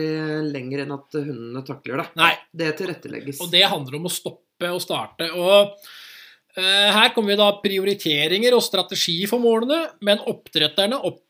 lenger 0.53 0.85
enn 0.85 0.95
at 0.95 1.19
hundene 1.19 1.65
takler 1.67 2.05
det. 2.05 2.07
Nei, 2.23 2.31
Det 2.63 2.69
tilrettelegges. 2.79 3.41
og 3.43 3.51
det 3.53 3.65
handler 3.69 3.99
om 3.99 4.07
å 4.07 4.13
stoppe 4.15 4.71
og 4.71 4.79
starte. 4.85 5.27
Og 5.35 5.75
uh, 5.75 6.89
her 6.95 7.11
kommer 7.17 7.35
vi 7.35 7.41
da 7.43 7.51
prioriteringer 7.65 8.55
og 8.55 8.63
strategi 8.65 9.19
for 9.29 9.43
målene, 9.43 9.83
men 10.07 10.23
oppdretterne 10.31 11.03
opp, 11.11 11.21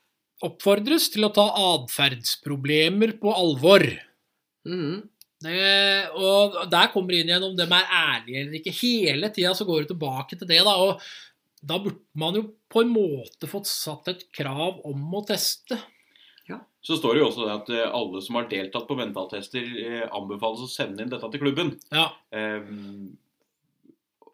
oppfordres 0.44 1.08
til 1.16 1.24
å 1.26 1.32
ta 1.34 1.48
atferdsproblemer 1.72 3.16
på 3.20 3.32
alvor. 3.32 3.88
Mhm. 4.68 5.00
Det, 5.40 6.10
og 6.20 6.58
der 6.68 6.90
kommer 6.92 7.14
det 7.14 7.22
inn 7.22 7.30
igjen 7.30 7.46
om 7.46 7.54
de 7.56 7.64
er 7.64 7.92
ærlige 7.96 8.42
eller 8.42 8.58
ikke. 8.58 8.74
Hele 8.76 9.30
tida 9.32 9.54
så 9.56 9.64
går 9.64 9.86
du 9.86 9.94
tilbake 9.94 10.36
til 10.36 10.48
det, 10.50 10.58
da. 10.66 10.74
Og 10.84 11.00
da 11.64 11.78
burde 11.80 12.02
man 12.20 12.36
jo 12.36 12.42
på 12.68 12.82
en 12.84 12.92
måte 12.92 13.48
fått 13.48 13.70
satt 13.70 14.10
et 14.12 14.26
krav 14.36 14.82
om 14.84 15.16
å 15.16 15.24
teste. 15.24 15.78
Så 16.80 16.96
står 16.96 17.14
det 17.14 17.20
jo 17.20 17.28
også 17.28 17.48
at 17.52 17.70
eh, 17.74 17.88
alle 17.92 18.22
som 18.24 18.38
har 18.38 18.46
deltatt 18.48 18.86
på 18.88 18.96
mentaltester, 18.96 19.66
eh, 19.84 20.04
anbefales 20.16 20.62
å 20.64 20.70
sende 20.70 21.04
inn 21.04 21.12
dette 21.12 21.28
til 21.32 21.42
klubben. 21.42 21.74
Ja. 21.92 22.06
Um, 22.32 23.10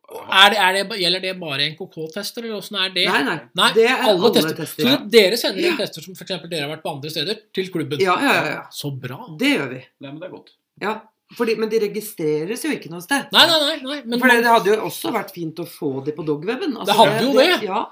Er 0.06 0.52
det, 0.52 0.58
er 0.62 0.76
det, 0.76 0.98
gjelder 1.00 1.22
det 1.24 1.32
bare 1.40 1.64
NKK-tester, 1.72 2.44
eller 2.44 2.60
åssen 2.60 2.78
er 2.78 2.92
det? 2.94 3.08
Nei, 3.10 3.22
nei. 3.26 3.36
Nei, 3.58 3.70
det 3.74 3.88
er 3.90 4.04
alle, 4.06 4.30
tester. 4.36 4.68
Så 4.70 4.94
dere 5.10 5.40
sender 5.40 5.66
inn 5.66 5.80
tester 5.80 6.04
som 6.04 6.14
f.eks. 6.14 6.44
dere 6.46 6.62
har 6.62 6.70
vært 6.70 6.84
på 6.84 6.92
andre 6.92 7.10
steder, 7.10 7.40
til 7.56 7.72
klubben? 7.74 8.02
Ja, 8.02 8.14
ja, 8.22 8.36
ja, 8.38 8.46
ja. 8.52 8.62
Så 8.74 8.92
bra. 8.94 9.18
Det 9.40 9.50
gjør 9.56 9.72
vi. 9.74 9.82
nei, 9.98 10.12
men 10.12 10.22
det 10.22 10.28
er 10.28 10.34
godt. 10.36 10.54
Ja. 10.82 10.94
Fordi, 11.34 11.56
men 11.58 11.70
de 11.72 11.82
registreres 11.82 12.62
jo 12.62 12.70
ikke 12.70 12.92
noe 12.92 13.02
sted. 13.02 13.26
Nei, 13.34 13.44
nei, 13.50 13.58
nei. 13.64 13.76
nei 13.82 13.98
men 14.06 14.22
For 14.22 14.30
det, 14.30 14.44
det 14.46 14.52
hadde 14.52 14.70
jo 14.70 14.78
også 14.86 15.10
vært 15.16 15.34
fint 15.34 15.58
å 15.58 15.66
få 15.66 15.90
de 16.06 16.14
på 16.14 16.26
dogweben. 16.26 16.76
Altså, 16.78 16.92
Det 16.92 16.98
hadde 17.00 17.24
jo 17.26 17.34
det. 17.34 17.50
Ja, 17.66 17.82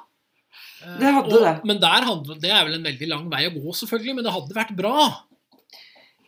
det 0.85 1.15
hadde 1.17 1.35
og, 1.35 1.43
det. 1.43 1.55
Men 1.67 1.81
der 1.83 2.07
hadde, 2.13 2.39
det 2.43 2.51
er 2.53 2.67
vel 2.69 2.79
en 2.79 2.87
veldig 2.87 3.09
lang 3.11 3.29
vei 3.33 3.47
å 3.49 3.55
gå, 3.57 3.75
selvfølgelig, 3.81 4.19
men 4.19 4.27
det 4.27 4.35
hadde 4.37 4.59
vært 4.59 4.75
bra. 4.79 5.09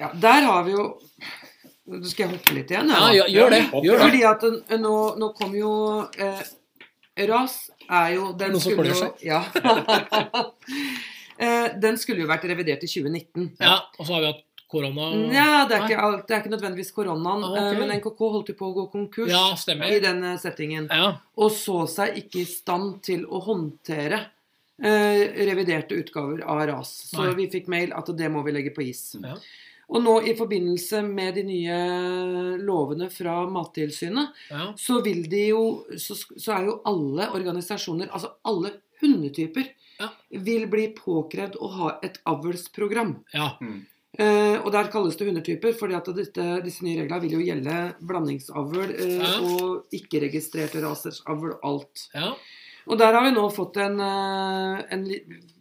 ja, 0.01 0.11
der 0.27 0.49
har 0.49 0.67
vi 0.67 0.75
jo 0.75 0.89
skal 2.11 2.27
jeg 2.27 2.33
hoppe 2.35 2.55
litt 2.57 2.71
igjen. 2.73 2.91
Ja, 2.91 3.11
ja 3.15 3.27
gjør, 3.31 3.55
det. 3.55 3.63
Gjør. 3.87 4.01
Fordi 4.05 4.23
at 4.31 4.47
nå, 4.83 4.95
nå 5.23 5.29
kom 5.39 5.55
jo 5.57 5.73
eh, 6.19 6.43
RAS 7.27 7.71
er 7.87 8.17
jo 8.17 8.33
Den 8.37 8.57
Noen 8.57 8.65
skulle 8.65 8.93
jo? 8.93 9.13
Ja. 9.25 9.45
eh, 11.39 11.69
den 11.81 11.99
skulle 12.01 12.25
jo 12.25 12.31
vært 12.31 12.45
revidert 12.51 12.85
i 12.85 12.91
2019. 12.91 13.55
Ja, 13.63 13.79
og 13.97 14.03
så 14.03 14.17
har 14.17 14.25
vi 14.25 14.31
hatt 14.33 14.43
korona. 14.71 15.11
Ja, 15.31 15.51
det 15.69 15.77
er, 15.79 15.85
ikke, 15.87 16.07
det 16.27 16.35
er 16.35 16.41
ikke 16.43 16.55
nødvendigvis 16.57 16.93
koronaen, 16.95 17.45
Ah, 17.47 17.53
ok. 17.53 17.59
eh, 17.63 17.79
men 17.81 17.93
NKK 18.01 18.23
holdt 18.35 18.51
jo 18.51 18.57
på 18.59 18.71
å 18.71 18.75
gå 18.81 18.87
konkurs 18.93 19.31
Ja, 19.31 19.45
i 19.87 20.01
den 20.03 20.25
eh, 20.27 20.39
settingen. 20.43 20.89
Ja, 20.91 21.13
Og 21.39 21.53
så 21.55 21.85
seg 21.91 22.19
ikke 22.25 22.43
i 22.43 22.49
stand 22.51 22.99
til 23.07 23.23
å 23.31 23.41
håndtere 23.47 24.25
eh, 24.83 25.23
reviderte 25.47 25.99
utgaver 26.03 26.43
av 26.43 26.65
RAS. 26.73 26.93
Så 27.13 27.23
Nei. 27.23 27.37
vi 27.39 27.49
fikk 27.55 27.71
mail 27.73 27.95
at 27.97 28.11
det 28.19 28.33
må 28.33 28.43
vi 28.47 28.57
legge 28.59 28.75
på 28.75 28.85
is. 28.85 29.15
Ja. 29.23 29.39
Og 29.89 30.03
nå 30.03 30.17
i 30.27 30.35
forbindelse 30.35 31.03
med 31.07 31.35
de 31.39 31.43
nye 31.47 31.77
lovene 32.59 33.07
fra 33.13 33.45
Mattilsynet, 33.51 34.33
ja. 34.51 34.73
så 34.77 35.01
vil 35.05 35.23
de 35.31 35.45
jo 35.53 35.61
Så, 35.97 36.17
så 36.37 36.57
er 36.57 36.65
jo 36.67 36.81
alle 36.91 37.29
organisasjoner, 37.37 38.09
altså 38.11 38.33
alle 38.45 38.73
hundetyper, 39.03 39.69
Ja. 40.01 40.11
vil 40.31 40.67
bli 40.69 40.89
påkrevd 40.93 41.55
å 41.63 41.69
ha 41.73 41.99
et 42.03 42.19
avlsprogram. 42.27 43.23
ja. 43.33 43.57
Mm. 43.61 43.85
Eh, 44.19 44.57
og 44.65 44.71
der 44.73 44.89
kalles 44.89 45.15
det 45.17 45.27
hundetyper, 45.29 45.75
fordi 45.77 45.95
at 45.95 46.07
dette, 46.17 46.45
disse 46.65 46.81
nye 46.83 47.03
reglene 47.03 47.21
vil 47.21 47.33
jo 47.37 47.41
gjelde 47.45 47.95
blandingsavl 48.01 48.79
eh, 48.95 49.19
Ja. 49.21 49.41
og 49.45 49.85
ikke-registrerte 49.93 50.81
rasers 50.81 51.21
avl, 51.29 51.53
alt. 51.63 52.09
ja. 52.15 52.31
Og 52.87 52.99
der 53.01 53.17
har 53.17 53.25
vi 53.25 53.33
nå 53.35 53.43
fått 53.51 53.77
en, 53.83 53.99
eh, 54.01 54.83
en 54.95 55.05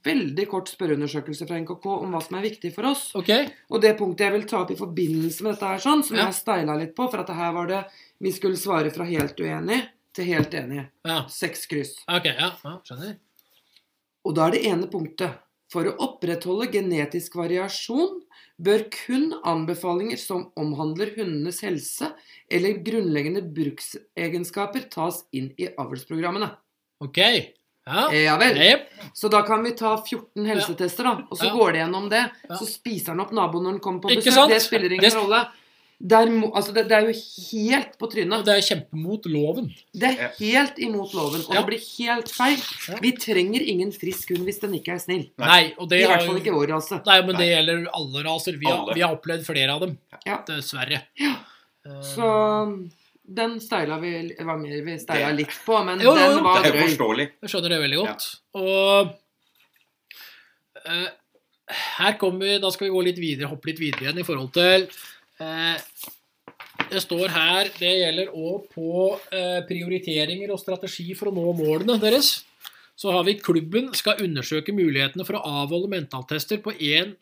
veldig 0.06 0.46
kort 0.50 0.70
spørreundersøkelse 0.70 1.48
fra 1.50 1.58
NKK 1.58 1.86
om 1.96 2.12
hva 2.14 2.22
som 2.22 2.38
er 2.38 2.46
viktig 2.46 2.74
for 2.76 2.86
oss. 2.92 3.08
Okay. 3.18 3.48
Og 3.72 3.82
det 3.82 3.96
punktet 3.98 4.28
jeg 4.28 4.36
vil 4.36 4.48
ta 4.50 4.62
opp 4.62 4.72
i 4.72 4.78
forbindelse 4.78 5.42
med 5.42 5.56
dette 5.56 5.72
her, 5.72 5.82
sånn, 5.82 6.04
som 6.06 6.18
Ja. 6.18 6.26
jeg 6.26 6.38
steila 6.38 6.78
litt 6.78 6.96
på, 6.96 7.10
for 7.10 7.20
at 7.20 7.30
her 7.30 7.54
var 7.54 7.68
det 7.68 7.86
Vi 8.22 8.32
skulle 8.32 8.56
svare 8.56 8.90
fra 8.94 9.04
helt 9.04 9.36
uenig 9.36 9.90
til 10.14 10.26
helt 10.26 10.52
enig. 10.52 10.88
Ja. 11.04 11.26
Seks 11.28 11.66
kryss. 11.68 11.98
Ok, 12.08 12.24
ja, 12.26 12.56
ja 12.64 12.80
skjønner. 12.80 13.18
Og 14.26 14.36
da 14.36 14.48
er 14.48 14.52
det 14.52 14.66
ene 14.66 14.88
punktet. 14.88 15.40
For 15.70 15.84
å 15.84 15.96
opprettholde 16.00 16.72
genetisk 16.72 17.36
variasjon 17.36 18.22
bør 18.62 18.86
kun 18.94 19.34
anbefalinger 19.44 20.18
som 20.18 20.52
omhandler 20.56 21.12
hundenes 21.18 21.60
helse 21.66 22.14
eller 22.50 22.78
grunnleggende 22.86 23.42
bruksegenskaper 23.42 24.90
tas 24.90 25.26
inn 25.36 25.52
i 25.58 25.68
avlsprogrammene. 25.68 26.54
Ok. 27.02 27.18
Ja. 27.86 28.08
Eh, 28.12 28.24
Ja 28.24 28.38
vel. 28.38 28.58
Så 29.14 29.30
da 29.30 29.42
kan 29.46 29.64
vi 29.64 29.72
ta 29.72 29.98
14 29.98 30.46
helsetester, 30.46 31.04
da. 31.04 31.18
Og 31.30 31.38
så 31.38 31.46
Ja. 31.46 31.54
går 31.54 31.72
det 31.74 31.80
gjennom 31.84 32.10
det. 32.10 32.24
Ja. 32.50 32.56
Så 32.56 32.66
spiser 32.66 33.14
han 33.14 33.20
opp 33.20 33.32
naboen 33.32 33.64
når 33.64 33.72
han 33.72 33.80
kommer 33.80 34.02
på 34.02 34.10
Ikke 34.12 34.24
besøk. 34.32 34.34
sant? 34.34 34.50
Det 34.52 34.62
spiller 34.62 34.92
ingen 34.92 35.02
Det- 35.10 35.14
rolle. 35.16 35.48
Der 35.98 36.28
altså 36.28 36.74
det, 36.74 36.90
det 36.90 36.92
er 36.92 37.02
jo 37.08 37.14
helt 37.52 37.98
på 37.98 38.04
Og 38.04 38.12
trynet. 38.12 38.44
det 38.46 38.54
er 38.58 38.76
kjempemot 38.76 39.26
loven. 39.28 39.74
Det 39.94 40.04
er 40.20 40.32
helt 40.40 40.78
imot 40.78 41.14
loven, 41.14 41.42
og 41.48 41.54
Ja. 41.56 41.62
det 41.62 41.66
blir 41.68 41.80
helt 42.00 42.28
feil. 42.30 42.58
Ja. 42.90 42.96
Vi 43.02 43.12
trenger 43.14 43.62
ingen 43.62 43.92
frisk 43.94 44.30
hund 44.30 44.44
hvis 44.46 44.60
den 44.60 44.74
ikke 44.74 44.90
er 44.96 45.00
snill. 45.00 45.30
Nei. 45.38 45.74
Og 45.80 45.88
det 45.88 46.02
I 46.04 46.06
hvert 46.08 46.26
fall 46.26 46.36
ikke 46.36 46.52
vår 46.54 46.68
rase. 46.68 47.02
Nei, 47.06 47.22
men 47.22 47.36
det 47.38 47.48
gjelder 47.48 47.88
alle 47.94 48.24
raser. 48.26 48.58
Vi 48.60 48.66
har, 48.66 48.94
vi 48.94 49.02
har 49.02 49.16
opplevd 49.16 49.46
flere 49.46 49.70
av 49.70 49.80
dem. 49.82 49.98
Ja. 50.26 50.42
Dessverre. 50.46 51.02
Ja. 51.18 51.36
Eh, 51.86 52.02
Så 52.02 52.90
den 53.28 53.60
steila 53.62 53.98
vi 54.00 54.12
var 54.46 54.58
mer 54.62 54.82
vi 54.86 54.96
steila 55.02 55.32
litt 55.34 55.54
på, 55.66 55.78
men 55.86 56.02
Jo, 56.04 56.14
jo, 56.14 56.22
jo. 56.22 56.34
den 56.36 56.44
var 56.46 56.62
Det 56.62 56.70
er 56.70 56.76
drøy. 56.78 56.88
forståelig. 56.90 57.28
Jeg 57.42 57.50
skjønner 57.54 57.74
det 57.74 57.80
veldig 57.82 58.02
godt. 58.02 58.28
Og 58.62 59.14
uh, 60.86 61.08
her 62.00 62.18
kommer 62.22 62.46
vi 62.46 62.60
Da 62.62 62.70
skal 62.74 62.88
vi 62.88 62.94
gå 62.94 63.02
litt 63.08 63.22
videre, 63.22 63.50
hoppe 63.50 63.72
litt 63.72 63.82
videre 63.82 64.06
igjen 64.06 64.22
i 64.22 64.28
forhold 64.28 64.52
til 64.54 64.86
uh, 65.42 65.78
Det 66.92 67.02
står 67.02 67.34
her 67.34 67.72
Det 67.80 67.94
gjelder 68.04 68.34
òg 68.38 68.68
på 68.76 68.92
uh, 69.16 69.62
prioriteringer 69.70 70.54
og 70.54 70.62
strategi 70.62 71.08
for 71.18 71.32
å 71.32 71.36
nå 71.36 71.56
målene 71.58 71.98
deres. 72.02 72.44
Så 72.96 73.12
har 73.12 73.26
vi 73.28 73.40
klubben 73.42 73.90
skal 73.98 74.22
undersøke 74.24 74.72
mulighetene 74.72 75.26
for 75.28 75.40
å 75.40 75.64
avholde 75.64 75.90
mentaltester 75.92 76.62
på 76.64 76.72
én 76.80 77.18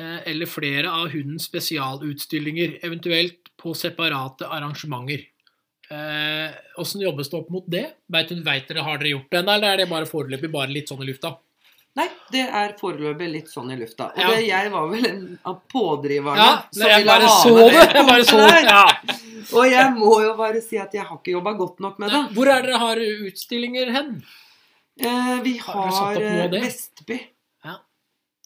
eller 0.00 0.48
flere 0.48 0.88
av 0.88 1.10
hundens 1.12 1.44
spesialutstillinger, 1.50 2.78
eventuelt 2.82 3.50
på 3.60 3.74
separate 3.76 4.48
arrangementer. 4.48 5.26
Åssen 6.80 7.00
jobbes 7.04 7.28
det 7.30 7.36
opp 7.36 7.50
mot 7.50 7.64
det? 7.70 7.86
Vet, 8.12 8.28
du- 8.28 8.42
vet 8.42 8.68
dere, 8.68 8.82
Har 8.82 8.98
dere 8.98 9.08
gjort 9.14 9.30
det 9.30 9.38
ennå, 9.42 9.54
eller 9.54 9.72
er 9.72 9.76
det 9.82 9.88
bare 9.90 10.06
foreløpig 10.06 10.50
bare 10.52 10.68
litt 10.72 10.88
sånn 10.88 11.02
i 11.02 11.06
lufta? 11.12 11.36
Nei, 11.94 12.06
det 12.32 12.46
er 12.48 12.72
foreløpig 12.80 13.26
litt 13.30 13.48
sånn 13.52 13.70
i 13.72 13.76
lufta. 13.76 14.06
Og 14.14 14.18
Ja. 14.18 14.28
det, 14.30 14.46
jeg 14.48 14.70
var 14.72 14.88
vel 14.88 15.06
en 15.06 15.38
av 15.44 15.58
pådriverne 15.68 16.36
Ja, 16.36 16.62
som 16.72 16.86
ville 16.88 17.04
bare 17.04 17.26
ha 17.26 17.42
så 17.42 17.54
med 17.54 17.70
det. 17.72 17.92
Jeg 17.92 18.06
bare 18.06 18.24
så 18.24 18.36
det. 18.48 18.62
Ja. 18.64 19.58
Og 19.58 19.66
jeg 19.70 19.92
må 19.98 20.22
jo 20.22 20.34
bare 20.38 20.60
si 20.62 20.78
at 20.78 20.92
jeg 20.94 21.02
har 21.04 21.18
ikke 21.18 21.32
jobba 21.34 21.52
godt 21.58 21.80
nok 21.80 21.98
med 21.98 22.10
det. 22.10 22.22
Hvor 22.34 22.46
er 22.48 22.62
dere 22.62 22.78
har 22.78 22.96
utstillinger 22.96 23.92
hen? 23.92 24.22
Eh, 25.00 25.40
vi 25.42 25.56
Har 25.58 25.90
har 25.90 26.16
eh? 26.22 26.48
Vestby. 26.48 27.20
Ja. 27.64 27.76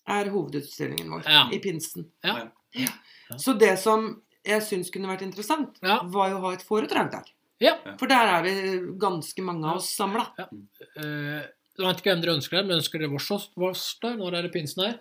Er 0.09 0.25
hovedutstillingen 0.31 1.09
vår 1.11 1.23
Ja. 1.29 1.49
i 1.53 1.59
pinsen. 1.61 2.07
Ja. 2.25 2.49
Ja. 2.75 2.89
Så 3.37 3.57
det 3.59 3.79
som 3.79 4.23
jeg 4.45 4.63
syns 4.63 4.91
kunne 4.91 5.07
vært 5.07 5.23
interessant, 5.23 5.77
Ja. 5.83 6.01
var 6.03 6.31
jo 6.31 6.39
å 6.39 6.41
ha 6.41 6.53
et 6.53 6.63
foredrag 6.67 7.11
der. 7.13 7.25
Ja. 7.63 7.77
For 7.97 8.11
der 8.11 8.33
er 8.35 8.43
vi 8.45 8.55
ganske 9.01 9.45
mange 9.45 9.69
av 9.71 9.79
oss 9.81 9.89
samla. 9.97 10.27
Eh, 10.45 11.47
jeg 11.77 11.85
vet 11.85 12.03
ikke 12.03 12.13
hvem 12.13 12.25
dere 12.25 12.37
ønsker 12.37 12.59
det, 12.59 12.65
men 12.69 12.81
ønsker 12.81 13.01
dere 13.01 13.13
vårs 13.13 13.87
der? 14.03 14.19
Når 14.21 14.37
er 14.37 14.47
det 14.47 14.53
pinsen 14.55 14.85
her? 14.85 14.99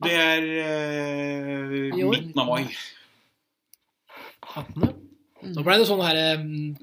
Det 0.00 0.16
er 0.16 0.46
eh, 0.64 2.00
midten 2.00 2.40
av 2.40 2.48
mai. 2.48 2.64
18. 4.50 4.96
Nå 5.40 5.62
ble 5.64 5.76
det 5.80 5.86
sånn 5.88 6.00
her 6.04 6.18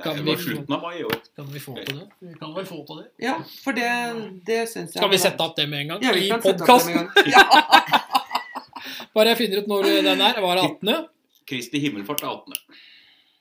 kan, 0.02 0.18
Nei, 0.18 0.34
det 0.34 0.36
vi, 0.42 0.54
mai 0.72 0.96
i 0.98 1.04
kan 1.38 1.50
vi 1.54 1.60
få 1.62 1.76
til 1.78 2.00
det? 2.00 2.08
Vi 2.26 2.34
kan 2.40 2.56
vel 2.56 2.66
få 2.66 2.80
til 2.88 3.04
det. 3.04 3.08
Ja, 3.22 3.36
for 3.62 3.78
det, 3.78 3.90
det 4.48 4.64
syns 4.72 4.96
jeg 4.96 4.98
Skal 4.98 5.12
vi 5.14 5.20
sette 5.22 5.46
opp 5.46 5.54
det 5.60 5.68
med 5.70 5.84
en 5.84 5.92
gang? 5.94 6.06
ja, 6.08 6.14
vi 6.16 6.26
I 6.26 6.32
kan 6.32 6.42
det 6.42 6.56
podkasten? 6.56 6.96
med 6.96 7.04
en 7.04 7.10
gang. 7.12 7.30
Ja. 7.36 7.44
Bare 9.18 9.34
jeg 9.34 9.40
finner 9.44 9.62
ut 9.62 9.70
når 9.70 9.90
den 10.08 10.24
er. 10.26 10.42
Var 10.42 10.58
det 10.58 10.66
18.? 10.72 11.06
Kristi 11.48 11.82
himmelfart 11.86 12.24
er 12.26 12.34
18. 12.34 12.58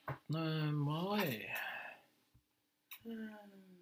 18. 0.07 0.73
mai 0.73 1.45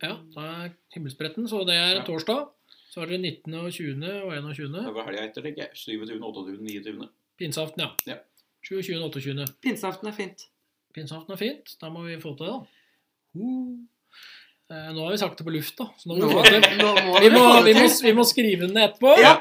Ja, 0.04 0.18
da 0.36 0.42
er 0.66 0.74
himmelspretten, 0.94 1.48
så 1.50 1.64
det 1.66 1.76
er 1.76 1.96
Ja. 1.96 2.04
torsdag. 2.06 2.50
Så 2.92 3.02
er 3.02 3.06
det 3.08 3.20
19. 3.20 3.54
og 3.54 3.72
20. 3.72 4.24
og 4.24 4.34
21. 4.34 4.86
Det 4.86 4.94
var 4.94 5.06
helga 5.06 5.24
etter, 5.26 5.42
tenker 5.42 5.66
jeg. 5.66 5.72
27., 5.76 6.20
28., 6.22 6.62
29. 6.62 7.10
Pinseaften, 7.38 7.82
ja. 7.82 7.90
Ja. 8.08 8.18
27. 8.64 9.02
28. 9.04 9.48
Pinseaften 9.62 10.08
er 10.08 10.16
fint. 10.16 10.46
Pinseaften 10.94 11.34
er 11.34 11.38
fint. 11.38 11.76
Da 11.82 11.90
må 11.90 12.06
vi 12.06 12.16
få 12.22 12.36
til 12.38 12.46
det, 12.46 12.54
da. 12.54 12.60
Uh. 13.36 13.76
Eh, 14.72 14.94
nå 14.94 15.04
har 15.06 15.12
vi 15.12 15.18
sagt 15.22 15.38
det 15.38 15.46
på 15.46 15.54
lufta, 15.54 15.86
så 16.00 16.08
nå 16.10 16.16
må 16.18 16.28
vi 16.28 16.34
få 16.34 16.44
til 16.46 16.62
må 16.82 16.94
vi 17.22 17.30
må, 17.30 17.50
vi, 17.68 17.74
må, 17.78 17.86
vi 18.04 18.14
må 18.18 18.24
skrive 18.26 18.66
den 18.66 18.74
ned 18.74 18.88
etterpå. 18.90 19.12
Ja. 19.22 19.36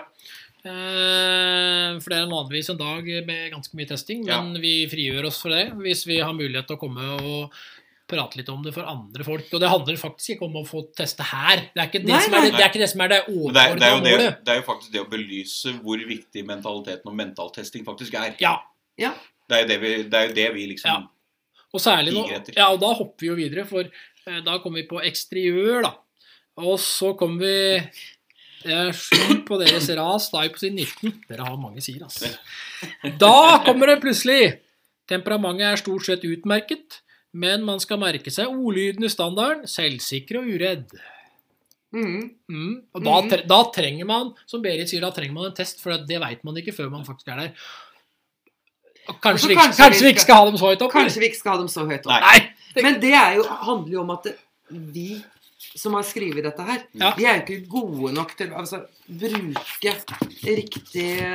Eh, 0.65 2.01
For 2.01 2.11
det 2.13 2.19
er 2.23 2.31
vanligvis 2.31 2.71
en 2.73 2.79
dag 2.81 3.09
med 3.29 3.53
ganske 3.53 3.77
mye 3.77 3.89
testing, 3.91 4.25
Ja. 4.27 4.41
men 4.43 4.61
vi 4.63 4.87
frigjør 4.89 5.27
oss 5.29 5.41
for 5.43 5.51
det 5.51 5.73
hvis 5.77 6.07
vi 6.07 6.19
har 6.21 6.33
mulighet 6.33 6.67
til 6.67 6.77
å 6.77 6.81
komme 6.81 7.05
og 7.21 7.53
prate 8.09 8.37
litt 8.37 8.49
om 8.53 8.63
det 8.63 8.73
for 8.75 8.85
andre 8.85 9.25
folk. 9.25 9.47
Og 9.53 9.61
det 9.61 9.69
handler 9.69 9.97
faktisk 9.97 10.35
ikke 10.37 10.45
om 10.49 10.57
å 10.61 10.65
få 10.69 10.83
teste 10.97 11.23
her. 11.25 11.71
Det 11.75 11.81
er 11.83 11.87
ikke 11.89 12.03
det, 12.05 12.13
Nei, 12.13 12.21
som, 12.21 12.35
er 12.35 12.41
det, 12.43 12.53
det, 12.53 12.61
er 12.61 12.69
ikke 12.71 12.83
det 12.85 12.91
som 12.91 13.01
er 13.01 13.09
det 13.09 13.17
er, 13.19 13.25
er 13.25 13.39
overordna 13.39 13.89
jo 13.91 14.01
det, 14.05 14.13
målet. 14.13 14.45
det 14.45 14.53
er 14.53 14.59
jo 14.61 14.67
faktisk 14.69 14.93
det 14.93 15.01
å 15.01 15.09
belyse 15.11 15.73
hvor 15.83 16.05
viktig 16.09 16.45
mentaliteten 16.47 17.07
og 17.13 17.15
mentaltesting 17.17 17.85
faktisk 17.85 18.15
er. 18.21 18.35
Ja, 18.41 18.59
Ja. 19.01 19.15
Det 19.49 19.57
er 19.57 19.63
jo 19.65 19.69
det 19.69 19.81
vi, 19.81 19.89
det 20.09 20.15
er 20.15 20.29
jo 20.29 20.35
det 20.35 20.55
vi 20.55 20.67
liksom 20.73 20.89
Ja. 20.89 21.09
og 21.75 21.81
særlig 21.81 22.13
nå 22.15 22.23
Ja, 22.57 22.69
og 22.73 22.81
da 22.81 22.93
hopper 22.95 23.21
vi 23.21 23.27
jo 23.29 23.35
videre, 23.37 23.67
for 23.67 23.81
eh, 23.85 24.41
da 24.41 24.59
kommer 24.59 24.81
vi 24.81 24.89
på 24.89 25.01
eksteriør, 25.05 25.83
da. 25.83 25.95
Og 26.57 26.79
så 26.79 27.17
kommer 27.19 27.41
vi 27.41 27.91
Er 28.65 28.93
sjuk 28.97 29.43
på 29.49 29.59
deres 29.61 29.89
ras, 29.99 30.31
da 30.33 30.41
er 30.43 30.49
vi 30.49 30.55
på 30.55 30.63
side 30.63 30.75
19. 30.79 31.15
Dere 31.29 31.47
har 31.49 31.57
mange 31.61 31.83
sider, 31.85 32.07
altså. 32.09 32.31
Da 33.21 33.33
kommer 33.67 33.91
det 33.93 33.99
plutselig! 34.05 34.61
Temperamentet 35.11 35.67
er 35.69 35.81
stort 35.83 36.07
sett 36.07 36.23
utmerket, 36.25 37.03
men 37.37 37.65
man 37.67 37.83
skal 37.83 37.99
merke 38.01 38.33
seg 38.33 38.49
ordlyden 38.49 39.05
i 39.05 39.11
standarden. 39.13 39.67
Selvsikker 39.69 40.39
og 40.41 40.49
uredd. 40.55 40.95
Mm. 41.95 42.31
Mm. 42.51 42.71
Og 42.97 43.05
da, 43.05 43.19
tre- 43.31 43.45
da 43.51 43.59
trenger 43.75 44.09
man, 44.09 44.33
som 44.51 44.63
Berit 44.65 44.89
sier, 44.91 45.05
da 45.05 45.13
trenger 45.15 45.37
man 45.37 45.51
en 45.51 45.59
test, 45.59 45.83
for 45.85 45.93
det 46.09 46.21
veit 46.23 46.41
man 46.49 46.57
ikke 46.63 46.73
før 46.75 46.89
man 46.95 47.05
faktisk 47.07 47.29
er 47.35 47.43
der. 47.45 47.67
Og 49.13 49.19
kanskje, 49.21 49.51
vi, 49.53 49.59
kanskje 49.61 49.83
kanskje, 49.85 50.07
vi 50.07 50.15
ikke 50.15 50.25
skal 50.25 50.41
ha 50.41 50.49
dem 50.49 50.57
så 50.57 50.71
høyt 50.73 50.83
opp? 50.87 50.95
Kanskje 50.97 51.21
vi 51.21 51.29
ikke 51.29 51.43
skal 51.43 51.53
ha 51.53 51.61
dem 51.61 51.69
så 51.69 51.85
høyt 51.85 52.07
opp. 52.09 52.15
Nei. 52.15 52.21
Nei! 52.25 52.83
Men 52.89 52.97
det 53.05 53.13
er 53.15 53.37
jo, 53.37 53.45
handler 53.69 53.93
jo 53.99 54.01
om 54.07 54.13
at 54.17 54.31
vi 54.97 55.09
som 55.75 55.95
har 55.99 56.05
skrevet 56.07 56.45
dette 56.47 56.63
her, 56.63 56.85
Ja. 56.95 57.13
vi 57.19 57.25
er 57.27 57.41
jo 57.41 57.43
ikke 57.57 57.69
gode 57.69 58.13
nok 58.15 58.37
til 58.39 58.53
å 58.55 58.61
altså, 58.63 58.83
bruke 59.09 59.95
riktige, 60.45 61.31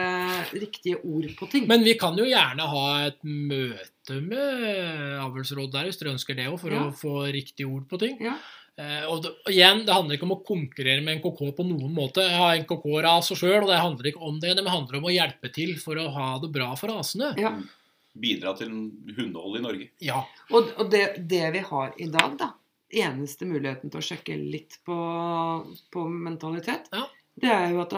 riktige 0.54 1.00
ord 1.04 1.28
på 1.40 1.50
ting. 1.52 1.68
Men 1.68 1.84
vi 1.84 1.96
kan 2.00 2.18
jo 2.18 2.28
gjerne 2.28 2.68
ha 2.72 2.86
et 3.08 3.20
møte 3.24 4.22
med 4.24 5.20
avlsrådet 5.26 5.74
der, 5.76 5.90
hvis 5.90 6.00
dere 6.02 6.14
ønsker 6.16 6.36
det 6.40 6.48
òg, 6.50 6.60
for 6.60 6.72
Ja. 6.72 6.86
å 6.88 6.96
få 6.96 7.32
riktige 7.34 7.68
ord 7.70 7.88
på 7.90 8.00
ting. 8.00 8.18
ja. 8.22 8.38
Eh, 8.80 9.04
og, 9.12 9.24
det, 9.24 9.30
og 9.46 9.52
igjen, 9.52 9.82
det 9.86 9.92
handler 9.94 10.16
ikke 10.16 10.24
om 10.24 10.38
å 10.38 10.46
konkurrere 10.48 11.04
med 11.04 11.18
NKK 11.20 11.52
på 11.52 11.66
noen 11.68 11.92
måte. 11.94 12.24
Jeg 12.24 12.38
har 12.40 12.56
NKK-raser 12.64 13.36
sjøl, 13.36 13.64
og 13.64 13.68
det 13.68 13.76
handler 13.82 14.08
ikke 14.08 14.22
om 14.24 14.40
det. 14.40 14.56
Det 14.56 14.64
handler 14.72 14.96
om 15.02 15.04
å 15.04 15.12
hjelpe 15.12 15.52
til 15.52 15.74
for 15.78 15.96
å 16.00 16.06
ha 16.16 16.40
det 16.40 16.50
bra 16.50 16.74
for 16.80 16.88
rasene. 16.88 17.34
ja. 17.38 17.52
bidra 18.20 18.54
til 18.58 18.70
hundehold 19.16 19.58
i 19.58 19.62
Norge. 19.62 19.90
Ja. 20.00 20.24
Og, 20.52 20.72
og 20.80 20.90
det, 20.92 21.28
det 21.28 21.52
vi 21.54 21.60
har 21.60 21.94
i 22.00 22.08
dag, 22.08 22.38
da 22.40 22.54
Eneste 22.92 23.46
muligheten 23.46 23.92
til 23.92 24.00
å 24.00 24.06
sjekke 24.06 24.34
litt 24.52 24.80
på, 24.86 24.96
på 25.94 26.08
mentalitet, 26.10 26.90
Ja. 26.92 27.06
det 27.40 27.50
er 27.54 27.70
jo 27.72 27.82
at 27.84 27.94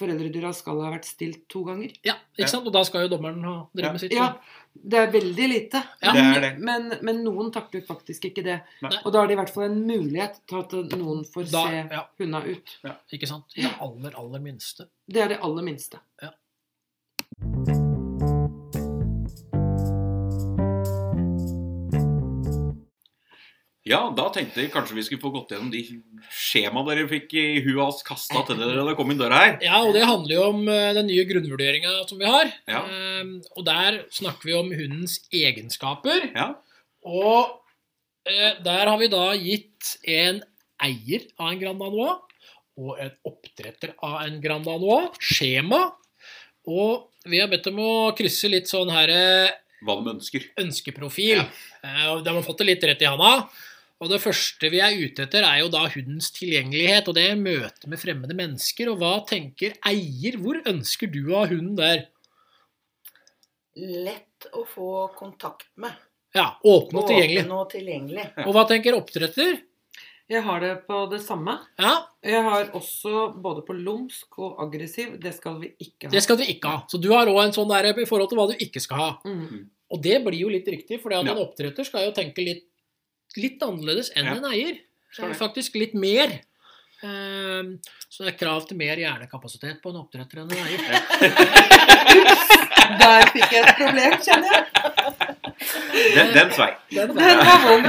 foreldredyra 0.00 0.54
skal 0.56 0.80
ha 0.80 0.90
vært 0.94 1.04
stilt 1.04 1.42
to 1.52 1.64
ganger. 1.66 1.92
ja, 2.02 2.14
ikke 2.38 2.48
sant? 2.48 2.64
Og 2.66 2.72
da 2.72 2.80
skal 2.82 3.02
jo 3.04 3.10
dommeren 3.12 3.42
ha 3.44 3.68
drevet 3.76 3.84
Ja. 3.84 3.92
med 3.92 4.00
sitt. 4.00 4.12
Ja, 4.16 4.30
det 4.74 4.98
er 5.02 5.10
veldig 5.12 5.48
lite. 5.52 5.82
Ja. 6.02 6.12
Det 6.16 6.22
er 6.22 6.40
det. 6.40 6.52
Men, 6.64 6.88
men 7.02 7.20
noen 7.26 7.52
takler 7.52 7.84
faktisk 7.84 8.24
ikke 8.30 8.42
det. 8.42 8.62
Nei. 8.80 8.90
Og 9.04 9.12
da 9.12 9.22
er 9.22 9.26
det 9.28 9.36
i 9.36 9.40
hvert 9.42 9.52
fall 9.52 9.64
en 9.68 9.86
mulighet 9.86 10.40
til 10.48 10.58
at 10.64 10.72
noen 10.96 11.24
får 11.28 11.50
Da, 11.52 11.66
se 11.68 11.84
ja, 11.92 12.06
hunda 12.18 12.40
ut. 12.46 12.78
ikke 13.12 13.28
sant? 13.28 13.52
Det 13.54 13.68
aller, 13.80 14.16
aller 14.16 14.40
minste. 14.40 14.88
Det 15.06 15.20
er 15.20 15.28
det 15.36 15.40
aller 15.44 15.62
minste. 15.62 16.00
Ja, 16.22 16.32
da 24.16 24.24
tenkte 24.34 24.62
jeg 24.62 24.70
kanskje 24.72 24.94
vi 24.96 25.02
skulle 25.06 25.22
få 25.22 25.30
gått 25.34 25.52
gjennom 25.54 25.70
de 25.72 25.80
skjemaene 26.32 26.86
dere 26.88 27.08
fikk 27.10 27.34
i 27.38 27.44
huet 27.64 28.02
kasta 28.06 28.42
til 28.48 28.60
dere 28.60 28.76
da 28.76 28.84
dere 28.86 28.96
kom 28.98 29.10
inn 29.12 29.20
døra 29.20 29.40
her. 29.40 29.54
Ja, 29.64 29.80
og 29.84 29.92
det 29.96 30.04
handler 30.08 30.34
jo 30.36 30.44
om 30.52 30.60
eh, 30.70 30.92
den 30.96 31.08
nye 31.10 31.24
grunnvurderinga 31.28 31.94
som 32.08 32.20
vi 32.20 32.28
har. 32.30 32.52
Ja. 32.70 32.82
Eh, 32.86 33.32
og 33.56 33.66
der 33.66 34.02
snakker 34.14 34.48
vi 34.50 34.56
om 34.58 34.70
hundens 34.76 35.18
egenskaper. 35.34 36.28
Ja. 36.36 36.48
Og 37.04 37.58
eh, 38.30 38.60
der 38.64 38.90
har 38.92 39.00
vi 39.02 39.10
da 39.12 39.24
gitt 39.38 39.96
en 40.08 40.42
eier 40.82 41.26
av 41.38 41.50
en 41.52 41.60
Grand 41.62 41.82
Danois 41.82 42.20
og 42.82 42.94
en 43.02 43.10
oppdretter 43.28 43.92
av 44.02 44.22
en 44.24 44.38
Grand 44.42 44.64
Danois 44.66 45.18
skjema. 45.20 45.82
Og 46.70 47.10
vi 47.28 47.42
har 47.42 47.50
bedt 47.50 47.66
dem 47.68 47.82
å 47.82 48.12
krysse 48.18 48.48
litt 48.50 48.70
sånn 48.70 48.90
her 48.94 49.10
eh, 49.10 49.50
Hva 49.82 49.98
de 49.98 50.14
ønsker. 50.14 50.46
ønskeprofil. 50.62 51.42
Ja. 51.42 52.16
De 52.22 52.34
har 52.36 52.44
fått 52.46 52.62
det 52.62 52.68
litt 52.70 52.84
rett 52.86 53.02
i 53.02 53.10
handa. 53.10 53.48
Og 54.02 54.10
det 54.10 54.18
første 54.18 54.68
vi 54.72 54.80
er 54.82 54.96
ute 54.98 55.22
etter, 55.28 55.44
er 55.46 55.60
jo 55.62 55.68
da 55.70 55.84
hundens 55.92 56.32
tilgjengelighet. 56.34 57.06
Og 57.06 57.14
det 57.14 57.26
er 57.30 57.38
møte 57.38 57.86
med 57.90 58.00
fremmede 58.02 58.34
mennesker. 58.34 58.90
Og 58.90 58.98
hva 58.98 59.12
tenker 59.28 59.76
eier? 59.86 60.38
Hvor 60.42 60.58
ønsker 60.66 61.10
du 61.12 61.20
å 61.30 61.42
ha 61.44 61.46
hunden 61.52 61.76
der? 61.78 62.08
Lett 63.78 64.48
å 64.52 64.64
få 64.68 64.88
kontakt 65.16 65.68
med. 65.80 65.94
Ja, 66.34 66.48
åpen 66.64 66.98
og 66.98 67.06
tilgjengelig. 67.08 67.44
Åpen 67.44 67.54
og 67.56 67.68
tilgjengelig. 67.72 68.24
Og 68.46 68.56
hva 68.56 68.64
tenker 68.68 68.96
oppdretter? 68.96 69.60
Jeg 70.32 70.42
har 70.46 70.62
det 70.64 70.72
på 70.86 70.98
det 71.12 71.18
samme. 71.24 71.58
Ja, 71.80 71.94
Jeg 72.24 72.42
har 72.46 72.68
også 72.78 73.32
både 73.42 73.64
på 73.66 73.74
lumsk 73.76 74.38
og 74.40 74.60
aggressiv. 74.64 75.16
Det 75.20 75.32
skal 75.36 75.58
vi 75.60 75.72
ikke 75.82 76.08
ha. 76.08 76.12
det 76.14 76.22
skal 76.24 76.38
du 76.40 76.44
ikke 76.46 76.70
ha. 76.72 76.82
Så 76.88 77.00
du 77.02 77.10
har 77.12 77.28
òg 77.28 77.40
en 77.44 77.52
sånn 77.56 77.68
der 77.68 77.90
i 77.92 78.06
forhold 78.08 78.30
til 78.30 78.38
hva 78.40 78.46
du 78.52 78.54
ikke 78.62 78.80
skal 78.80 79.00
ha. 79.00 79.08
Mm. 79.26 79.66
Og 79.92 80.00
det 80.02 80.22
blir 80.24 80.38
jo 80.40 80.48
litt 80.48 80.68
riktig, 80.72 81.02
for 81.02 81.12
Ja. 81.12 81.20
en 81.20 81.36
oppdretter 81.42 81.84
skal 81.84 82.06
jo 82.06 82.12
tenke 82.16 82.40
litt, 82.44 82.64
litt 83.40 83.62
annerledes 83.62 84.10
enn 84.16 84.26
Ja. 84.26 84.34
en 84.38 84.44
eier. 84.52 84.78
Skal 85.12 85.28
det. 85.32 85.36
Faktisk 85.40 85.74
litt 85.76 85.94
mer. 85.94 86.40
Ehm, 87.02 87.78
Så 88.12 88.24
det 88.24 88.34
er 88.34 88.38
krav 88.44 88.66
til 88.68 88.76
mer 88.76 88.96
hjernekapasitet 89.00 89.80
på 89.82 89.90
en 89.90 89.96
oppdretter 90.04 90.42
enn 90.42 90.50
en 90.52 90.58
eier. 90.66 90.80
Der 93.00 93.26
fikk 93.32 93.52
jeg 93.54 93.62
et 93.62 93.76
problem, 93.78 94.14
kjenner 94.20 94.48
jeg. 94.52 94.64
Den, 96.14 96.32
den 96.34 96.50
svei. 96.52 96.70
Den 96.92 97.14
var 97.16 97.62
vond. 97.64 97.86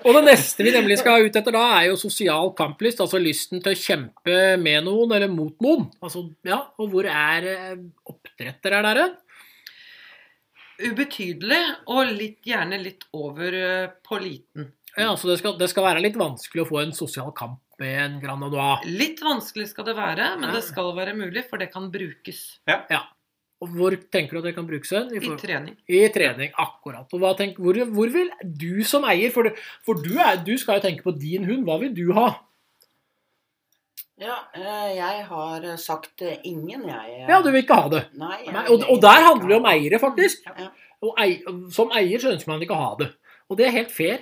Og 0.00 0.16
det 0.16 0.22
neste 0.26 0.64
vi 0.66 0.72
nemlig 0.74 0.96
skal 1.00 1.26
ut 1.28 1.36
etter 1.36 1.54
da, 1.54 1.62
er 1.78 1.90
jo 1.90 1.96
sosial 2.00 2.52
kamplyst. 2.58 3.02
Altså 3.04 3.20
lysten 3.22 3.62
til 3.62 3.74
å 3.74 3.78
kjempe 3.78 4.38
med 4.62 4.86
noen 4.88 5.12
eller 5.16 5.30
mot 5.32 5.54
noen. 5.62 5.86
Altså, 6.02 6.24
ja, 6.48 6.62
Og 6.80 6.90
hvor 6.94 7.06
er 7.10 7.46
eh, 7.52 7.76
oppdretter 8.10 8.78
er 8.80 8.88
dere? 8.88 9.06
Ubetydelig, 10.80 11.60
og 11.92 12.12
litt, 12.16 12.38
gjerne 12.46 12.78
litt 12.82 13.04
over 13.16 13.56
eh, 13.56 13.88
på 14.06 14.18
liten. 14.22 14.70
Ja, 14.98 15.12
så 15.16 15.28
det 15.30 15.38
skal, 15.38 15.54
det 15.60 15.68
skal 15.70 15.84
være 15.86 16.02
litt 16.02 16.16
vanskelig 16.18 16.64
å 16.64 16.68
få 16.70 16.80
en 16.82 16.92
sosial 16.96 17.30
kamp 17.36 17.60
med 17.80 17.94
en 18.02 18.16
Grand 18.22 18.42
Danois. 18.42 18.82
Litt 18.90 19.20
vanskelig 19.22 19.68
skal 19.70 19.86
det 19.86 19.94
være, 19.96 20.32
men 20.40 20.50
Ja. 20.50 20.56
det 20.56 20.64
skal 20.66 20.90
være 20.96 21.14
mulig, 21.16 21.44
for 21.48 21.58
det 21.62 21.70
kan 21.72 21.86
brukes 21.92 22.58
Ja, 22.68 23.04
Og 23.62 23.68
hvor 23.76 23.94
tenker 24.10 24.32
du 24.32 24.38
at 24.40 24.44
det 24.48 24.54
kan 24.56 24.66
brukes 24.66 24.90
hen? 24.90 25.10
I, 25.12 25.20
i 25.20 25.36
trening. 25.36 25.76
I 25.88 26.08
trening, 26.08 26.50
akkurat. 26.58 27.06
Og 27.12 27.20
hva 27.20 27.34
tenk, 27.36 27.58
hvor, 27.60 27.76
hvor 27.92 28.08
vil 28.10 28.30
du 28.42 28.82
som 28.88 29.04
eier 29.04 29.30
For, 29.30 29.44
du, 29.44 29.50
for 29.84 30.00
du, 30.00 30.14
er, 30.18 30.40
du 30.42 30.56
skal 30.58 30.78
jo 30.80 30.86
tenke 30.88 31.04
på 31.04 31.12
din 31.20 31.44
hund. 31.44 31.66
Hva 31.68 31.78
vil 31.82 31.92
du 31.94 32.12
ha? 32.16 32.30
Ja, 34.20 34.36
eh, 34.52 34.90
jeg 34.98 35.22
har 35.30 35.64
sagt 35.80 36.22
eh, 36.26 36.38
ingen, 36.44 36.82
jeg. 36.88 37.14
eh. 37.22 37.28
Ja, 37.30 37.38
du 37.42 37.48
vil 37.54 37.62
ikke 37.64 37.78
ha 37.80 37.88
det. 37.92 38.02
Nei, 38.20 38.42
Nei, 38.52 38.66
og, 38.68 38.84
og 38.92 39.00
der 39.02 39.22
handler 39.24 39.48
det 39.48 39.56
om 39.62 39.68
eiere, 39.70 40.00
faktisk. 40.02 40.44
Ja. 40.46 40.68
Og 41.00 41.16
ei, 41.22 41.38
som 41.72 41.92
eier 41.96 42.20
så 42.20 42.34
ønsker 42.34 42.52
man 42.52 42.60
ikke 42.64 42.76
å 42.76 42.82
ha 42.82 42.90
det. 43.00 43.08
Og 43.48 43.56
det 43.58 43.66
er 43.70 43.76
helt 43.78 43.94
fair, 43.94 44.20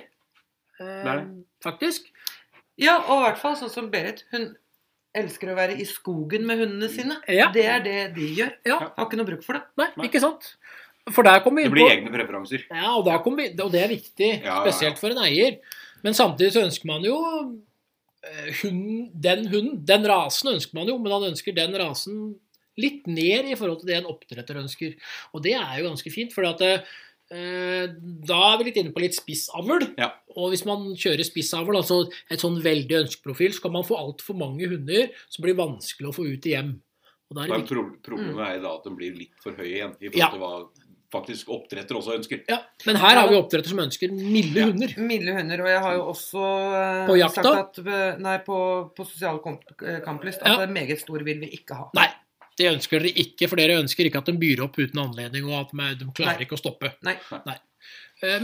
eh, 0.79 1.19
faktisk. 1.65 2.07
Ja, 2.79 2.95
og 3.09 3.17
i 3.19 3.23
hvert 3.27 3.41
fall 3.41 3.57
sånn 3.59 3.71
som 3.73 3.89
Berit. 3.91 4.23
Hun 4.31 4.53
elsker 5.19 5.51
å 5.51 5.57
være 5.57 5.75
i 5.81 5.85
skogen 5.89 6.45
med 6.47 6.61
hundene 6.61 6.87
sine. 6.93 7.17
Ja. 7.27 7.49
Det 7.51 7.65
er 7.67 7.81
det 7.83 7.97
de 8.15 8.29
gjør. 8.37 8.53
Ja. 8.69 8.77
Har 8.95 9.09
ikke 9.09 9.19
noe 9.19 9.27
bruk 9.27 9.43
for 9.43 9.57
det. 9.59 9.65
Nei, 9.81 9.89
ikke 10.07 10.21
sant? 10.23 10.53
For 11.09 11.25
der 11.25 11.41
kommer 11.43 11.63
vi 11.63 11.67
Det 11.67 11.73
blir 11.73 11.87
på 11.89 11.93
egne 11.97 12.11
preferanser. 12.13 12.63
Ja, 12.69 12.93
og, 12.95 13.07
vi, 13.35 13.49
og 13.59 13.71
det 13.73 13.81
er 13.83 13.91
viktig, 13.91 14.29
Ja, 14.29 14.45
ja, 14.45 14.53
ja. 14.53 14.59
spesielt 14.63 14.99
for 15.01 15.11
en 15.11 15.19
eier. 15.25 15.57
Men 16.05 16.15
samtidig 16.15 16.53
så 16.55 16.63
ønsker 16.63 16.87
man 16.87 17.03
jo 17.03 17.17
eh, 17.17 17.47
hunden, 18.61 19.09
den 19.13 19.47
hunden, 19.47 19.85
den 19.87 20.07
rasen 20.09 20.53
ønsker 20.55 20.75
man 20.75 20.89
jo, 20.91 20.97
men 20.99 21.13
han 21.15 21.29
ønsker 21.31 21.55
den 21.55 21.75
rasen 21.79 22.23
litt 22.79 23.07
ned 23.11 23.51
i 23.51 23.57
forhold 23.59 23.81
til 23.81 23.91
det 23.91 23.99
en 23.99 24.09
oppdretter 24.11 24.59
ønsker. 24.61 24.95
Og 25.35 25.43
det 25.43 25.55
er 25.59 25.79
jo 25.79 25.89
ganske 25.89 26.11
fint, 26.13 26.35
for 26.35 26.47
at 26.47 26.61
eh, 26.63 27.87
da 28.29 28.39
er 28.49 28.59
vi 28.59 28.69
litt 28.69 28.79
inne 28.81 28.93
på 28.95 29.03
litt 29.03 29.17
spissavl. 29.17 29.89
Ja. 29.99 30.13
Og 30.35 30.53
hvis 30.53 30.65
man 30.67 30.93
kjører 30.99 31.27
spissavl, 31.27 31.75
altså 31.79 32.01
et 32.31 32.43
sånn 32.43 32.59
veldig 32.63 33.01
ønskeprofil, 33.03 33.55
så 33.55 33.67
kan 33.67 33.75
man 33.75 33.87
få 33.87 33.99
altfor 33.99 34.37
mange 34.39 34.69
hunder 34.71 35.11
som 35.27 35.43
blir 35.45 35.59
vanskelig 35.59 36.11
å 36.11 36.15
få 36.15 36.27
ut 36.29 36.47
i 36.49 36.55
hjem. 36.55 36.77
Og 37.29 37.37
Men 37.37 37.67
problemet 37.69 38.45
er 38.47 38.61
da 38.63 38.71
at 38.79 38.87
den 38.87 38.95
blir 38.97 39.13
litt 39.13 39.35
for 39.43 39.53
høy 39.53 39.67
igjen 39.67 39.91
i 39.99 40.09
forhold 40.09 40.17
Ja. 40.17 40.31
til 40.33 40.41
hva 40.41 40.53
faktisk 41.13 41.49
oppdretter 41.49 41.97
også 41.97 42.13
ønsker. 42.19 42.43
Ja, 42.49 42.59
men 42.85 42.99
her 43.01 43.17
har 43.17 43.29
vi 43.31 43.37
oppdretter 43.39 43.71
som 43.71 43.81
ønsker 43.81 44.11
milde 44.13 44.59
Ja. 44.61 44.67
hunder. 44.69 44.93
Milde 45.01 45.33
hunder. 45.33 45.63
Og 45.63 45.69
jeg 45.71 45.81
har 45.85 45.93
jo 45.97 46.03
også 46.11 46.43
eh, 46.79 47.07
På 47.09 47.17
jakta? 47.17 47.43
sagt 47.43 47.79
at 47.79 47.87
eh, 47.87 48.19
Nei, 48.21 48.37
på, 48.45 48.57
på 48.95 49.05
sosial 49.07 49.39
eh, 49.41 49.99
kamplyst 50.05 50.43
at 50.45 50.59
Ja. 50.59 50.67
meget 50.69 51.01
stor 51.01 51.23
vil 51.25 51.39
vi 51.41 51.49
ikke 51.57 51.77
ha. 51.79 51.87
Nei, 51.97 52.07
det 52.59 52.69
ønsker 52.73 52.99
dere 53.01 53.13
ikke, 53.25 53.49
for 53.49 53.55
dere 53.61 53.79
ønsker 53.81 54.05
ikke 54.05 54.21
at 54.21 54.29
de 54.29 54.37
byr 54.37 54.61
opp 54.67 54.77
uten 54.77 54.99
anledning, 55.01 55.45
og 55.49 55.61
at 55.65 55.73
de, 55.73 56.05
de 56.05 56.11
klarer 56.13 56.37
Nei. 56.37 56.45
ikke 56.45 56.57
å 56.59 56.61
stoppe. 56.61 56.93
Nei. 57.07 57.15
nei. 57.47 57.57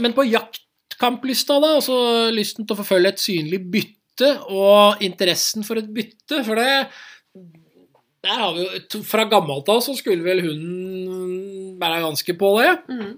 Men 0.00 0.14
på 0.16 0.24
jaktkamplysta, 0.24 1.60
da, 1.60 1.74
altså 1.76 2.30
lysten 2.32 2.64
til 2.66 2.74
å 2.74 2.80
forfølge 2.80 3.12
et 3.12 3.20
synlig 3.20 3.60
bytte, 3.70 4.30
og 4.48 5.02
interessen 5.04 5.62
for 5.68 5.76
et 5.76 5.90
bytte, 5.92 6.42
for 6.46 6.56
det 6.56 6.88
Der 8.24 8.40
har 8.40 8.54
vi 8.56 8.64
jo, 8.64 9.02
Fra 9.04 9.26
gammelt 9.28 9.68
av 9.68 9.82
så 9.84 9.92
skulle 9.94 10.24
vel 10.24 10.40
hunden 10.40 11.45
være 11.80 12.02
ganske 12.04 12.34
på 12.38 12.50
det. 12.60 12.72
Mm. 12.90 13.14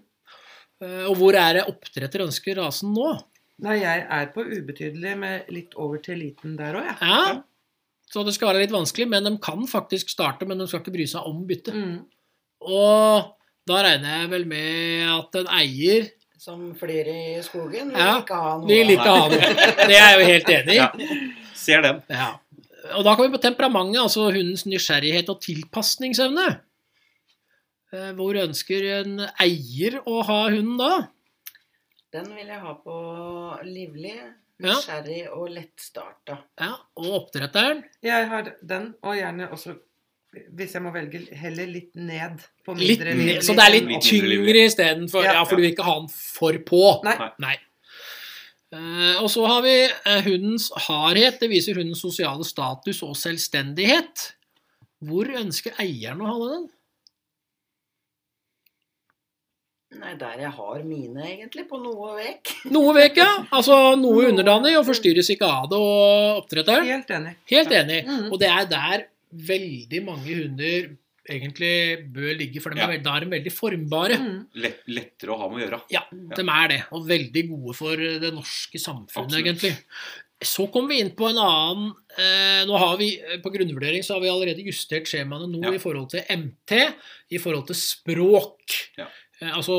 Eh, 0.85 1.05
Og 1.11 1.17
hvor 1.19 1.35
er 1.39 1.59
det 1.59 1.67
oppdretter 1.71 2.25
ønsker 2.27 2.59
rasen 2.61 2.93
nå? 2.95 3.13
Nei, 3.67 3.81
jeg 3.81 4.05
er 4.15 4.29
på 4.35 4.45
ubetydelig 4.47 5.17
med 5.19 5.49
litt 5.51 5.73
over 5.75 5.99
til 6.03 6.21
liten 6.23 6.55
der 6.59 6.77
òg, 6.79 6.85
jeg. 6.87 6.99
Ja, 7.03 7.43
Så 8.09 8.23
det 8.25 8.33
skal 8.37 8.53
være 8.53 8.63
litt 8.63 8.73
vanskelig, 8.73 9.09
men 9.11 9.27
de 9.27 9.33
kan 9.43 9.67
faktisk 9.69 10.09
starte, 10.15 10.47
men 10.49 10.59
de 10.63 10.67
skal 10.71 10.81
ikke 10.81 10.95
bry 10.95 11.05
seg 11.11 11.27
om 11.29 11.43
bytte. 11.49 11.75
Mm. 11.75 11.97
Og 12.63 13.35
da 13.69 13.83
regner 13.85 14.23
jeg 14.23 14.31
vel 14.33 14.47
med 14.49 15.11
at 15.13 15.37
en 15.43 15.51
eier 15.59 16.07
Som 16.39 16.71
flere 16.79 17.13
i 17.35 17.43
skogen, 17.43 17.91
vil 17.91 17.99
Ja, 17.99 18.21
ikke 18.23 18.39
ha 18.39 18.53
noe 18.61 18.71
vil 18.71 18.95
ikke 18.95 19.11
ha 19.11 19.27
noe. 19.29 19.51
Det 19.91 19.97
er 19.99 20.05
jeg 20.07 20.21
jo 20.21 20.27
helt 20.31 20.53
enig 20.55 20.77
i. 20.77 20.79
Ja. 20.79 20.89
Ser 21.59 21.83
den. 21.83 21.99
Ja. 22.15 22.29
Og 22.95 23.03
da 23.05 23.17
kommer 23.19 23.27
vi 23.29 23.35
på 23.37 23.43
temperamentet, 23.43 23.99
altså 24.01 24.29
hundens 24.31 24.63
nysgjerrighet 24.71 25.29
og 25.35 25.41
tilpasningsevne. 25.43 26.47
Eh, 27.93 28.11
Hvor 28.19 28.37
ønsker 28.37 28.85
en 28.99 29.23
eier 29.41 30.01
å 30.05 30.21
ha 30.29 30.43
hunden 30.53 30.77
da? 30.81 30.93
Den 32.13 32.29
vil 32.37 32.47
jeg 32.49 32.61
ha 32.61 32.75
på 32.85 32.99
livlig, 33.69 34.17
Ja. 34.59 34.75
nysgjerrig 34.75 35.29
og 35.33 35.51
lettstarta. 35.55 36.39
Ja, 36.59 36.75
Og 36.97 37.13
oppdretteren? 37.23 37.85
Jeg 38.03 38.29
har 38.29 38.55
den, 38.61 38.95
og 39.03 39.15
gjerne 39.17 39.51
også 39.53 39.79
hvis 40.53 40.75
jeg 40.75 40.83
må 40.85 40.91
velge, 40.93 41.23
heller 41.33 41.67
litt 41.67 41.95
ned 41.97 42.43
på 42.67 42.75
Litt 42.77 42.99
mindre 43.01 43.15
ned, 43.15 43.23
livlig 43.25 43.45
så 43.47 43.55
det 43.57 43.65
er 43.65 43.73
litt 43.73 43.87
litt 43.89 44.05
tyngre 44.05 44.65
istedenfor 44.67 45.25
ja, 45.25 45.33
Ja. 45.39 45.45
For 45.49 45.57
du 45.57 45.63
vil 45.63 45.73
ikke 45.73 45.87
ha 45.87 45.95
den 46.03 46.11
for 46.13 46.59
på. 46.69 46.83
Nei. 47.07 47.31
Nei. 47.41 47.57
Uh, 48.69 49.23
og 49.23 49.31
så 49.33 49.47
har 49.49 49.63
vi 49.65 49.77
eh, 49.89 50.25
hundens 50.27 50.69
hardhet. 50.89 51.39
Det 51.41 51.49
viser 51.49 51.79
hundens 51.81 52.03
sosiale 52.05 52.45
status 52.45 53.01
og 53.07 53.17
selvstendighet. 53.17 54.35
Hvor 55.09 55.31
ønsker 55.41 55.73
eieren 55.81 56.21
å 56.21 56.29
ha 56.29 56.51
den? 56.53 56.67
Nei, 59.99 60.13
der 60.21 60.39
jeg 60.45 60.51
har 60.55 60.83
mine, 60.87 61.25
egentlig, 61.27 61.65
på 61.69 61.81
noe 61.83 62.13
vek. 62.21 62.53
Noe 62.75 62.95
vek, 62.95 63.17
ja. 63.19 63.31
Altså 63.51 63.97
noe 63.99 64.29
underdanig, 64.31 64.77
og 64.79 64.87
forstyrres 64.87 65.31
ikke 65.35 65.49
av 65.49 65.67
det, 65.73 65.79
og 65.81 66.45
oppdretteren. 66.45 66.87
Helt 66.87 67.11
enig. 67.17 67.35
Helt 67.51 67.75
enig. 67.81 68.01
Mhm. 68.07 68.29
Og 68.33 68.39
det 68.43 68.51
er 68.55 68.69
der 68.71 69.07
veldig 69.49 70.05
mange 70.07 70.37
hunder 70.39 70.89
egentlig 71.29 71.73
bør 72.15 72.31
ligge, 72.39 72.61
for 72.65 72.73
de 72.73 72.81
er, 72.81 72.93
Ja. 72.95 73.03
da 73.05 73.17
er 73.19 73.27
de 73.27 73.33
veldig 73.35 73.53
formbare. 73.53 74.17
Mm. 74.17 74.39
Lett, 74.65 74.79
lettere 74.89 75.35
å 75.35 75.41
ha 75.43 75.49
med 75.51 75.59
å 75.61 75.65
gjøre. 75.67 75.81
Ja, 75.93 76.01
de 76.13 76.45
er 76.49 76.69
det. 76.73 76.79
Og 76.97 77.05
veldig 77.11 77.43
gode 77.51 77.75
for 77.77 77.97
det 78.01 78.31
norske 78.33 78.81
samfunnet, 78.81 79.27
Absolutt. 79.35 79.45
egentlig. 79.45 79.75
Så 80.41 80.69
kommer 80.73 80.95
vi 80.95 81.01
inn 81.03 81.11
på 81.19 81.27
en 81.29 81.37
annen 81.43 81.89
eh, 82.17 82.61
Nå 82.65 82.77
har 82.79 82.93
vi 82.97 83.09
eh, 83.19 83.41
På 83.43 83.51
grunnvurdering 83.51 84.05
så 84.07 84.15
har 84.15 84.21
vi 84.23 84.29
allerede 84.31 84.63
justert 84.63 85.09
skjemaene 85.11 85.49
nå 85.51 85.65
Ja. 85.65 85.73
i 85.75 85.81
forhold 85.83 86.11
til 86.13 86.23
MT, 86.31 86.77
i 87.35 87.39
forhold 87.43 87.67
til 87.67 87.75
språk. 87.75 88.77
Ja. 88.97 89.09
Eh, 89.41 89.53
altså 89.53 89.79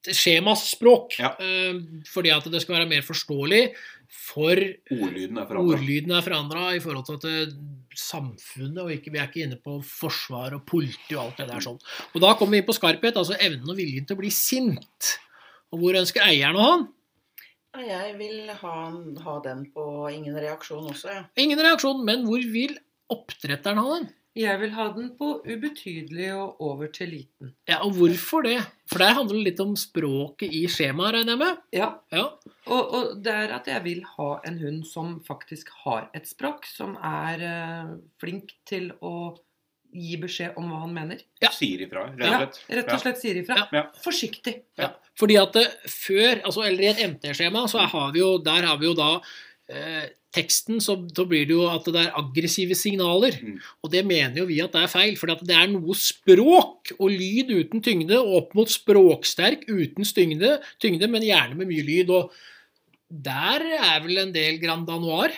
skjemaspråk. 0.00 1.18
Ja. 1.20 1.34
Eh, 1.36 1.80
fordi 2.08 2.32
at 2.32 2.46
det 2.50 2.62
skal 2.64 2.78
være 2.78 2.90
mer 2.90 3.04
forståelig 3.04 3.64
for 4.10 4.58
Ordlyden 4.90 5.38
er 5.38 5.46
forandra. 5.46 5.74
Ordlyden 5.76 6.14
er 6.16 6.24
forandra 6.24 6.62
i 6.74 6.80
forhold 6.82 7.06
til 7.06 7.18
at 7.18 7.26
det, 7.26 7.56
samfunnet 8.00 8.80
og 8.82 8.92
ikke, 8.94 9.12
Vi 9.12 9.18
er 9.20 9.28
ikke 9.28 9.44
inne 9.44 9.58
på 9.60 9.76
forsvar 9.86 10.54
og 10.56 10.64
politi 10.66 11.14
og 11.14 11.28
alt 11.28 11.42
det 11.42 11.50
der 11.50 11.64
sånn. 11.64 11.78
Og 12.14 12.22
da 12.22 12.32
kommer 12.38 12.56
vi 12.56 12.62
inn 12.62 12.68
på 12.68 12.76
skarphet, 12.76 13.18
altså 13.18 13.38
evnen 13.38 13.70
og 13.70 13.78
viljen 13.78 14.06
til 14.06 14.18
å 14.18 14.22
bli 14.22 14.32
sint. 14.34 15.12
Og 15.70 15.82
hvor 15.82 15.98
ønsker 16.00 16.26
eieren 16.26 16.58
å 16.58 16.66
ha 16.66 16.72
den? 16.78 16.88
Jeg 17.86 18.14
vil 18.18 18.50
ha, 18.50 18.76
ha 19.24 19.34
den 19.44 19.66
på 19.70 19.84
ingen 20.10 20.34
reaksjon 20.34 20.88
også, 20.90 21.12
ja. 21.14 21.26
Ingen 21.38 21.60
reaksjon, 21.62 22.02
men 22.06 22.24
hvor 22.26 22.42
vil 22.50 22.74
oppdretteren 23.14 23.78
ha 23.78 23.92
den? 23.94 24.08
Jeg 24.38 24.60
vil 24.60 24.70
ha 24.76 24.84
den 24.94 25.08
på 25.18 25.28
ubetydelig 25.42 26.28
og 26.36 26.60
over 26.62 26.86
til 26.94 27.08
liten. 27.10 27.50
Ja, 27.68 27.80
Og 27.82 27.96
hvorfor 27.98 28.44
det? 28.46 28.60
For 28.86 29.02
der 29.02 29.16
handler 29.16 29.40
det 29.40 29.46
litt 29.48 29.60
om 29.64 29.72
språket 29.76 30.54
i 30.54 30.64
skjemaet, 30.70 31.16
regner 31.18 31.34
jeg 31.34 31.40
med? 31.40 31.58
Ja, 31.74 31.88
Ja. 32.14 32.24
og, 32.66 32.94
og 32.94 33.22
det 33.24 33.34
er 33.34 33.54
at 33.56 33.66
jeg 33.66 33.82
vil 33.84 34.04
ha 34.16 34.28
en 34.46 34.58
hund 34.62 34.84
som 34.86 35.16
faktisk 35.26 35.68
har 35.84 36.08
et 36.14 36.28
språk, 36.30 36.66
som 36.70 36.94
er 37.02 37.42
eh, 37.42 37.90
flink 38.22 38.54
til 38.70 38.92
å 39.02 39.34
gi 39.90 40.14
beskjed 40.22 40.54
om 40.56 40.70
hva 40.70 40.84
han 40.84 40.94
mener. 40.94 41.18
Ja. 41.42 41.50
Sier 41.50 41.82
ifra, 41.88 42.04
rett 42.14 42.22
og 42.30 42.38
slett. 42.38 42.60
Rett 42.78 42.92
og 42.94 43.00
slett 43.02 43.18
sier 43.18 43.40
ifra. 43.42 43.56
Ja. 43.58 43.66
Ja. 43.80 43.84
Forsiktig. 44.04 44.54
Ja. 44.78 44.92
Fordi 45.18 45.36
at 45.42 45.58
det, 45.58 45.66
før, 45.90 46.38
altså 46.46 46.62
eller 46.68 46.84
i 46.86 46.90
et 46.92 47.02
MT-skjema, 47.16 47.64
så 47.68 47.82
har 47.90 48.12
vi 48.14 48.22
jo, 48.22 48.36
der 48.38 48.62
har 48.70 48.78
vi 48.78 48.86
jo 48.86 48.94
da 48.94 49.10
eh, 49.66 50.06
teksten, 50.34 50.78
så 50.82 50.96
så, 51.10 51.24
blir 51.28 51.46
det 51.48 51.56
jo 51.56 51.66
at 51.70 51.86
det 51.90 52.04
er 52.04 52.16
aggressive 52.18 52.76
signaler. 52.78 53.36
Mm. 53.42 53.58
Og 53.82 53.92
det 53.92 54.04
mener 54.06 54.42
jo 54.42 54.46
vi 54.50 54.60
at 54.62 54.72
det 54.74 54.84
er 54.84 54.92
feil, 54.92 55.18
for 55.18 55.32
det 55.32 55.56
er 55.56 55.70
noe 55.72 55.96
språk 55.98 56.94
og 56.98 57.10
lyd 57.10 57.50
uten 57.50 57.82
tyngde, 57.84 58.18
og 58.20 58.36
opp 58.44 58.56
mot 58.58 58.70
språksterk 58.70 59.66
uten 59.70 60.06
tyngde, 60.06 60.56
tyngde 60.82 61.10
men 61.10 61.26
gjerne 61.26 61.58
med 61.58 61.70
mye 61.70 61.86
lyd. 61.86 62.14
Og 62.14 62.34
der 63.10 63.66
er 63.80 64.02
vel 64.04 64.22
en 64.22 64.34
del 64.34 64.60
Grand 64.62 64.86
Danoir. 64.86 65.34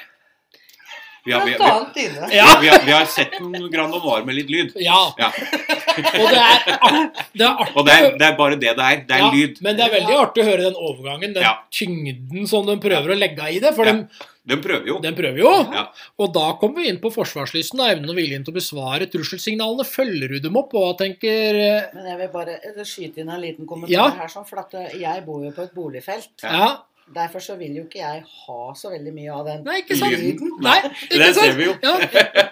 Vi 1.24 1.32
har, 1.32 1.44
vi, 1.46 1.52
vi, 1.52 2.08
vi. 2.08 2.36
Ja. 2.36 2.46
vi, 2.60 2.68
har, 2.68 2.80
vi 2.86 2.92
har 2.92 3.04
sett 3.06 3.36
en 3.38 3.52
Grand 3.70 3.94
Noir 3.94 4.24
med 4.26 4.34
litt 4.34 4.50
lyd. 4.50 4.72
Ja. 4.82 4.98
Ja. 5.20 5.28
Og 5.30 6.28
det 6.32 6.40
er, 6.40 6.64
art- 6.82 7.20
det 7.36 7.44
er 7.46 7.52
artig. 7.62 7.76
Og 7.78 7.86
det 7.86 7.94
er, 7.94 8.08
det 8.18 8.26
er 8.26 8.36
bare 8.40 8.56
det 8.58 8.72
det 8.74 8.86
er. 8.88 9.00
Det 9.06 9.16
er 9.16 9.22
Ja, 9.22 9.30
lyd. 9.30 9.60
Men 9.62 9.76
det 9.78 9.84
er 9.86 9.92
veldig 9.94 10.16
artig 10.18 10.42
å 10.42 10.48
høre 10.48 10.66
den 10.66 10.74
overgangen, 10.88 11.32
den 11.36 11.44
Ja. 11.46 11.54
tyngden 11.70 12.48
som 12.50 12.66
de 12.66 12.76
prøver 12.82 13.14
å 13.14 13.18
legge 13.18 13.48
i 13.54 13.60
det. 13.62 13.74
For 13.76 13.86
Ja. 13.86 13.92
de, 13.92 14.28
Den 14.44 14.58
prøver 14.60 14.86
jo. 14.90 14.98
De 14.98 15.12
prøver 15.14 15.38
jo. 15.38 15.50
Ja. 15.70 15.84
Og 16.18 16.32
da 16.34 16.48
kommer 16.58 16.82
vi 16.82 16.88
inn 16.90 16.98
på 16.98 17.12
forsvarslysten, 17.14 17.78
og 17.78 17.92
evnen 17.92 18.10
og 18.10 18.16
viljen 18.18 18.42
til 18.44 18.50
å 18.50 18.56
besvare 18.58 19.06
trusselsignalene. 19.06 19.86
Følger 19.86 20.28
du 20.34 20.40
dem 20.42 20.56
opp? 20.58 20.74
Og 20.74 20.96
tenker 20.98 21.54
eh, 21.54 21.82
Men 21.94 22.08
jeg 22.10 22.18
vil 22.24 22.32
bare 22.32 22.56
skyte 22.82 23.22
inn 23.22 23.30
en 23.30 23.40
liten 23.40 23.64
kommentar 23.70 23.92
Ja. 23.94 24.08
her, 24.10 24.26
sånn, 24.32 24.44
for 24.48 24.58
at 24.64 24.74
eh, 24.74 24.98
jeg 24.98 25.22
bor 25.24 25.44
jo 25.44 25.52
på 25.54 25.62
et 25.62 25.74
boligfelt. 25.76 26.32
Ja. 26.42 26.72
Derfor 27.12 27.44
så 27.44 27.56
vil 27.60 27.76
jo 27.76 27.84
ikke 27.84 28.00
jeg 28.00 28.24
ha 28.24 28.60
så 28.78 28.92
veldig 28.92 29.12
mye 29.14 29.34
av 29.34 29.48
den 29.48 29.64
Nei, 29.66 29.78
ikke 29.82 29.98
sant? 30.00 30.16
Lyden. 30.16 30.52
Nei, 30.64 30.78
Det 31.10 31.30
ser 31.36 31.54
vi 31.58 31.68
jo. 31.68 31.76
Ja. 31.82 32.48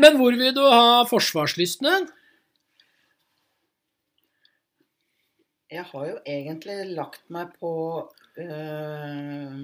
Men 0.00 0.16
hvor 0.16 0.36
vil 0.40 0.54
du 0.56 0.62
ha 0.64 1.02
forsvarslysten 1.08 1.88
hen? 1.90 2.06
Jeg 5.74 5.84
har 5.90 6.06
jo 6.06 6.18
egentlig 6.28 6.76
lagt 6.94 7.24
meg 7.34 7.50
på 7.60 7.72
øh, 8.38 9.58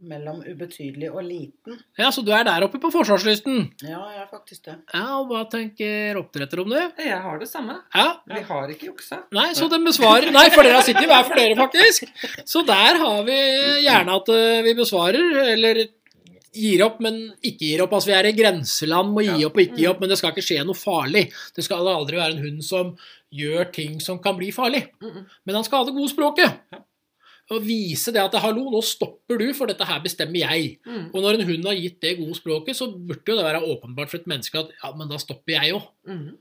mellom 0.00 0.40
ubetydelig 0.46 1.08
og 1.10 1.22
liten. 1.26 1.78
Ja, 1.98 2.10
Så 2.14 2.22
du 2.24 2.30
er 2.32 2.44
der 2.46 2.64
oppe 2.66 2.78
på 2.82 2.90
forsvarslysten? 2.94 3.72
Ja, 3.82 4.00
jeg 4.14 4.22
er 4.22 4.28
faktisk 4.30 4.64
det. 4.68 4.76
Ja, 4.94 5.18
og 5.18 5.28
hva 5.32 5.42
tenker 5.50 6.18
oppdretter 6.20 6.62
om 6.62 6.70
det? 6.70 6.84
Jeg 7.02 7.18
har 7.24 7.38
det 7.38 7.48
samme. 7.50 7.80
Ja, 7.94 8.08
Vi 8.26 8.40
har 8.50 8.72
ikke 8.74 8.90
juksa. 8.92 9.22
Nei, 9.34 9.50
så 9.58 9.68
den 9.70 9.84
besvarer 9.86 10.30
Nei, 10.34 10.48
for 10.54 10.62
dere 10.62 10.78
har 10.80 10.86
sittet 10.86 11.08
hver 11.10 11.24
for 11.26 11.34
dere, 11.38 11.56
faktisk. 11.58 12.08
Så 12.46 12.64
der 12.66 12.98
har 13.02 13.22
vi 13.26 13.38
gjerne 13.84 14.18
at 14.20 14.28
eh, 14.34 14.62
vi 14.66 14.74
besvarer, 14.78 15.42
eller 15.54 15.84
gir 16.58 16.82
opp, 16.86 16.98
men 17.04 17.18
ikke 17.44 17.66
gir 17.66 17.82
opp. 17.84 17.92
Altså 17.94 18.10
vi 18.12 18.16
er 18.18 18.28
i 18.30 18.34
grenseland 18.36 19.12
med 19.14 19.28
å 19.28 19.36
gi 19.38 19.46
opp 19.46 19.58
og 19.58 19.64
ikke 19.64 19.78
gi 19.82 19.86
opp, 19.90 20.00
men 20.02 20.10
det 20.12 20.18
skal 20.20 20.32
ikke 20.34 20.46
skje 20.46 20.64
noe 20.66 20.78
farlig. 20.78 21.26
Det 21.54 21.64
skal 21.66 21.86
aldri 21.92 22.18
være 22.20 22.36
en 22.36 22.44
hund 22.46 22.64
som 22.66 22.94
gjør 23.34 23.68
ting 23.74 23.98
som 24.00 24.18
kan 24.24 24.36
bli 24.38 24.48
farlig. 24.54 24.86
Men 25.02 25.58
han 25.58 25.66
skal 25.66 25.82
ha 25.82 25.88
det 25.88 25.96
gode 25.98 26.10
språket. 26.12 26.78
Og 27.50 27.62
vise 27.64 28.12
det 28.12 28.20
at 28.20 28.34
'hallo, 28.42 28.66
nå 28.70 28.80
stopper 28.84 29.38
du, 29.40 29.46
for 29.56 29.66
dette 29.70 29.84
her 29.88 30.02
bestemmer 30.04 30.42
jeg'. 30.44 30.78
Mm. 30.84 31.06
Og 31.14 31.22
når 31.22 31.38
en 31.38 31.46
hund 31.48 31.64
har 31.64 31.78
gitt 31.80 32.00
det 32.02 32.18
gode 32.18 32.36
språket, 32.36 32.76
så 32.76 32.90
burde 32.92 33.24
jo 33.32 33.36
det 33.38 33.44
være 33.46 33.62
åpenbart 33.64 34.10
for 34.10 34.18
et 34.18 34.26
menneske 34.28 34.58
at 34.58 34.68
'ja, 34.82 34.92
men 34.96 35.08
da 35.08 35.16
stopper 35.16 35.52
jeg 35.56 35.72
òg'. 35.74 35.88
Mm. 36.06 36.36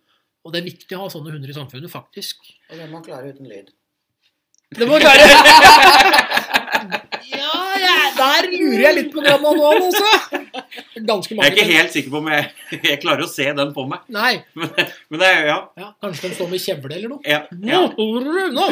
Og 0.45 0.53
det 0.53 0.59
er 0.59 0.69
viktig 0.71 0.97
å 0.97 1.01
ha 1.05 1.09
sånne 1.11 1.31
hunder 1.31 1.49
i 1.49 1.53
samfunnet, 1.55 1.91
faktisk. 1.91 2.35
Og 2.71 2.77
det 2.77 2.89
må 2.91 2.99
klare 3.03 3.31
uten 3.33 3.47
lyd. 3.47 3.71
Det 4.75 4.87
må 4.87 4.99
klare 4.99 5.23
Ja, 7.27 7.55
jeg, 7.79 8.11
der 8.17 8.47
lurer 8.51 8.81
jeg 8.83 8.95
litt 8.97 9.11
på 9.13 9.23
det 9.23 9.35
nå 9.41 9.51
også. 9.67 10.11
Ganske 11.07 11.35
Jeg 11.35 11.43
er 11.43 11.51
ikke 11.55 11.65
helt 11.71 11.91
sikker 11.95 12.11
på 12.13 12.19
om 12.21 12.29
jeg, 12.31 12.51
jeg 12.91 12.99
klarer 13.03 13.23
å 13.23 13.31
se 13.31 13.47
den 13.59 13.73
på 13.75 13.85
meg. 13.87 13.99
Nei. 14.11 14.33
Men 15.09 15.19
det 15.23 15.27
er 15.27 15.45
ja. 15.51 15.57
Ja, 15.79 15.89
kanskje 16.03 16.27
den 16.29 16.35
står 16.39 16.51
med 16.51 16.63
kjevle 16.63 16.95
eller 16.99 17.15
noe. 17.15 17.21
ja, 17.27 17.43
ja. 17.67 17.81
Nå! 18.55 18.67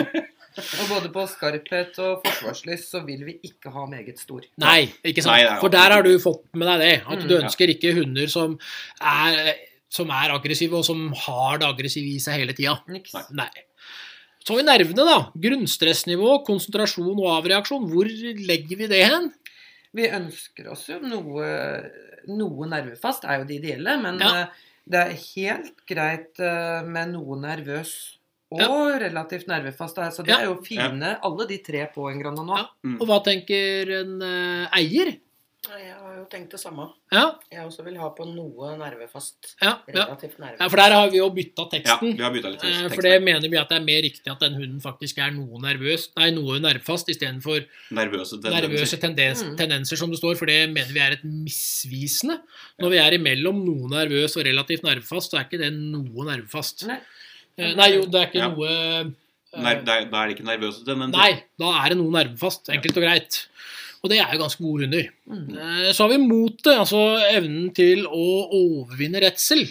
Og 0.58 0.88
både 0.90 1.10
på 1.14 1.24
skarphet 1.28 1.98
og 2.00 2.22
forsvarslyst 2.26 2.92
så 2.94 3.02
vil 3.06 3.26
vi 3.28 3.38
ikke 3.44 3.72
ha 3.74 3.86
meget 3.92 4.20
stor. 4.22 4.42
Nei, 4.62 4.86
ikke 5.04 5.24
sant. 5.26 5.36
Nei, 5.44 5.60
For 5.60 5.70
der 5.74 5.92
har 5.98 6.04
du 6.06 6.14
fått 6.24 6.46
med 6.56 6.68
deg 6.68 6.80
det. 6.84 6.94
At 7.06 7.20
Mm, 7.24 7.28
du 7.28 7.34
ja. 7.36 7.42
ønsker 7.44 7.72
ikke 7.74 7.94
hunder 7.98 8.28
som 8.32 8.58
er, 9.02 9.56
som 9.90 10.10
er 10.10 10.34
aggressive, 10.36 10.74
og 10.80 10.86
som 10.88 11.12
har 11.26 11.58
det 11.60 11.68
aggressive 11.68 12.08
i 12.16 12.20
seg 12.24 12.40
hele 12.42 12.54
tida. 12.58 12.78
Niks. 12.88 13.14
Nei. 13.32 13.50
Så 14.46 14.54
har 14.54 14.62
vi 14.62 14.68
nervene, 14.68 15.06
da. 15.08 15.20
Grunnstressnivå, 15.42 16.44
konsentrasjon 16.46 17.18
og 17.18 17.32
avreaksjon. 17.40 17.88
Hvor 17.90 18.06
legger 18.06 18.78
vi 18.78 18.88
det 18.92 19.04
hen? 19.10 19.32
Vi 19.96 20.10
ønsker 20.12 20.68
oss 20.72 20.88
jo 20.92 21.00
noe, 21.02 21.48
noe 22.28 22.68
nervefast, 22.70 23.24
er 23.26 23.40
jo 23.40 23.46
det 23.50 23.60
ideelle, 23.62 23.98
men 24.02 24.20
Ja. 24.20 24.42
eh, 24.42 24.48
det 24.88 25.00
er 25.02 25.16
helt 25.36 25.86
greit 25.90 26.40
eh, 26.40 26.84
med 26.86 27.14
noe 27.16 27.40
nervøs 27.42 28.18
og 28.52 29.02
relativt 29.02 29.48
nervefast. 29.48 29.96
Så 30.14 30.24
det 30.24 30.30
Ja. 30.30 30.40
er 30.42 30.46
jo 30.46 30.62
fine, 30.64 31.18
alle 31.24 31.48
de 31.48 31.58
tre 31.58 31.88
på 31.94 32.10
en 32.12 32.20
Grand 32.22 32.40
Anois. 32.40 32.68
Ja. 32.84 32.98
Og 33.00 33.08
hva 33.08 33.24
tenker 33.24 33.90
en 34.02 34.22
uh, 34.22 34.68
eier? 34.78 35.18
Jeg 35.66 35.96
har 35.98 36.14
jo 36.20 36.26
tenkt 36.30 36.52
det 36.52 36.60
samme. 36.62 36.92
Ja, 37.12 37.40
Jeg 37.52 37.66
også 37.66 37.84
vil 37.84 37.96
ha 37.98 38.10
på 38.14 38.22
noe 38.36 38.78
nervefast. 38.78 39.56
ja, 39.60 39.80
ja. 39.90 40.06
Relativt 40.06 40.38
nervefast. 40.38 40.60
ja 40.62 40.68
for 40.70 40.78
der 40.78 40.92
har 40.94 41.10
vi 41.10 41.18
jo 41.18 41.30
bytta 41.32 41.64
Ja, 41.64 41.70
teksten. 41.74 42.16
vi 42.18 42.22
har 42.22 42.32
bytta 42.32 42.50
litt 42.52 42.64
Eh, 42.64 42.70
tekst. 42.84 42.94
For 42.94 43.02
det 43.02 43.24
mener 43.24 43.50
vi 43.50 43.58
at 43.58 43.68
det 43.70 43.78
er 43.82 43.84
mer 43.84 44.02
riktig 44.04 44.30
at 44.32 44.40
den 44.40 44.54
hunden 44.54 44.80
faktisk 44.80 45.18
er 45.18 45.32
noe 45.32 45.58
nervøs, 45.60 46.10
nei, 46.16 46.30
noe 46.30 46.60
nervefast, 46.60 47.10
istedenfor 47.10 47.66
Nervøse 47.92 48.38
nervøse 48.44 49.00
tendenser. 49.02 49.02
tendens, 49.02 49.44
Mm. 49.44 49.58
tendenser, 49.58 49.98
som 49.98 50.12
det 50.12 50.20
står. 50.20 50.38
For 50.38 50.46
det 50.46 50.70
mener 50.70 50.94
vi 50.94 51.00
er 51.00 51.12
et 51.14 51.24
misvisende. 51.24 52.42
Når 52.80 52.90
vi 52.92 52.98
er 53.02 53.12
imellom 53.18 53.66
noe 53.66 53.90
nervøs 53.90 54.38
og 54.38 54.46
relativt 54.46 54.84
nervefast, 54.84 55.32
så 55.34 55.40
er 55.40 55.46
ikke 55.50 55.58
det 55.64 55.74
noe 55.74 56.26
nervefast. 56.30 56.86
Nei. 56.86 57.00
Eh, 57.58 57.74
Nei, 57.78 57.90
jo, 57.96 58.02
det 58.12 58.20
er 58.22 58.28
ikke 58.30 58.42
Ja. 58.42 58.50
noe 58.52 58.68
eh, 58.68 59.12
Nei, 59.56 59.74
da 59.88 59.94
er 60.02 60.06
da 60.12 60.24
er 60.24 60.28
det 60.28 60.36
ikke 60.38 60.48
nervøse 60.50 60.84
tendenser. 60.84 61.16
Nei, 61.16 61.44
da 61.62 61.70
er 61.86 61.90
det 61.94 61.98
noe 62.02 62.12
nervefast. 62.12 62.68
Enkelt 62.76 62.98
og 63.00 63.04
greit. 63.06 63.38
Og 64.04 64.10
det 64.12 64.18
er 64.20 64.34
jo 64.36 64.42
ganske 64.42 64.62
gode 64.62 64.84
hunder. 64.84 65.08
Mm. 65.32 65.56
Eh, 65.58 65.92
Så 65.96 66.04
har 66.04 66.10
vi 66.12 66.18
motet, 66.28 66.74
altså 66.76 67.00
evnen 67.32 67.74
til 67.74 68.04
å 68.06 68.26
overvinne 68.52 69.22
redsel. 69.24 69.64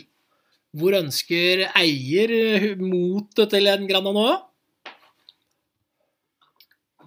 Hvor 0.74 0.96
ønsker 0.98 1.68
eier 1.76 2.74
motet 2.80 3.50
til 3.50 3.68
en 3.68 3.86
Grananoa? 3.86 4.40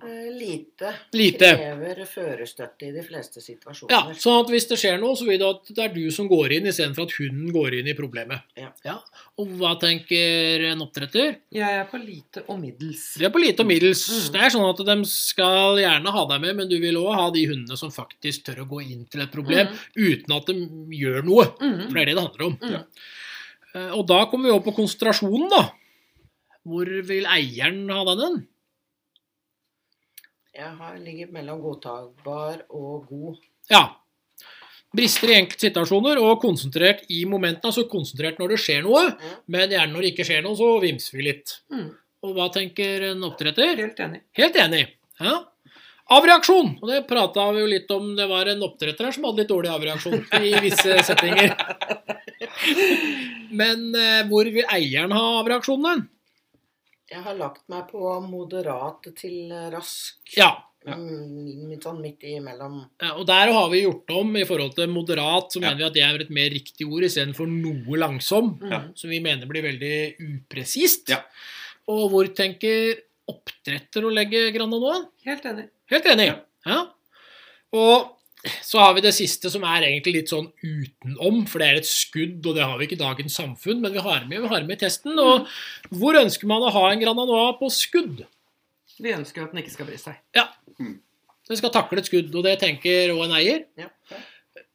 Eh, 0.07 0.27
Lite. 0.37 0.91
Lite. 1.17 1.49
Krever 1.57 1.99
førerstøtte 2.07 2.87
i 2.87 2.91
de 2.95 3.01
fleste 3.03 3.41
situasjoner. 3.43 3.91
Ja, 3.91 4.13
sånn 4.15 4.37
at 4.43 4.51
hvis 4.53 4.67
det 4.69 4.77
skjer 4.79 4.99
noe, 5.01 5.17
så 5.19 5.25
vil 5.27 5.39
det 5.41 5.47
at 5.49 5.71
det 5.75 5.83
er 5.83 5.93
du 5.95 6.05
som 6.15 6.29
går 6.31 6.53
inn, 6.57 6.69
istedenfor 6.71 7.07
at 7.09 7.15
hunden 7.17 7.51
går 7.55 7.75
inn 7.79 7.89
i 7.91 7.95
problemet. 7.97 8.45
Ja. 8.57 8.95
Og 9.41 9.51
hva 9.59 9.73
tenker 9.81 10.63
en 10.71 10.83
oppdretter? 10.85 11.35
Jeg 11.53 11.79
er 11.81 11.85
på 11.91 11.99
lite 11.99 12.45
og 12.47 12.59
middels. 12.61 13.03
Det 13.19 13.27
er 13.27 13.33
på 13.35 13.41
lite 13.43 13.65
og 13.65 13.69
middels. 13.73 14.05
Mm. 14.07 14.31
Det 14.37 14.43
er 14.47 14.53
sånn 14.55 14.69
at 14.69 14.83
de 14.91 14.97
skal 15.11 15.81
gjerne 15.83 16.13
ha 16.15 16.25
deg 16.31 16.43
med, 16.47 16.55
men 16.61 16.71
du 16.71 16.77
vil 16.79 16.99
òg 17.01 17.13
ha 17.19 17.27
de 17.35 17.45
hundene 17.51 17.77
som 17.79 17.91
faktisk 17.93 18.47
tør 18.47 18.63
å 18.63 18.69
gå 18.71 18.81
inn 18.87 19.05
til 19.11 19.25
et 19.25 19.33
problem 19.33 19.73
uten 19.97 20.37
at 20.37 20.47
de 20.53 20.57
gjør 21.01 21.23
noe. 21.27 21.49
Mm. 21.59 21.79
For 21.87 21.93
det 21.97 22.01
er 22.05 22.11
det 22.13 22.15
det 22.17 22.23
handler 22.27 22.47
om. 22.47 22.57
Mm. 22.61 22.77
Eh, 23.75 23.91
Og 23.97 24.05
da 24.07 24.23
kommer 24.31 24.47
vi 24.49 24.55
over 24.55 24.65
på 24.71 24.77
konsentrasjonen, 24.79 25.49
da. 25.51 25.65
Hvor 26.67 26.89
vil 27.07 27.27
eieren 27.31 27.85
ha 27.93 28.03
den? 28.15 28.41
Jeg 30.57 30.71
har 30.73 30.93
ligget 30.97 31.29
mellom 31.29 31.59
godtakbar 31.61 32.63
og 32.73 33.03
god. 33.11 33.41
Ja. 33.69 33.81
Brister 34.97 35.29
i 35.29 35.35
enkeltsituasjoner 35.37 36.17
og 36.17 36.39
konsentrert 36.41 37.03
i 37.13 37.19
momentene. 37.29 37.69
Altså 37.69 37.83
konsentrert 37.91 38.39
når 38.41 38.55
det 38.55 38.57
skjer 38.63 38.81
noe, 38.87 39.03
mm. 39.11 39.35
men 39.53 39.75
gjerne 39.75 39.93
når 39.93 40.05
det 40.05 40.11
ikke 40.15 40.25
skjer 40.25 40.41
noe, 40.41 40.57
så 40.57 40.71
vimser 40.81 41.19
vi 41.19 41.27
litt. 41.27 41.59
Mm. 41.69 41.91
Og 42.25 42.33
hva 42.33 42.49
tenker 42.55 43.05
en 43.11 43.21
oppdretter? 43.29 43.75
Helt 43.83 44.01
enig. 44.07 44.23
Helt 44.39 44.57
enig. 44.63 44.81
Ja. 45.21 45.35
Avreaksjon! 46.17 46.73
Og 46.81 46.89
det 46.89 47.03
prata 47.05 47.45
vi 47.53 47.61
jo 47.61 47.69
litt 47.69 47.93
om. 47.93 48.09
Det 48.17 48.25
var 48.31 48.49
en 48.49 48.65
oppdretter 48.65 49.11
her 49.11 49.13
som 49.13 49.29
hadde 49.29 49.43
litt 49.43 49.53
dårlig 49.53 49.75
avreaksjon 49.75 50.25
i 50.41 50.55
visse 50.65 51.01
settinger. 51.05 51.53
Men 53.61 53.91
eh, 53.93 54.21
hvor 54.31 54.49
vil 54.49 54.65
eieren 54.73 55.13
ha 55.13 55.25
avreaksjonen? 55.43 56.07
Jeg 57.09 57.23
har 57.23 57.35
lagt 57.39 57.63
meg 57.71 57.87
på 57.91 58.01
moderat 58.27 59.07
til 59.15 59.51
rask. 59.71 60.17
Ja. 60.35 60.49
Ja. 60.87 60.95
Mm, 60.95 61.69
Litt 61.71 61.83
sånn 61.83 61.99
midt 62.01 62.21
imellom. 62.23 62.81
Ja, 63.01 63.13
Og 63.17 63.25
der 63.27 63.51
har 63.51 63.69
vi 63.69 63.81
gjort 63.85 64.09
om 64.15 64.35
i 64.39 64.43
forhold 64.47 64.75
til 64.75 64.87
moderat, 64.87 65.51
så 65.51 65.59
Ja. 65.61 65.69
mener 65.69 65.77
vi 65.77 65.83
at 65.87 65.93
det 65.93 66.03
er 66.03 66.21
et 66.21 66.29
mer 66.29 66.49
riktig 66.49 66.87
ord 66.87 67.03
istedenfor 67.03 67.47
noe 67.47 67.97
langsom, 67.97 68.59
Mm. 68.59 68.71
Ja. 68.71 68.81
som 68.95 69.09
vi 69.09 69.19
mener 69.19 69.45
blir 69.47 69.63
veldig 69.63 70.17
upresist. 70.19 71.09
Ja. 71.09 71.21
Og 71.87 72.09
hvor 72.11 72.27
tenker 72.33 73.01
oppdretter 73.27 74.03
å 74.03 74.13
legge 74.13 74.51
Grandanoaen? 74.53 75.07
Helt 75.25 75.43
enig. 75.43 75.69
Helt 75.89 76.05
enig. 76.05 76.27
Ja. 76.27 76.39
Ja. 76.65 76.87
Og 77.73 78.16
så 78.65 78.79
har 78.81 78.95
vi 78.97 79.03
det 79.05 79.13
siste 79.15 79.51
som 79.53 79.65
er 79.67 79.85
egentlig 79.87 80.13
litt 80.19 80.31
sånn 80.31 80.47
utenom, 80.61 81.43
for 81.49 81.63
det 81.63 81.67
er 81.67 81.79
et 81.81 81.89
skudd, 81.89 82.39
og 82.41 82.57
det 82.57 82.65
har 82.65 82.77
vi 82.79 82.87
ikke 82.87 82.97
i 82.97 83.01
dagens 83.01 83.37
samfunn, 83.39 83.81
men 83.83 83.95
vi 83.95 84.03
har 84.03 84.25
med, 84.29 84.41
vi 84.43 84.51
har 84.51 84.65
med 84.67 84.77
i 84.77 84.81
testen. 84.85 85.17
Og 85.21 85.47
hvor 85.99 86.19
ønsker 86.19 86.49
man 86.49 86.65
å 86.65 86.73
ha 86.75 86.85
en 86.91 87.03
Grandanoa 87.03 87.53
på 87.59 87.69
skudd? 87.73 88.23
Vi 88.97 89.13
ønsker 89.13 89.45
at 89.45 89.53
den 89.53 89.61
ikke 89.61 89.75
skal 89.75 89.89
bry 89.89 89.99
seg. 90.01 90.17
Ja. 90.37 90.47
Den 90.77 91.59
skal 91.59 91.73
takle 91.75 92.01
et 92.01 92.09
skudd, 92.09 92.33
og 92.35 92.45
det 92.47 92.57
tenker 92.63 93.13
òg 93.13 93.27
en 93.27 93.37
eier. 93.37 93.65
Ja. 93.79 93.91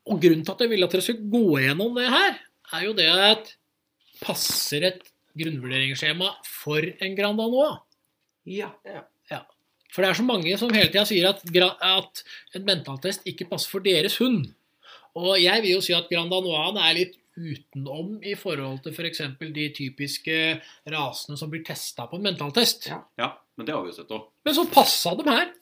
Og 0.09 0.18
grunnen 0.23 0.45
til 0.47 0.55
at 0.55 0.62
jeg 0.64 0.73
vil 0.73 0.87
at 0.87 0.95
dere 0.95 1.05
skal 1.05 1.25
gå 1.33 1.47
gjennom 1.62 1.99
det 1.99 2.09
her, 2.11 2.39
er 2.73 2.87
jo 2.87 2.95
det 2.97 3.09
at 3.12 3.55
passer 4.23 4.87
et 4.89 5.03
grunnvurderingsskjema 5.39 6.31
for 6.49 6.85
en 6.85 7.16
Grandanoa? 7.18 7.73
Ja. 8.49 8.73
For 9.93 10.03
det 10.05 10.11
er 10.11 10.18
så 10.18 10.24
mange 10.24 10.57
som 10.61 10.72
hele 10.72 10.88
tida 10.88 11.05
sier 11.09 11.28
at, 11.28 11.43
at 11.45 12.22
en 12.57 12.64
mentaltest 12.68 13.26
ikke 13.28 13.51
passer 13.51 13.72
for 13.74 13.84
deres 13.84 14.16
hund. 14.22 14.47
Og 15.18 15.34
jeg 15.43 15.64
vil 15.64 15.76
jo 15.76 15.82
si 15.84 15.93
at 15.97 16.09
Grandanoaen 16.09 16.78
er 16.80 16.97
litt 16.97 17.18
utenom 17.36 18.18
i 18.28 18.34
forhold 18.36 18.82
til 18.84 18.93
f.eks. 18.93 19.22
de 19.40 19.68
typiske 19.76 20.38
rasene 20.93 21.36
som 21.40 21.53
blir 21.53 21.64
testa 21.64 22.07
på 22.09 22.18
en 22.18 22.26
mentaltest. 22.26 22.88
Ja. 22.93 23.03
Ja, 23.20 23.30
men 23.57 23.68
det 23.68 23.76
har 23.76 23.84
vi 23.84 23.93
jo 23.93 23.99
sett 24.01 24.12
òg. 24.12 24.26
Men 24.45 24.57
så 24.57 24.66
passa 24.72 25.14
dem 25.18 25.28
her. 25.32 25.53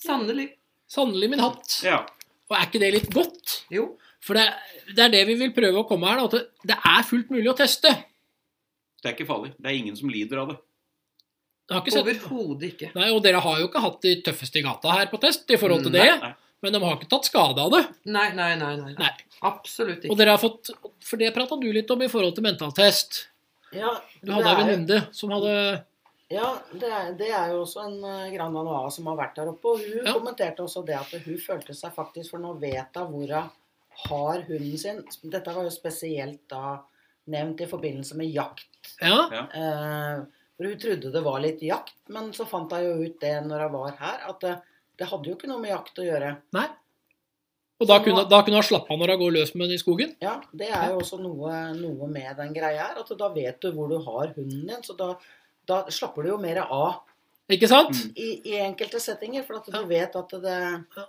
Sannelig. 0.00 0.50
Sannelig 0.90 1.30
min 1.32 1.44
hatt. 1.44 1.78
Ja. 1.84 2.02
Og 2.50 2.56
er 2.56 2.66
ikke 2.68 2.80
det 2.82 2.92
litt 2.98 3.12
godt? 3.12 3.60
Jo. 3.72 3.94
For 4.24 4.36
det, 4.36 4.48
det 4.96 5.06
er 5.06 5.12
det 5.12 5.24
vi 5.28 5.38
vil 5.40 5.52
prøve 5.56 5.82
å 5.82 5.88
komme 5.88 6.08
her, 6.08 6.20
da, 6.20 6.28
at 6.28 6.36
det, 6.36 6.68
det 6.72 6.76
er 6.80 7.08
fullt 7.08 7.32
mulig 7.32 7.50
å 7.52 7.56
teste. 7.58 7.92
Det 9.00 9.10
er 9.10 9.16
ikke 9.16 9.28
farlig. 9.28 9.52
Det 9.58 9.68
er 9.68 9.76
ingen 9.80 9.96
som 9.98 10.12
lider 10.12 10.40
av 10.40 10.52
det. 10.52 10.56
Jeg 10.56 10.60
har 10.60 10.62
ikke 10.64 11.50
sett 11.50 11.53
Overhodet 11.70 12.66
ikke. 12.74 12.90
Nei, 12.94 13.10
Og 13.14 13.22
dere 13.24 13.40
har 13.40 13.60
jo 13.60 13.68
ikke 13.70 13.80
hatt 13.84 14.00
de 14.04 14.14
tøffeste 14.26 14.60
i 14.60 14.64
gata 14.66 14.92
her 14.98 15.06
på 15.12 15.20
test 15.22 15.48
i 15.50 15.56
forhold 15.60 15.82
til 15.86 15.92
Nei, 15.94 16.04
det. 16.04 16.18
Nei. 16.22 16.32
Men 16.64 16.72
de 16.72 16.80
har 16.80 16.96
ikke 16.96 17.08
tatt 17.12 17.24
skade 17.28 17.60
av 17.60 17.70
det. 17.72 17.82
Nei, 18.08 18.30
nei, 18.36 18.54
nei. 18.60 18.74
nei. 18.80 18.92
Nei. 18.98 19.10
Absolutt 19.44 20.04
Og 20.04 20.10
ikke. 20.12 20.18
dere 20.20 20.30
har 20.36 20.40
fått 20.40 20.70
For 21.04 21.20
det 21.20 21.32
prata 21.36 21.56
du 21.60 21.66
litt 21.72 21.90
om 21.92 22.02
i 22.04 22.08
forhold 22.08 22.34
til 22.36 22.44
mentaltest. 22.46 23.26
Ja, 23.74 23.90
Du 24.22 24.30
hadde 24.32 24.52
ei 24.52 24.60
venninne 24.62 25.00
som 25.12 25.30
hadde 25.34 25.56
Ja, 26.32 26.54
det 26.72 26.88
er, 26.88 27.10
det 27.18 27.28
er 27.36 27.50
jo 27.52 27.62
også 27.66 27.82
en 27.84 27.98
uh, 28.04 28.30
Grand 28.32 28.56
Anoa 28.56 28.88
som 28.90 29.06
har 29.10 29.16
vært 29.18 29.36
der 29.36 29.50
oppe. 29.52 29.74
Og 29.74 29.82
hun 29.82 30.06
Ja. 30.06 30.12
kommenterte 30.14 30.64
også 30.64 30.84
det 30.86 30.96
at 30.96 31.12
hun 31.26 31.36
følte 31.38 31.74
seg 31.76 31.92
faktisk 31.94 32.30
For 32.30 32.38
nå 32.40 32.54
vet 32.60 32.96
hun 32.96 33.10
hvor 33.12 33.28
hun 33.28 33.50
har 34.08 34.40
hunden 34.48 34.78
sin. 34.78 35.04
Dette 35.30 35.52
var 35.54 35.62
jo 35.64 35.70
spesielt 35.70 36.40
da 36.50 36.80
nevnt 37.30 37.60
i 37.60 37.66
forbindelse 37.70 38.16
med 38.18 38.26
jakt. 38.34 38.66
Ja. 39.00 39.46
Eh, 39.54 40.24
for 40.56 40.68
hun 40.70 40.78
trodde 40.78 41.10
det 41.12 41.22
var 41.24 41.40
litt 41.42 41.62
jakt, 41.66 41.94
men 42.14 42.32
så 42.36 42.46
fant 42.46 42.70
hun 42.72 42.84
jo 42.84 42.94
ut 43.08 43.20
det 43.20 43.34
når 43.46 43.66
hun 43.68 43.72
var 43.80 43.96
her, 44.00 44.20
at 44.30 44.40
det, 44.44 44.54
det 45.00 45.08
hadde 45.10 45.30
jo 45.30 45.34
ikke 45.36 45.50
noe 45.50 45.60
med 45.62 45.70
jakt 45.74 45.98
å 45.98 46.06
gjøre. 46.06 46.36
Nei. 46.54 46.66
Og 47.82 47.88
da 47.90 47.96
kunne, 48.04 48.22
da 48.30 48.38
kunne 48.46 48.60
han 48.60 48.66
slappe 48.66 48.92
av 48.94 49.00
når 49.00 49.10
hun 49.16 49.22
går 49.24 49.32
løs 49.34 49.50
med 49.58 49.66
den 49.66 49.74
i 49.74 49.80
skogen? 49.82 50.12
Ja, 50.22 50.36
det 50.54 50.68
er 50.70 50.92
jo 50.92 51.00
også 51.02 51.18
noe, 51.20 51.50
noe 51.74 52.06
med 52.08 52.36
den 52.38 52.52
greia 52.54 52.84
her. 52.86 53.00
At 53.02 53.10
da 53.18 53.28
vet 53.34 53.58
du 53.64 53.72
hvor 53.74 53.90
du 53.90 53.96
har 53.98 54.30
hunden 54.36 54.62
din. 54.70 54.84
Så 54.86 54.94
da, 54.96 55.08
da 55.66 55.80
slapper 55.92 56.22
du 56.24 56.30
jo 56.30 56.38
mer 56.40 56.62
av 56.64 57.02
Ikke 57.50 57.68
sant? 57.68 57.90
Mm. 57.98 58.12
i, 58.14 58.28
i 58.52 58.60
enkelte 58.62 59.00
settinger. 59.02 59.42
For 59.44 59.58
at 59.58 59.66
du 59.66 59.74
Ja. 59.74 59.82
vet 59.90 60.14
at 60.16 60.36
det 60.46 60.54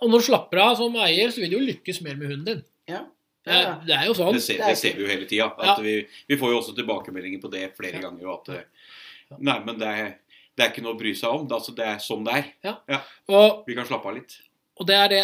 Og 0.02 0.10
når 0.10 0.18
du 0.18 0.28
slapper 0.32 0.64
av 0.66 0.74
som 0.82 0.98
eier, 1.06 1.30
så 1.32 1.46
vil 1.46 1.54
du 1.54 1.58
jo 1.60 1.68
lykkes 1.70 2.02
mer 2.04 2.18
med 2.18 2.34
hunden 2.34 2.50
din. 2.50 2.66
Ja. 2.90 3.04
Det 3.46 3.54
er, 3.54 3.72
det 3.86 3.94
er 3.94 4.06
jo 4.10 4.14
sånn. 4.18 4.34
Det 4.34 4.42
ser, 4.42 4.58
Det 4.58 4.72
er 4.74 4.76
ser 4.82 4.96
vi 4.98 5.06
jo 5.06 5.08
hele 5.14 5.30
tida. 5.30 5.52
Ja. 5.62 5.76
Vi, 5.86 6.00
vi 6.28 6.38
får 6.42 6.50
jo 6.56 6.60
også 6.64 6.74
tilbakemeldinger 6.82 7.44
på 7.46 7.52
det 7.54 7.68
flere 7.78 8.02
Ja. 8.02 8.08
ganger. 8.10 8.34
At 8.40 8.50
eh, 9.32 9.38
Nei, 9.40 9.60
men 9.66 9.78
det 9.80 9.88
er, 9.88 10.12
det 10.56 10.64
er 10.66 10.72
ikke 10.72 10.84
noe 10.86 10.94
å 10.96 11.00
bry 11.00 11.14
seg 11.18 11.30
om. 11.30 11.48
Det, 11.48 11.54
er 11.56 11.60
altså, 11.60 11.76
det 11.76 11.86
er 11.86 11.98
sånn 12.04 12.24
det 12.28 12.34
er. 12.40 13.02
Og, 13.30 13.64
Vi 13.68 13.76
kan 13.76 13.86
slappe 13.90 14.08
av 14.12 14.16
litt. 14.16 14.38
og 14.80 14.88
det 14.88 14.96
er 14.96 15.10
det 15.10 15.24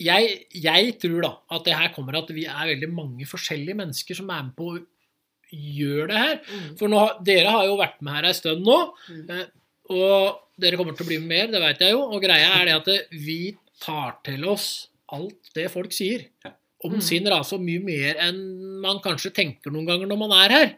jeg, 0.00 0.46
jeg 0.56 0.94
tror 1.02 1.20
da 1.26 1.30
at 1.52 1.64
det 1.66 1.74
her 1.76 1.90
kommer 1.92 2.16
at 2.16 2.30
vi 2.32 2.46
er 2.48 2.70
veldig 2.72 2.88
mange 2.94 3.26
forskjellige 3.28 3.76
mennesker 3.76 4.16
som 4.16 4.30
er 4.32 4.46
med 4.46 4.54
på 4.56 4.70
å 4.72 4.78
gjøre 5.52 6.06
det 6.08 6.20
her. 6.22 6.36
Mm. 6.46 6.68
For 6.78 6.88
nå, 6.92 7.00
dere 7.26 7.50
har 7.52 7.66
jo 7.68 7.74
vært 7.80 7.98
med 8.06 8.14
her 8.16 8.28
ei 8.30 8.36
stund 8.38 8.62
nå, 8.64 8.78
Mm. 9.10 9.26
eh, 9.34 9.46
og 9.90 10.38
dere 10.62 10.76
kommer 10.78 10.94
til 10.96 11.04
å 11.04 11.08
bli 11.10 11.18
med 11.18 11.28
mer, 11.28 11.46
det 11.52 11.60
veit 11.60 11.80
jeg 11.84 11.92
jo. 11.96 12.00
Og 12.14 12.22
greia 12.22 12.52
er 12.60 12.64
det 12.70 12.76
at 12.78 13.10
vi 13.10 13.56
tar 13.82 14.16
til 14.24 14.44
oss 14.48 14.88
alt 15.12 15.50
det 15.54 15.68
folk 15.72 15.90
sier 15.92 16.28
Ja. 16.44 16.52
om 16.84 16.92
Mm. 16.94 17.02
sin 17.02 17.26
rase, 17.26 17.52
og 17.52 17.60
mye 17.60 17.82
mer 17.84 18.14
enn 18.20 18.80
man 18.80 19.00
kanskje 19.00 19.34
tenker 19.34 19.70
noen 19.72 19.84
ganger 19.86 20.06
når 20.06 20.18
man 20.18 20.32
er 20.32 20.48
her. 20.54 20.76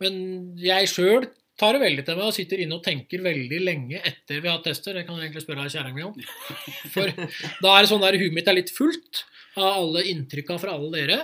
Men 0.00 0.56
jeg 0.58 0.86
sjøl 0.88 1.30
tar 1.60 1.76
det 1.76 1.82
veldig 1.84 2.04
til 2.06 2.16
meg 2.18 2.26
og 2.30 2.34
sitter 2.36 2.62
inne 2.64 2.78
og 2.78 2.84
tenker 2.86 3.22
veldig 3.24 3.60
lenge 3.62 4.00
etter 4.00 4.40
vi 4.40 4.48
har 4.50 4.62
tester. 4.64 4.96
Det 4.96 5.04
kan 5.06 5.18
du 5.18 5.22
egentlig 5.22 5.44
spørre 5.44 5.68
kjerringa 5.68 5.94
mi 5.98 6.06
om. 6.08 6.16
For 6.94 7.12
da 7.60 7.74
er 7.76 7.84
det 7.84 7.90
sånn 7.92 8.02
der 8.04 8.18
huet 8.20 8.34
mitt 8.36 8.48
er 8.50 8.56
litt 8.56 8.72
fullt 8.72 9.24
av 9.60 9.68
alle 9.82 10.04
inntrykka 10.10 10.56
fra 10.62 10.74
alle 10.78 10.90
dere. 10.96 11.18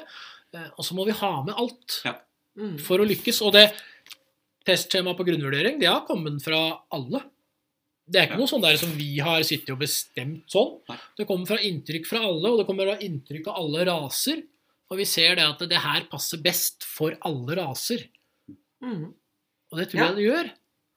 Eh, 0.54 0.68
Og 0.76 0.84
så 0.86 0.96
må 0.98 1.06
vi 1.08 1.16
ha 1.16 1.32
med 1.46 1.54
alt 1.56 2.00
ja. 2.04 2.14
for 2.84 3.00
å 3.02 3.08
lykkes. 3.08 3.40
Og 3.46 3.54
det 3.56 3.70
testskjemaet 4.66 5.18
på 5.18 5.26
grunnvurdering, 5.28 5.78
det 5.80 5.88
har 5.90 6.04
kommet 6.08 6.42
fra 6.42 6.60
alle. 6.94 7.22
Det 8.06 8.20
er 8.20 8.26
ikke 8.28 8.36
Ja. 8.36 8.42
noe 8.44 8.50
sånn 8.50 8.62
der 8.62 8.76
som 8.78 8.90
vi 8.98 9.18
har 9.18 9.42
sittet 9.46 9.70
og 9.74 9.80
bestemt 9.80 10.46
sånn. 10.50 10.76
Nei. 10.88 10.96
Det 11.18 11.26
kommer 11.26 11.46
fra 11.46 11.58
inntrykk 11.58 12.06
fra 12.06 12.20
alle, 12.22 12.50
og 12.50 12.58
det 12.60 12.66
kommer 12.68 12.86
fra 12.86 12.98
inntrykk 13.02 13.48
av 13.50 13.60
alle 13.62 13.84
raser. 13.88 14.42
Og 14.90 14.98
vi 14.98 15.04
ser 15.04 15.34
det 15.34 15.42
at 15.46 15.58
det 15.68 15.78
her 15.82 16.04
passer 16.10 16.38
best 16.38 16.84
for 16.86 17.16
alle 17.26 17.56
raser. 17.58 18.04
Mm. 18.82 19.14
Og 19.76 19.82
det 19.82 19.90
tror 19.92 20.00
Ja. 20.00 20.06
jeg 20.08 20.16
det 20.16 20.24
gjør. 20.30 20.50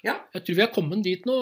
Ja. 0.07 0.13
Jeg 0.33 0.45
tror 0.47 0.55
vi 0.55 0.61
har 0.63 0.71
kommet 0.71 1.03
dit 1.03 1.25
nå. 1.27 1.35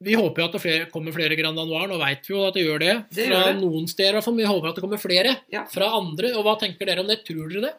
vi 0.00 0.14
håper 0.18 0.42
jo 0.42 0.46
at 0.48 0.52
det 0.54 0.60
flere, 0.62 0.86
kommer 0.90 1.14
flere 1.14 1.36
Grand 1.38 1.58
Anoir, 1.58 1.88
Nå 1.90 1.98
veit 1.98 2.26
vi 2.26 2.34
jo 2.34 2.44
at 2.46 2.54
det 2.54 2.64
gjør 2.66 2.78
det. 2.82 2.92
Det 3.14 3.26
fra 3.28 3.38
gjør 3.38 3.48
det. 3.52 3.62
noen 3.62 3.86
steder, 3.90 4.10
i 4.10 4.16
hvert 4.18 4.24
fall. 4.26 4.36
Vi 4.38 4.44
håper 4.50 4.68
at 4.68 4.74
det 4.78 4.82
kommer 4.84 4.98
flere 5.02 5.36
Ja. 5.50 5.64
fra 5.70 5.88
andre. 5.98 6.32
Og 6.38 6.44
hva 6.46 6.58
tenker 6.58 6.86
dere 6.86 7.00
om 7.02 7.06
det? 7.10 7.24
Tror 7.26 7.48
dere 7.50 7.62
det? 7.68 7.74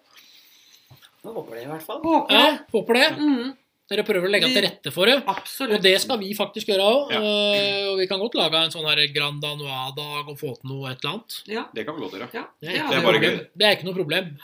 Jeg 1.24 1.34
håper 1.36 1.55
det 1.55 1.64
i 1.64 1.68
hvert 1.68 1.84
fall. 1.84 1.99
Håper 2.03 2.32
Ja, 2.32 2.57
håper 2.72 2.93
det. 2.93 3.18
Mm, 3.20 3.55
Dere 3.89 4.03
prøver 4.05 4.28
å 4.28 4.30
legge 4.30 4.45
til 4.53 4.62
rette 4.62 4.91
for 4.93 5.05
det. 5.07 5.16
absolutt. 5.26 5.74
Og 5.74 5.82
det 5.82 5.99
skal 5.99 6.20
vi 6.20 6.34
faktisk 6.38 6.68
gjøre 6.68 6.84
òg. 6.86 7.12
Ja. 7.12 7.20
Og 7.89 7.97
vi 7.97 8.05
kan 8.05 8.20
godt 8.20 8.36
lage 8.36 8.53
en 8.53 8.70
sånn 8.70 8.86
her 8.86 9.01
Grand 9.12 9.41
Anois-dag 9.43 10.30
og 10.30 10.38
få 10.38 10.53
til 10.62 10.70
noe 10.70 10.91
et 10.91 10.99
eller 11.03 11.16
annet. 11.16 11.41
Ja, 11.47 11.64
Det 11.74 11.86
kan 11.88 11.95
vi 11.95 12.01
godt 12.01 12.14
gjøre. 12.14 12.30
ja. 12.34 12.43
Det 12.62 12.70
er, 12.70 12.88
det 12.88 13.24
er. 13.24 13.47
Det 13.57 13.66
er 13.66 13.76
ikke 13.76 13.86
noe 13.86 13.95
problem. 13.97 14.38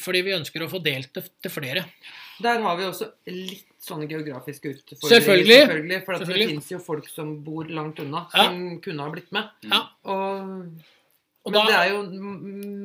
Fordi 0.00 0.22
vi 0.24 0.32
ønsker 0.36 0.62
å 0.64 0.68
få 0.70 0.80
delt 0.82 1.12
det 1.14 1.24
til 1.42 1.50
flere. 1.52 1.84
Der 2.42 2.60
har 2.62 2.76
vi 2.78 2.84
også 2.84 3.10
litt 3.26 3.64
sånne 3.82 4.06
geografiske 4.10 4.70
utfordringer. 4.74 5.08
Selvfølgelig. 5.10 5.58
selvfølgelig 5.62 6.04
for 6.04 6.14
at 6.14 6.20
Selvfølgelig. 6.22 6.46
det 6.46 6.54
fins 6.54 6.70
jo 6.70 6.78
folk 6.84 7.08
som 7.08 7.32
bor 7.44 7.64
langt 7.64 7.98
unna, 8.00 8.26
Ja. 8.34 8.44
som 8.48 8.80
kunne 8.84 9.02
ha 9.02 9.10
blitt 9.10 9.32
med. 9.32 9.48
Ja. 9.64 9.80
Og, 10.04 10.72
Og 11.46 11.52
men 11.52 11.58
da, 11.58 11.64
det 11.66 11.76
er 11.78 11.90
jo 11.94 12.02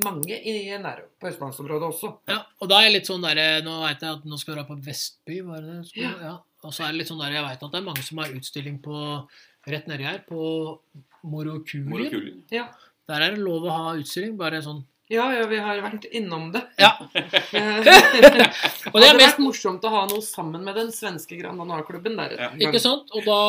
mange 0.03 0.38
i 0.39 0.77
nær, 0.79 1.01
på 1.19 1.27
østlandsområdet 1.27 1.88
også. 1.89 2.13
ja, 2.29 2.39
og 2.61 2.69
da 2.69 2.77
er 2.79 2.89
jeg 2.89 2.93
litt 3.01 3.09
sånn 3.09 3.21
derre 3.25 3.61
Nå 3.65 3.73
veit 3.81 3.99
jeg 4.05 4.09
at 4.17 4.23
nå 4.25 4.38
skal 4.39 4.55
du 4.55 4.59
dra 4.61 4.67
på 4.69 4.77
Vestby, 4.86 5.41
var 5.43 5.61
det 5.61 5.73
det? 5.81 5.95
Ja. 6.01 6.11
Ja. 6.21 6.38
Og 6.63 6.71
så 6.71 6.86
er 6.86 6.91
det 6.93 6.99
litt 7.01 7.07
sånn 7.11 7.19
der, 7.19 7.34
jeg 7.36 7.43
veit 7.43 7.63
at 7.63 7.71
det 7.71 7.79
er 7.81 7.88
mange 7.89 8.03
som 8.03 8.17
har 8.23 8.31
utstilling 8.31 8.79
på 8.81 9.27
rett 9.67 9.88
nedi 9.88 10.03
her, 10.07 10.23
på. 10.29 10.79
Morokulien. 11.23 12.43
Ja. 12.51 12.67
Der 13.07 13.21
er 13.21 13.31
det 13.36 13.39
lov 13.43 13.63
å 13.67 13.71
ha 13.75 13.93
utstilling, 13.99 14.38
bare 14.39 14.61
sånn 14.63 14.84
Ja, 15.12 15.26
ja, 15.36 15.47
vi 15.51 15.58
har 15.60 15.82
vært 15.84 16.06
innom 16.16 16.47
det. 16.54 16.62
Ja. 16.80 16.93
Eh, 17.14 17.80
Og 18.93 18.99
det 19.01 19.10
er 19.10 19.20
mest 19.20 19.41
morsomt 19.43 19.84
å 19.84 19.91
ha 19.91 20.04
noe 20.10 20.24
sammen 20.24 20.64
med 20.64 20.78
den 20.80 20.93
svenske 20.95 21.36
Grand 21.39 21.60
Danois-klubben 21.60 22.16
der. 22.20 22.38
Ja. 22.39 22.51
Ikke 22.70 22.82
sant? 22.82 23.12
Og 23.12 23.28
da 23.28 23.39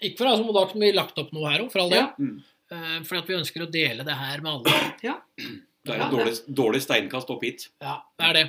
Ikke 0.00 0.22
for 0.22 0.30
altså, 0.30 0.54
da 0.56 0.62
kunne 0.70 0.88
vi 0.88 0.96
lagt 0.96 1.20
opp 1.20 1.34
noe 1.36 1.50
her 1.52 1.66
òg, 1.66 1.68
for 1.72 1.84
all 1.84 1.92
del. 1.92 2.06
Ja. 2.06 2.14
Mm. 2.16 2.38
Eh, 2.70 2.96
fordi 3.04 3.20
at 3.20 3.28
vi 3.28 3.36
ønsker 3.36 3.66
å 3.66 3.68
dele 3.72 4.06
det 4.06 4.16
her 4.16 4.42
med 4.46 4.52
alle. 4.54 4.80
Ja. 5.04 5.18
Det 5.36 5.94
er 5.96 6.04
et 6.06 6.16
dårlig, 6.16 6.34
dårlig 6.62 6.80
steinkast 6.84 7.30
opp 7.32 7.44
hit. 7.44 7.68
Ja, 7.82 8.00
det 8.20 8.30
er 8.30 8.38
det. 8.38 8.48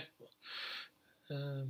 Eh, 1.32 1.62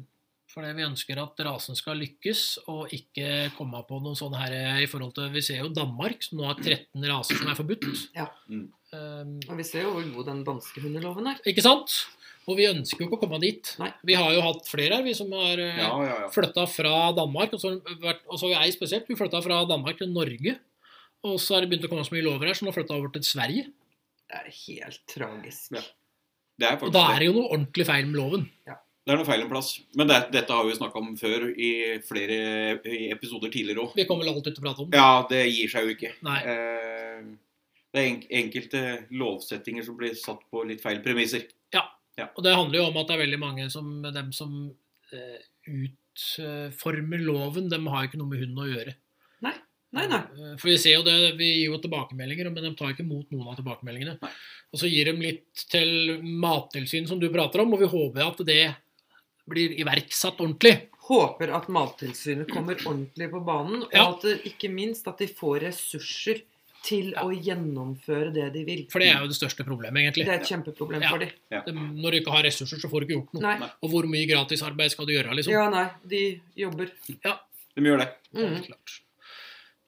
Fordi 0.52 0.74
vi 0.76 0.84
ønsker 0.84 1.20
at 1.22 1.42
rasen 1.48 1.78
skal 1.80 2.02
lykkes, 2.02 2.42
og 2.68 2.92
ikke 2.92 3.54
komme 3.56 3.82
på 3.88 4.02
noe 4.04 4.18
sånn 4.20 4.36
her 4.36 4.82
i 4.84 4.88
forhold 4.92 5.14
til 5.16 5.30
Vi 5.32 5.44
ser 5.46 5.62
jo 5.62 5.70
Danmark, 5.72 6.26
som 6.26 6.42
nå 6.42 6.50
har 6.50 6.60
13 6.60 7.06
raser 7.08 7.40
som 7.40 7.50
er 7.50 7.58
forbudt. 7.58 7.88
Ja. 8.18 8.28
Mm. 8.52 8.68
Eh, 8.92 9.50
Og 9.50 9.58
vi 9.58 9.64
ser 9.68 9.86
jo 9.86 9.94
hvor 9.96 10.08
god 10.18 10.26
den 10.32 10.44
danske 10.48 10.82
hundeloven 10.84 11.28
er. 11.32 11.40
ikke 11.48 11.64
sant? 11.64 11.94
Og 12.50 12.58
vi 12.58 12.66
ønsker 12.68 13.00
jo 13.04 13.08
ikke 13.08 13.20
å 13.20 13.22
komme 13.22 13.40
dit. 13.40 13.76
Nei. 13.80 13.92
Vi 14.04 14.16
har 14.18 14.32
jo 14.34 14.42
hatt 14.42 14.66
flere 14.68 14.98
her, 14.98 15.04
vi 15.06 15.14
som 15.14 15.30
har 15.32 15.60
uh, 15.62 15.78
Ja, 15.78 15.90
ja, 16.02 16.16
ja. 16.24 16.30
flytta 16.34 16.66
fra 16.68 17.12
Danmark. 17.16 17.54
Og 17.54 17.62
så 17.62 17.70
har 17.76 18.00
vært- 18.02 18.26
og 18.28 18.40
så 18.42 18.50
har 18.52 18.66
jeg 18.66 18.74
spesielt. 18.74 19.08
Vi 19.08 19.16
flytta 19.16 19.42
fra 19.46 19.60
Danmark 19.70 19.98
til 20.02 20.10
Norge. 20.12 20.58
Og 21.24 21.38
så 21.40 21.54
har 21.56 21.62
det 21.62 21.70
begynt 21.70 21.86
å 21.86 21.92
komme 21.92 22.04
så 22.04 22.16
mye 22.16 22.26
lover 22.26 22.48
her, 22.50 22.58
så 22.58 22.66
nå 22.66 22.74
flytta 22.74 22.98
over 22.98 23.10
til 23.14 23.22
Sverige. 23.22 23.68
Det 24.28 24.40
er 24.40 24.50
helt 24.66 25.02
tragisk. 25.08 25.72
Ja. 25.78 25.84
Det 26.58 26.68
er 26.72 26.84
Og 26.86 26.92
da 26.92 27.04
er 27.12 27.20
det. 27.20 27.20
det 27.20 27.28
jo 27.30 27.34
noe 27.38 27.52
ordentlig 27.54 27.86
feil 27.86 28.06
med 28.10 28.16
loven. 28.20 28.50
Det 28.66 29.14
er 29.14 29.18
noe 29.18 29.26
feil 29.26 29.42
en 29.46 29.50
plass. 29.50 29.70
Men 29.96 30.08
det, 30.08 30.18
dette 30.34 30.50
har 30.50 30.64
vi 30.66 30.74
jo 30.74 30.80
snakka 30.82 30.98
om 30.98 31.16
før 31.18 31.46
i 31.58 31.72
flere 32.06 32.82
episoder 33.14 33.50
tidligere 33.54 33.86
òg. 33.86 33.94
Vi 33.96 34.06
kommer 34.10 34.26
vel 34.26 34.34
alltid 34.34 34.56
til 34.56 34.64
å 34.64 34.68
prate 34.68 34.82
om. 34.84 34.90
det. 34.90 34.98
Ja, 34.98 35.26
det 35.30 35.46
gir 35.54 35.70
seg 35.70 35.86
jo 35.88 35.94
ikke. 35.96 36.12
Nei. 36.26 36.40
Eh, 36.42 37.22
det 37.94 38.02
er 38.02 38.22
enkelte 38.42 38.82
lovsettinger 39.12 39.84
som 39.84 39.98
blir 40.00 40.14
satt 40.16 40.44
på 40.52 40.64
litt 40.68 40.82
feil 40.84 41.02
premisser. 41.04 41.48
Ja, 41.74 42.28
Og 42.38 42.44
det 42.44 42.54
handler 42.56 42.78
jo 42.80 42.86
om 42.90 42.98
at 43.02 43.08
det 43.08 43.16
er 43.16 43.24
veldig 43.26 43.40
mange 43.40 43.70
som 43.72 44.02
dem 44.04 44.32
som 44.36 44.52
eh, 45.16 45.40
utformer 45.66 47.24
loven, 47.24 47.70
dem 47.72 47.88
har 47.92 48.08
ikke 48.08 48.20
noe 48.20 48.30
med 48.32 48.44
hunden 48.44 48.62
å 48.64 48.68
gjøre. 48.70 48.94
Nei, 49.42 49.54
nei. 49.92 50.06
nei. 50.08 50.54
For 50.60 50.70
vi 50.72 50.78
ser 50.80 50.94
jo 51.00 51.04
det, 51.04 51.16
vi 51.40 51.48
gir 51.50 51.72
jo 51.74 51.80
tilbakemeldinger, 51.84 52.48
men 52.54 52.64
de 52.64 52.74
tar 52.80 52.94
ikke 52.94 53.04
imot 53.04 53.32
noen 53.34 53.50
av 53.52 53.58
tilbakemeldingene. 53.60 54.14
Nei. 54.22 54.32
Og 54.72 54.80
så 54.80 54.88
gir 54.88 55.10
de 55.10 55.16
litt 55.20 55.66
til 55.72 56.22
Mattilsynet, 56.24 57.10
som 57.12 57.20
du 57.20 57.28
prater 57.34 57.64
om, 57.66 57.74
og 57.76 57.82
vi 57.84 57.90
håper 57.92 58.24
at 58.24 58.40
det 58.48 58.62
blir 59.52 59.74
iverksatt 59.84 60.40
ordentlig. 60.40 60.78
Håper 61.10 61.52
at 61.58 61.68
Mattilsynet 61.74 62.48
kommer 62.54 62.80
ordentlig 62.86 63.28
på 63.34 63.42
banen, 63.44 63.84
og 63.84 63.92
Ja. 63.92 64.06
at 64.14 64.46
ikke 64.48 64.70
minst 64.72 65.08
at 65.12 65.20
de 65.20 65.28
får 65.28 65.66
ressurser 65.68 66.44
til 66.84 67.12
Ja. 67.12 67.22
å 67.24 67.30
gjennomføre 67.32 68.34
det 68.34 68.54
de 68.54 68.64
vil. 68.66 68.88
For 68.90 69.00
det 69.00 69.10
er 69.10 69.20
jo 69.22 69.28
det 69.28 69.38
største 69.38 69.64
problemet, 69.68 70.02
egentlig. 70.02 70.26
Det 70.26 70.34
er 70.34 70.42
et 70.42 70.50
kjempeproblem 70.50 71.02
Ja. 71.02 71.10
for 71.10 71.20
dem. 71.20 71.30
Ja. 71.52 71.62
Når 71.68 72.12
du 72.12 72.20
ikke 72.22 72.32
har 72.34 72.44
ressurser, 72.44 72.78
så 72.82 72.90
får 72.90 73.02
du 73.02 73.06
ikke 73.08 73.18
gjort 73.22 73.34
noe. 73.34 73.42
Nei. 73.60 73.70
Og 73.84 73.90
hvor 73.92 74.04
mye 74.10 74.26
gratisarbeid 74.28 74.92
skal 74.92 75.06
du 75.06 75.14
gjøre, 75.14 75.36
liksom? 75.36 75.52
Ja, 75.54 75.70
nei. 75.70 75.90
De 76.08 76.42
jobber. 76.58 76.90
De 77.08 77.82
gjør 77.82 78.00
det. 78.00 78.10
Mm. 78.36 78.64
Klart. 78.66 79.00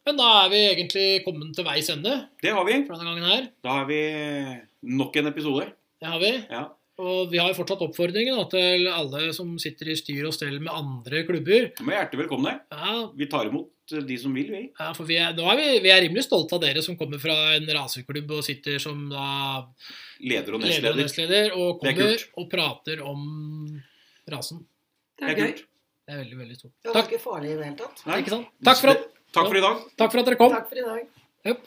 Men 0.05 0.17
da 0.17 0.45
er 0.45 0.49
vi 0.49 0.61
egentlig 0.75 1.23
kommet 1.25 1.55
til 1.55 1.63
veis 1.65 1.89
ende 1.89 2.27
Det 2.41 2.51
har 2.51 2.63
vi. 2.65 2.85
for 2.85 2.93
denne 2.95 3.05
gangen 3.15 3.23
her. 3.29 3.49
Da 3.63 3.69
har 3.69 3.85
vi 3.85 4.61
nok 4.83 5.15
en 5.15 5.27
episode. 5.27 5.71
Det 6.01 6.09
har 6.09 6.19
vi. 6.19 6.31
Ja. 6.51 6.67
Og 6.99 7.31
vi 7.31 7.39
har 7.39 7.47
jo 7.51 7.55
fortsatt 7.63 7.81
oppfordringen 7.81 8.35
da, 8.37 8.43
til 8.51 8.87
alle 8.87 9.33
som 9.33 9.57
sitter 9.57 9.89
i 9.89 9.95
styr 9.95 10.27
og 10.27 10.33
stell 10.35 10.59
med 10.59 10.69
andre 10.71 11.23
klubber. 11.25 11.71
De 11.73 11.83
er 11.89 12.05
hjertelig 12.05 12.27
velkomne. 12.29 12.59
Ja, 12.71 13.07
Vi 13.15 13.25
tar 13.31 13.47
imot 13.49 13.71
de 13.91 14.17
som 14.17 14.33
vil, 14.33 14.47
vi. 14.51 14.71
ja 14.79 14.93
for 14.95 15.03
vi 15.05 15.15
er, 15.19 15.33
er 15.35 15.57
vi, 15.59 15.79
vi 15.83 15.89
er 15.91 16.01
rimelig 16.05 16.23
stolte 16.23 16.55
av 16.55 16.61
dere 16.63 16.81
som 16.85 16.95
kommer 16.97 17.19
fra 17.19 17.35
en 17.57 17.67
raseklubb 17.67 18.31
og 18.37 18.43
sitter 18.45 18.79
som 18.79 19.09
da 19.11 19.25
Leder 20.23 20.53
og 20.55 20.61
leder 20.61 20.61
og 20.61 20.61
nestleder. 20.63 20.95
nestleder 21.03 21.51
og 21.57 21.83
er 21.83 21.91
kommer 21.97 22.23
og 22.39 22.49
prater 22.53 23.01
om 23.03 23.19
rasen. 24.31 24.63
Det 25.19 25.27
er 25.29 25.35
gøy. 25.35 25.51
kult. 25.51 25.65
Det 26.03 26.11
er 26.13 26.17
veldig, 26.23 26.37
veldig 26.37 26.55
stort. 26.57 26.71
Det 26.83 26.93
var 26.95 27.03
ikke 27.07 27.19
farlig 27.23 27.49
i 27.51 27.55
det 27.59 27.65
hele 27.65 27.77
tatt. 27.79 28.05
Nei. 28.07 28.17
ikke 28.23 28.29
sant? 28.37 28.47
Takk, 28.63 28.77
for 28.81 28.89
at, 28.95 28.99
Takk 29.33 29.47
for 29.47 29.55
i 29.57 29.61
dag. 29.63 29.75
takk 29.97 30.11
for 30.11 30.19
at 30.19 30.25
dere 30.31 30.35
kom. 30.41 30.51
Takk 30.51 30.67
for 30.69 30.77
i 30.77 30.81
dag. 30.87 31.01
Jep. 31.47 31.59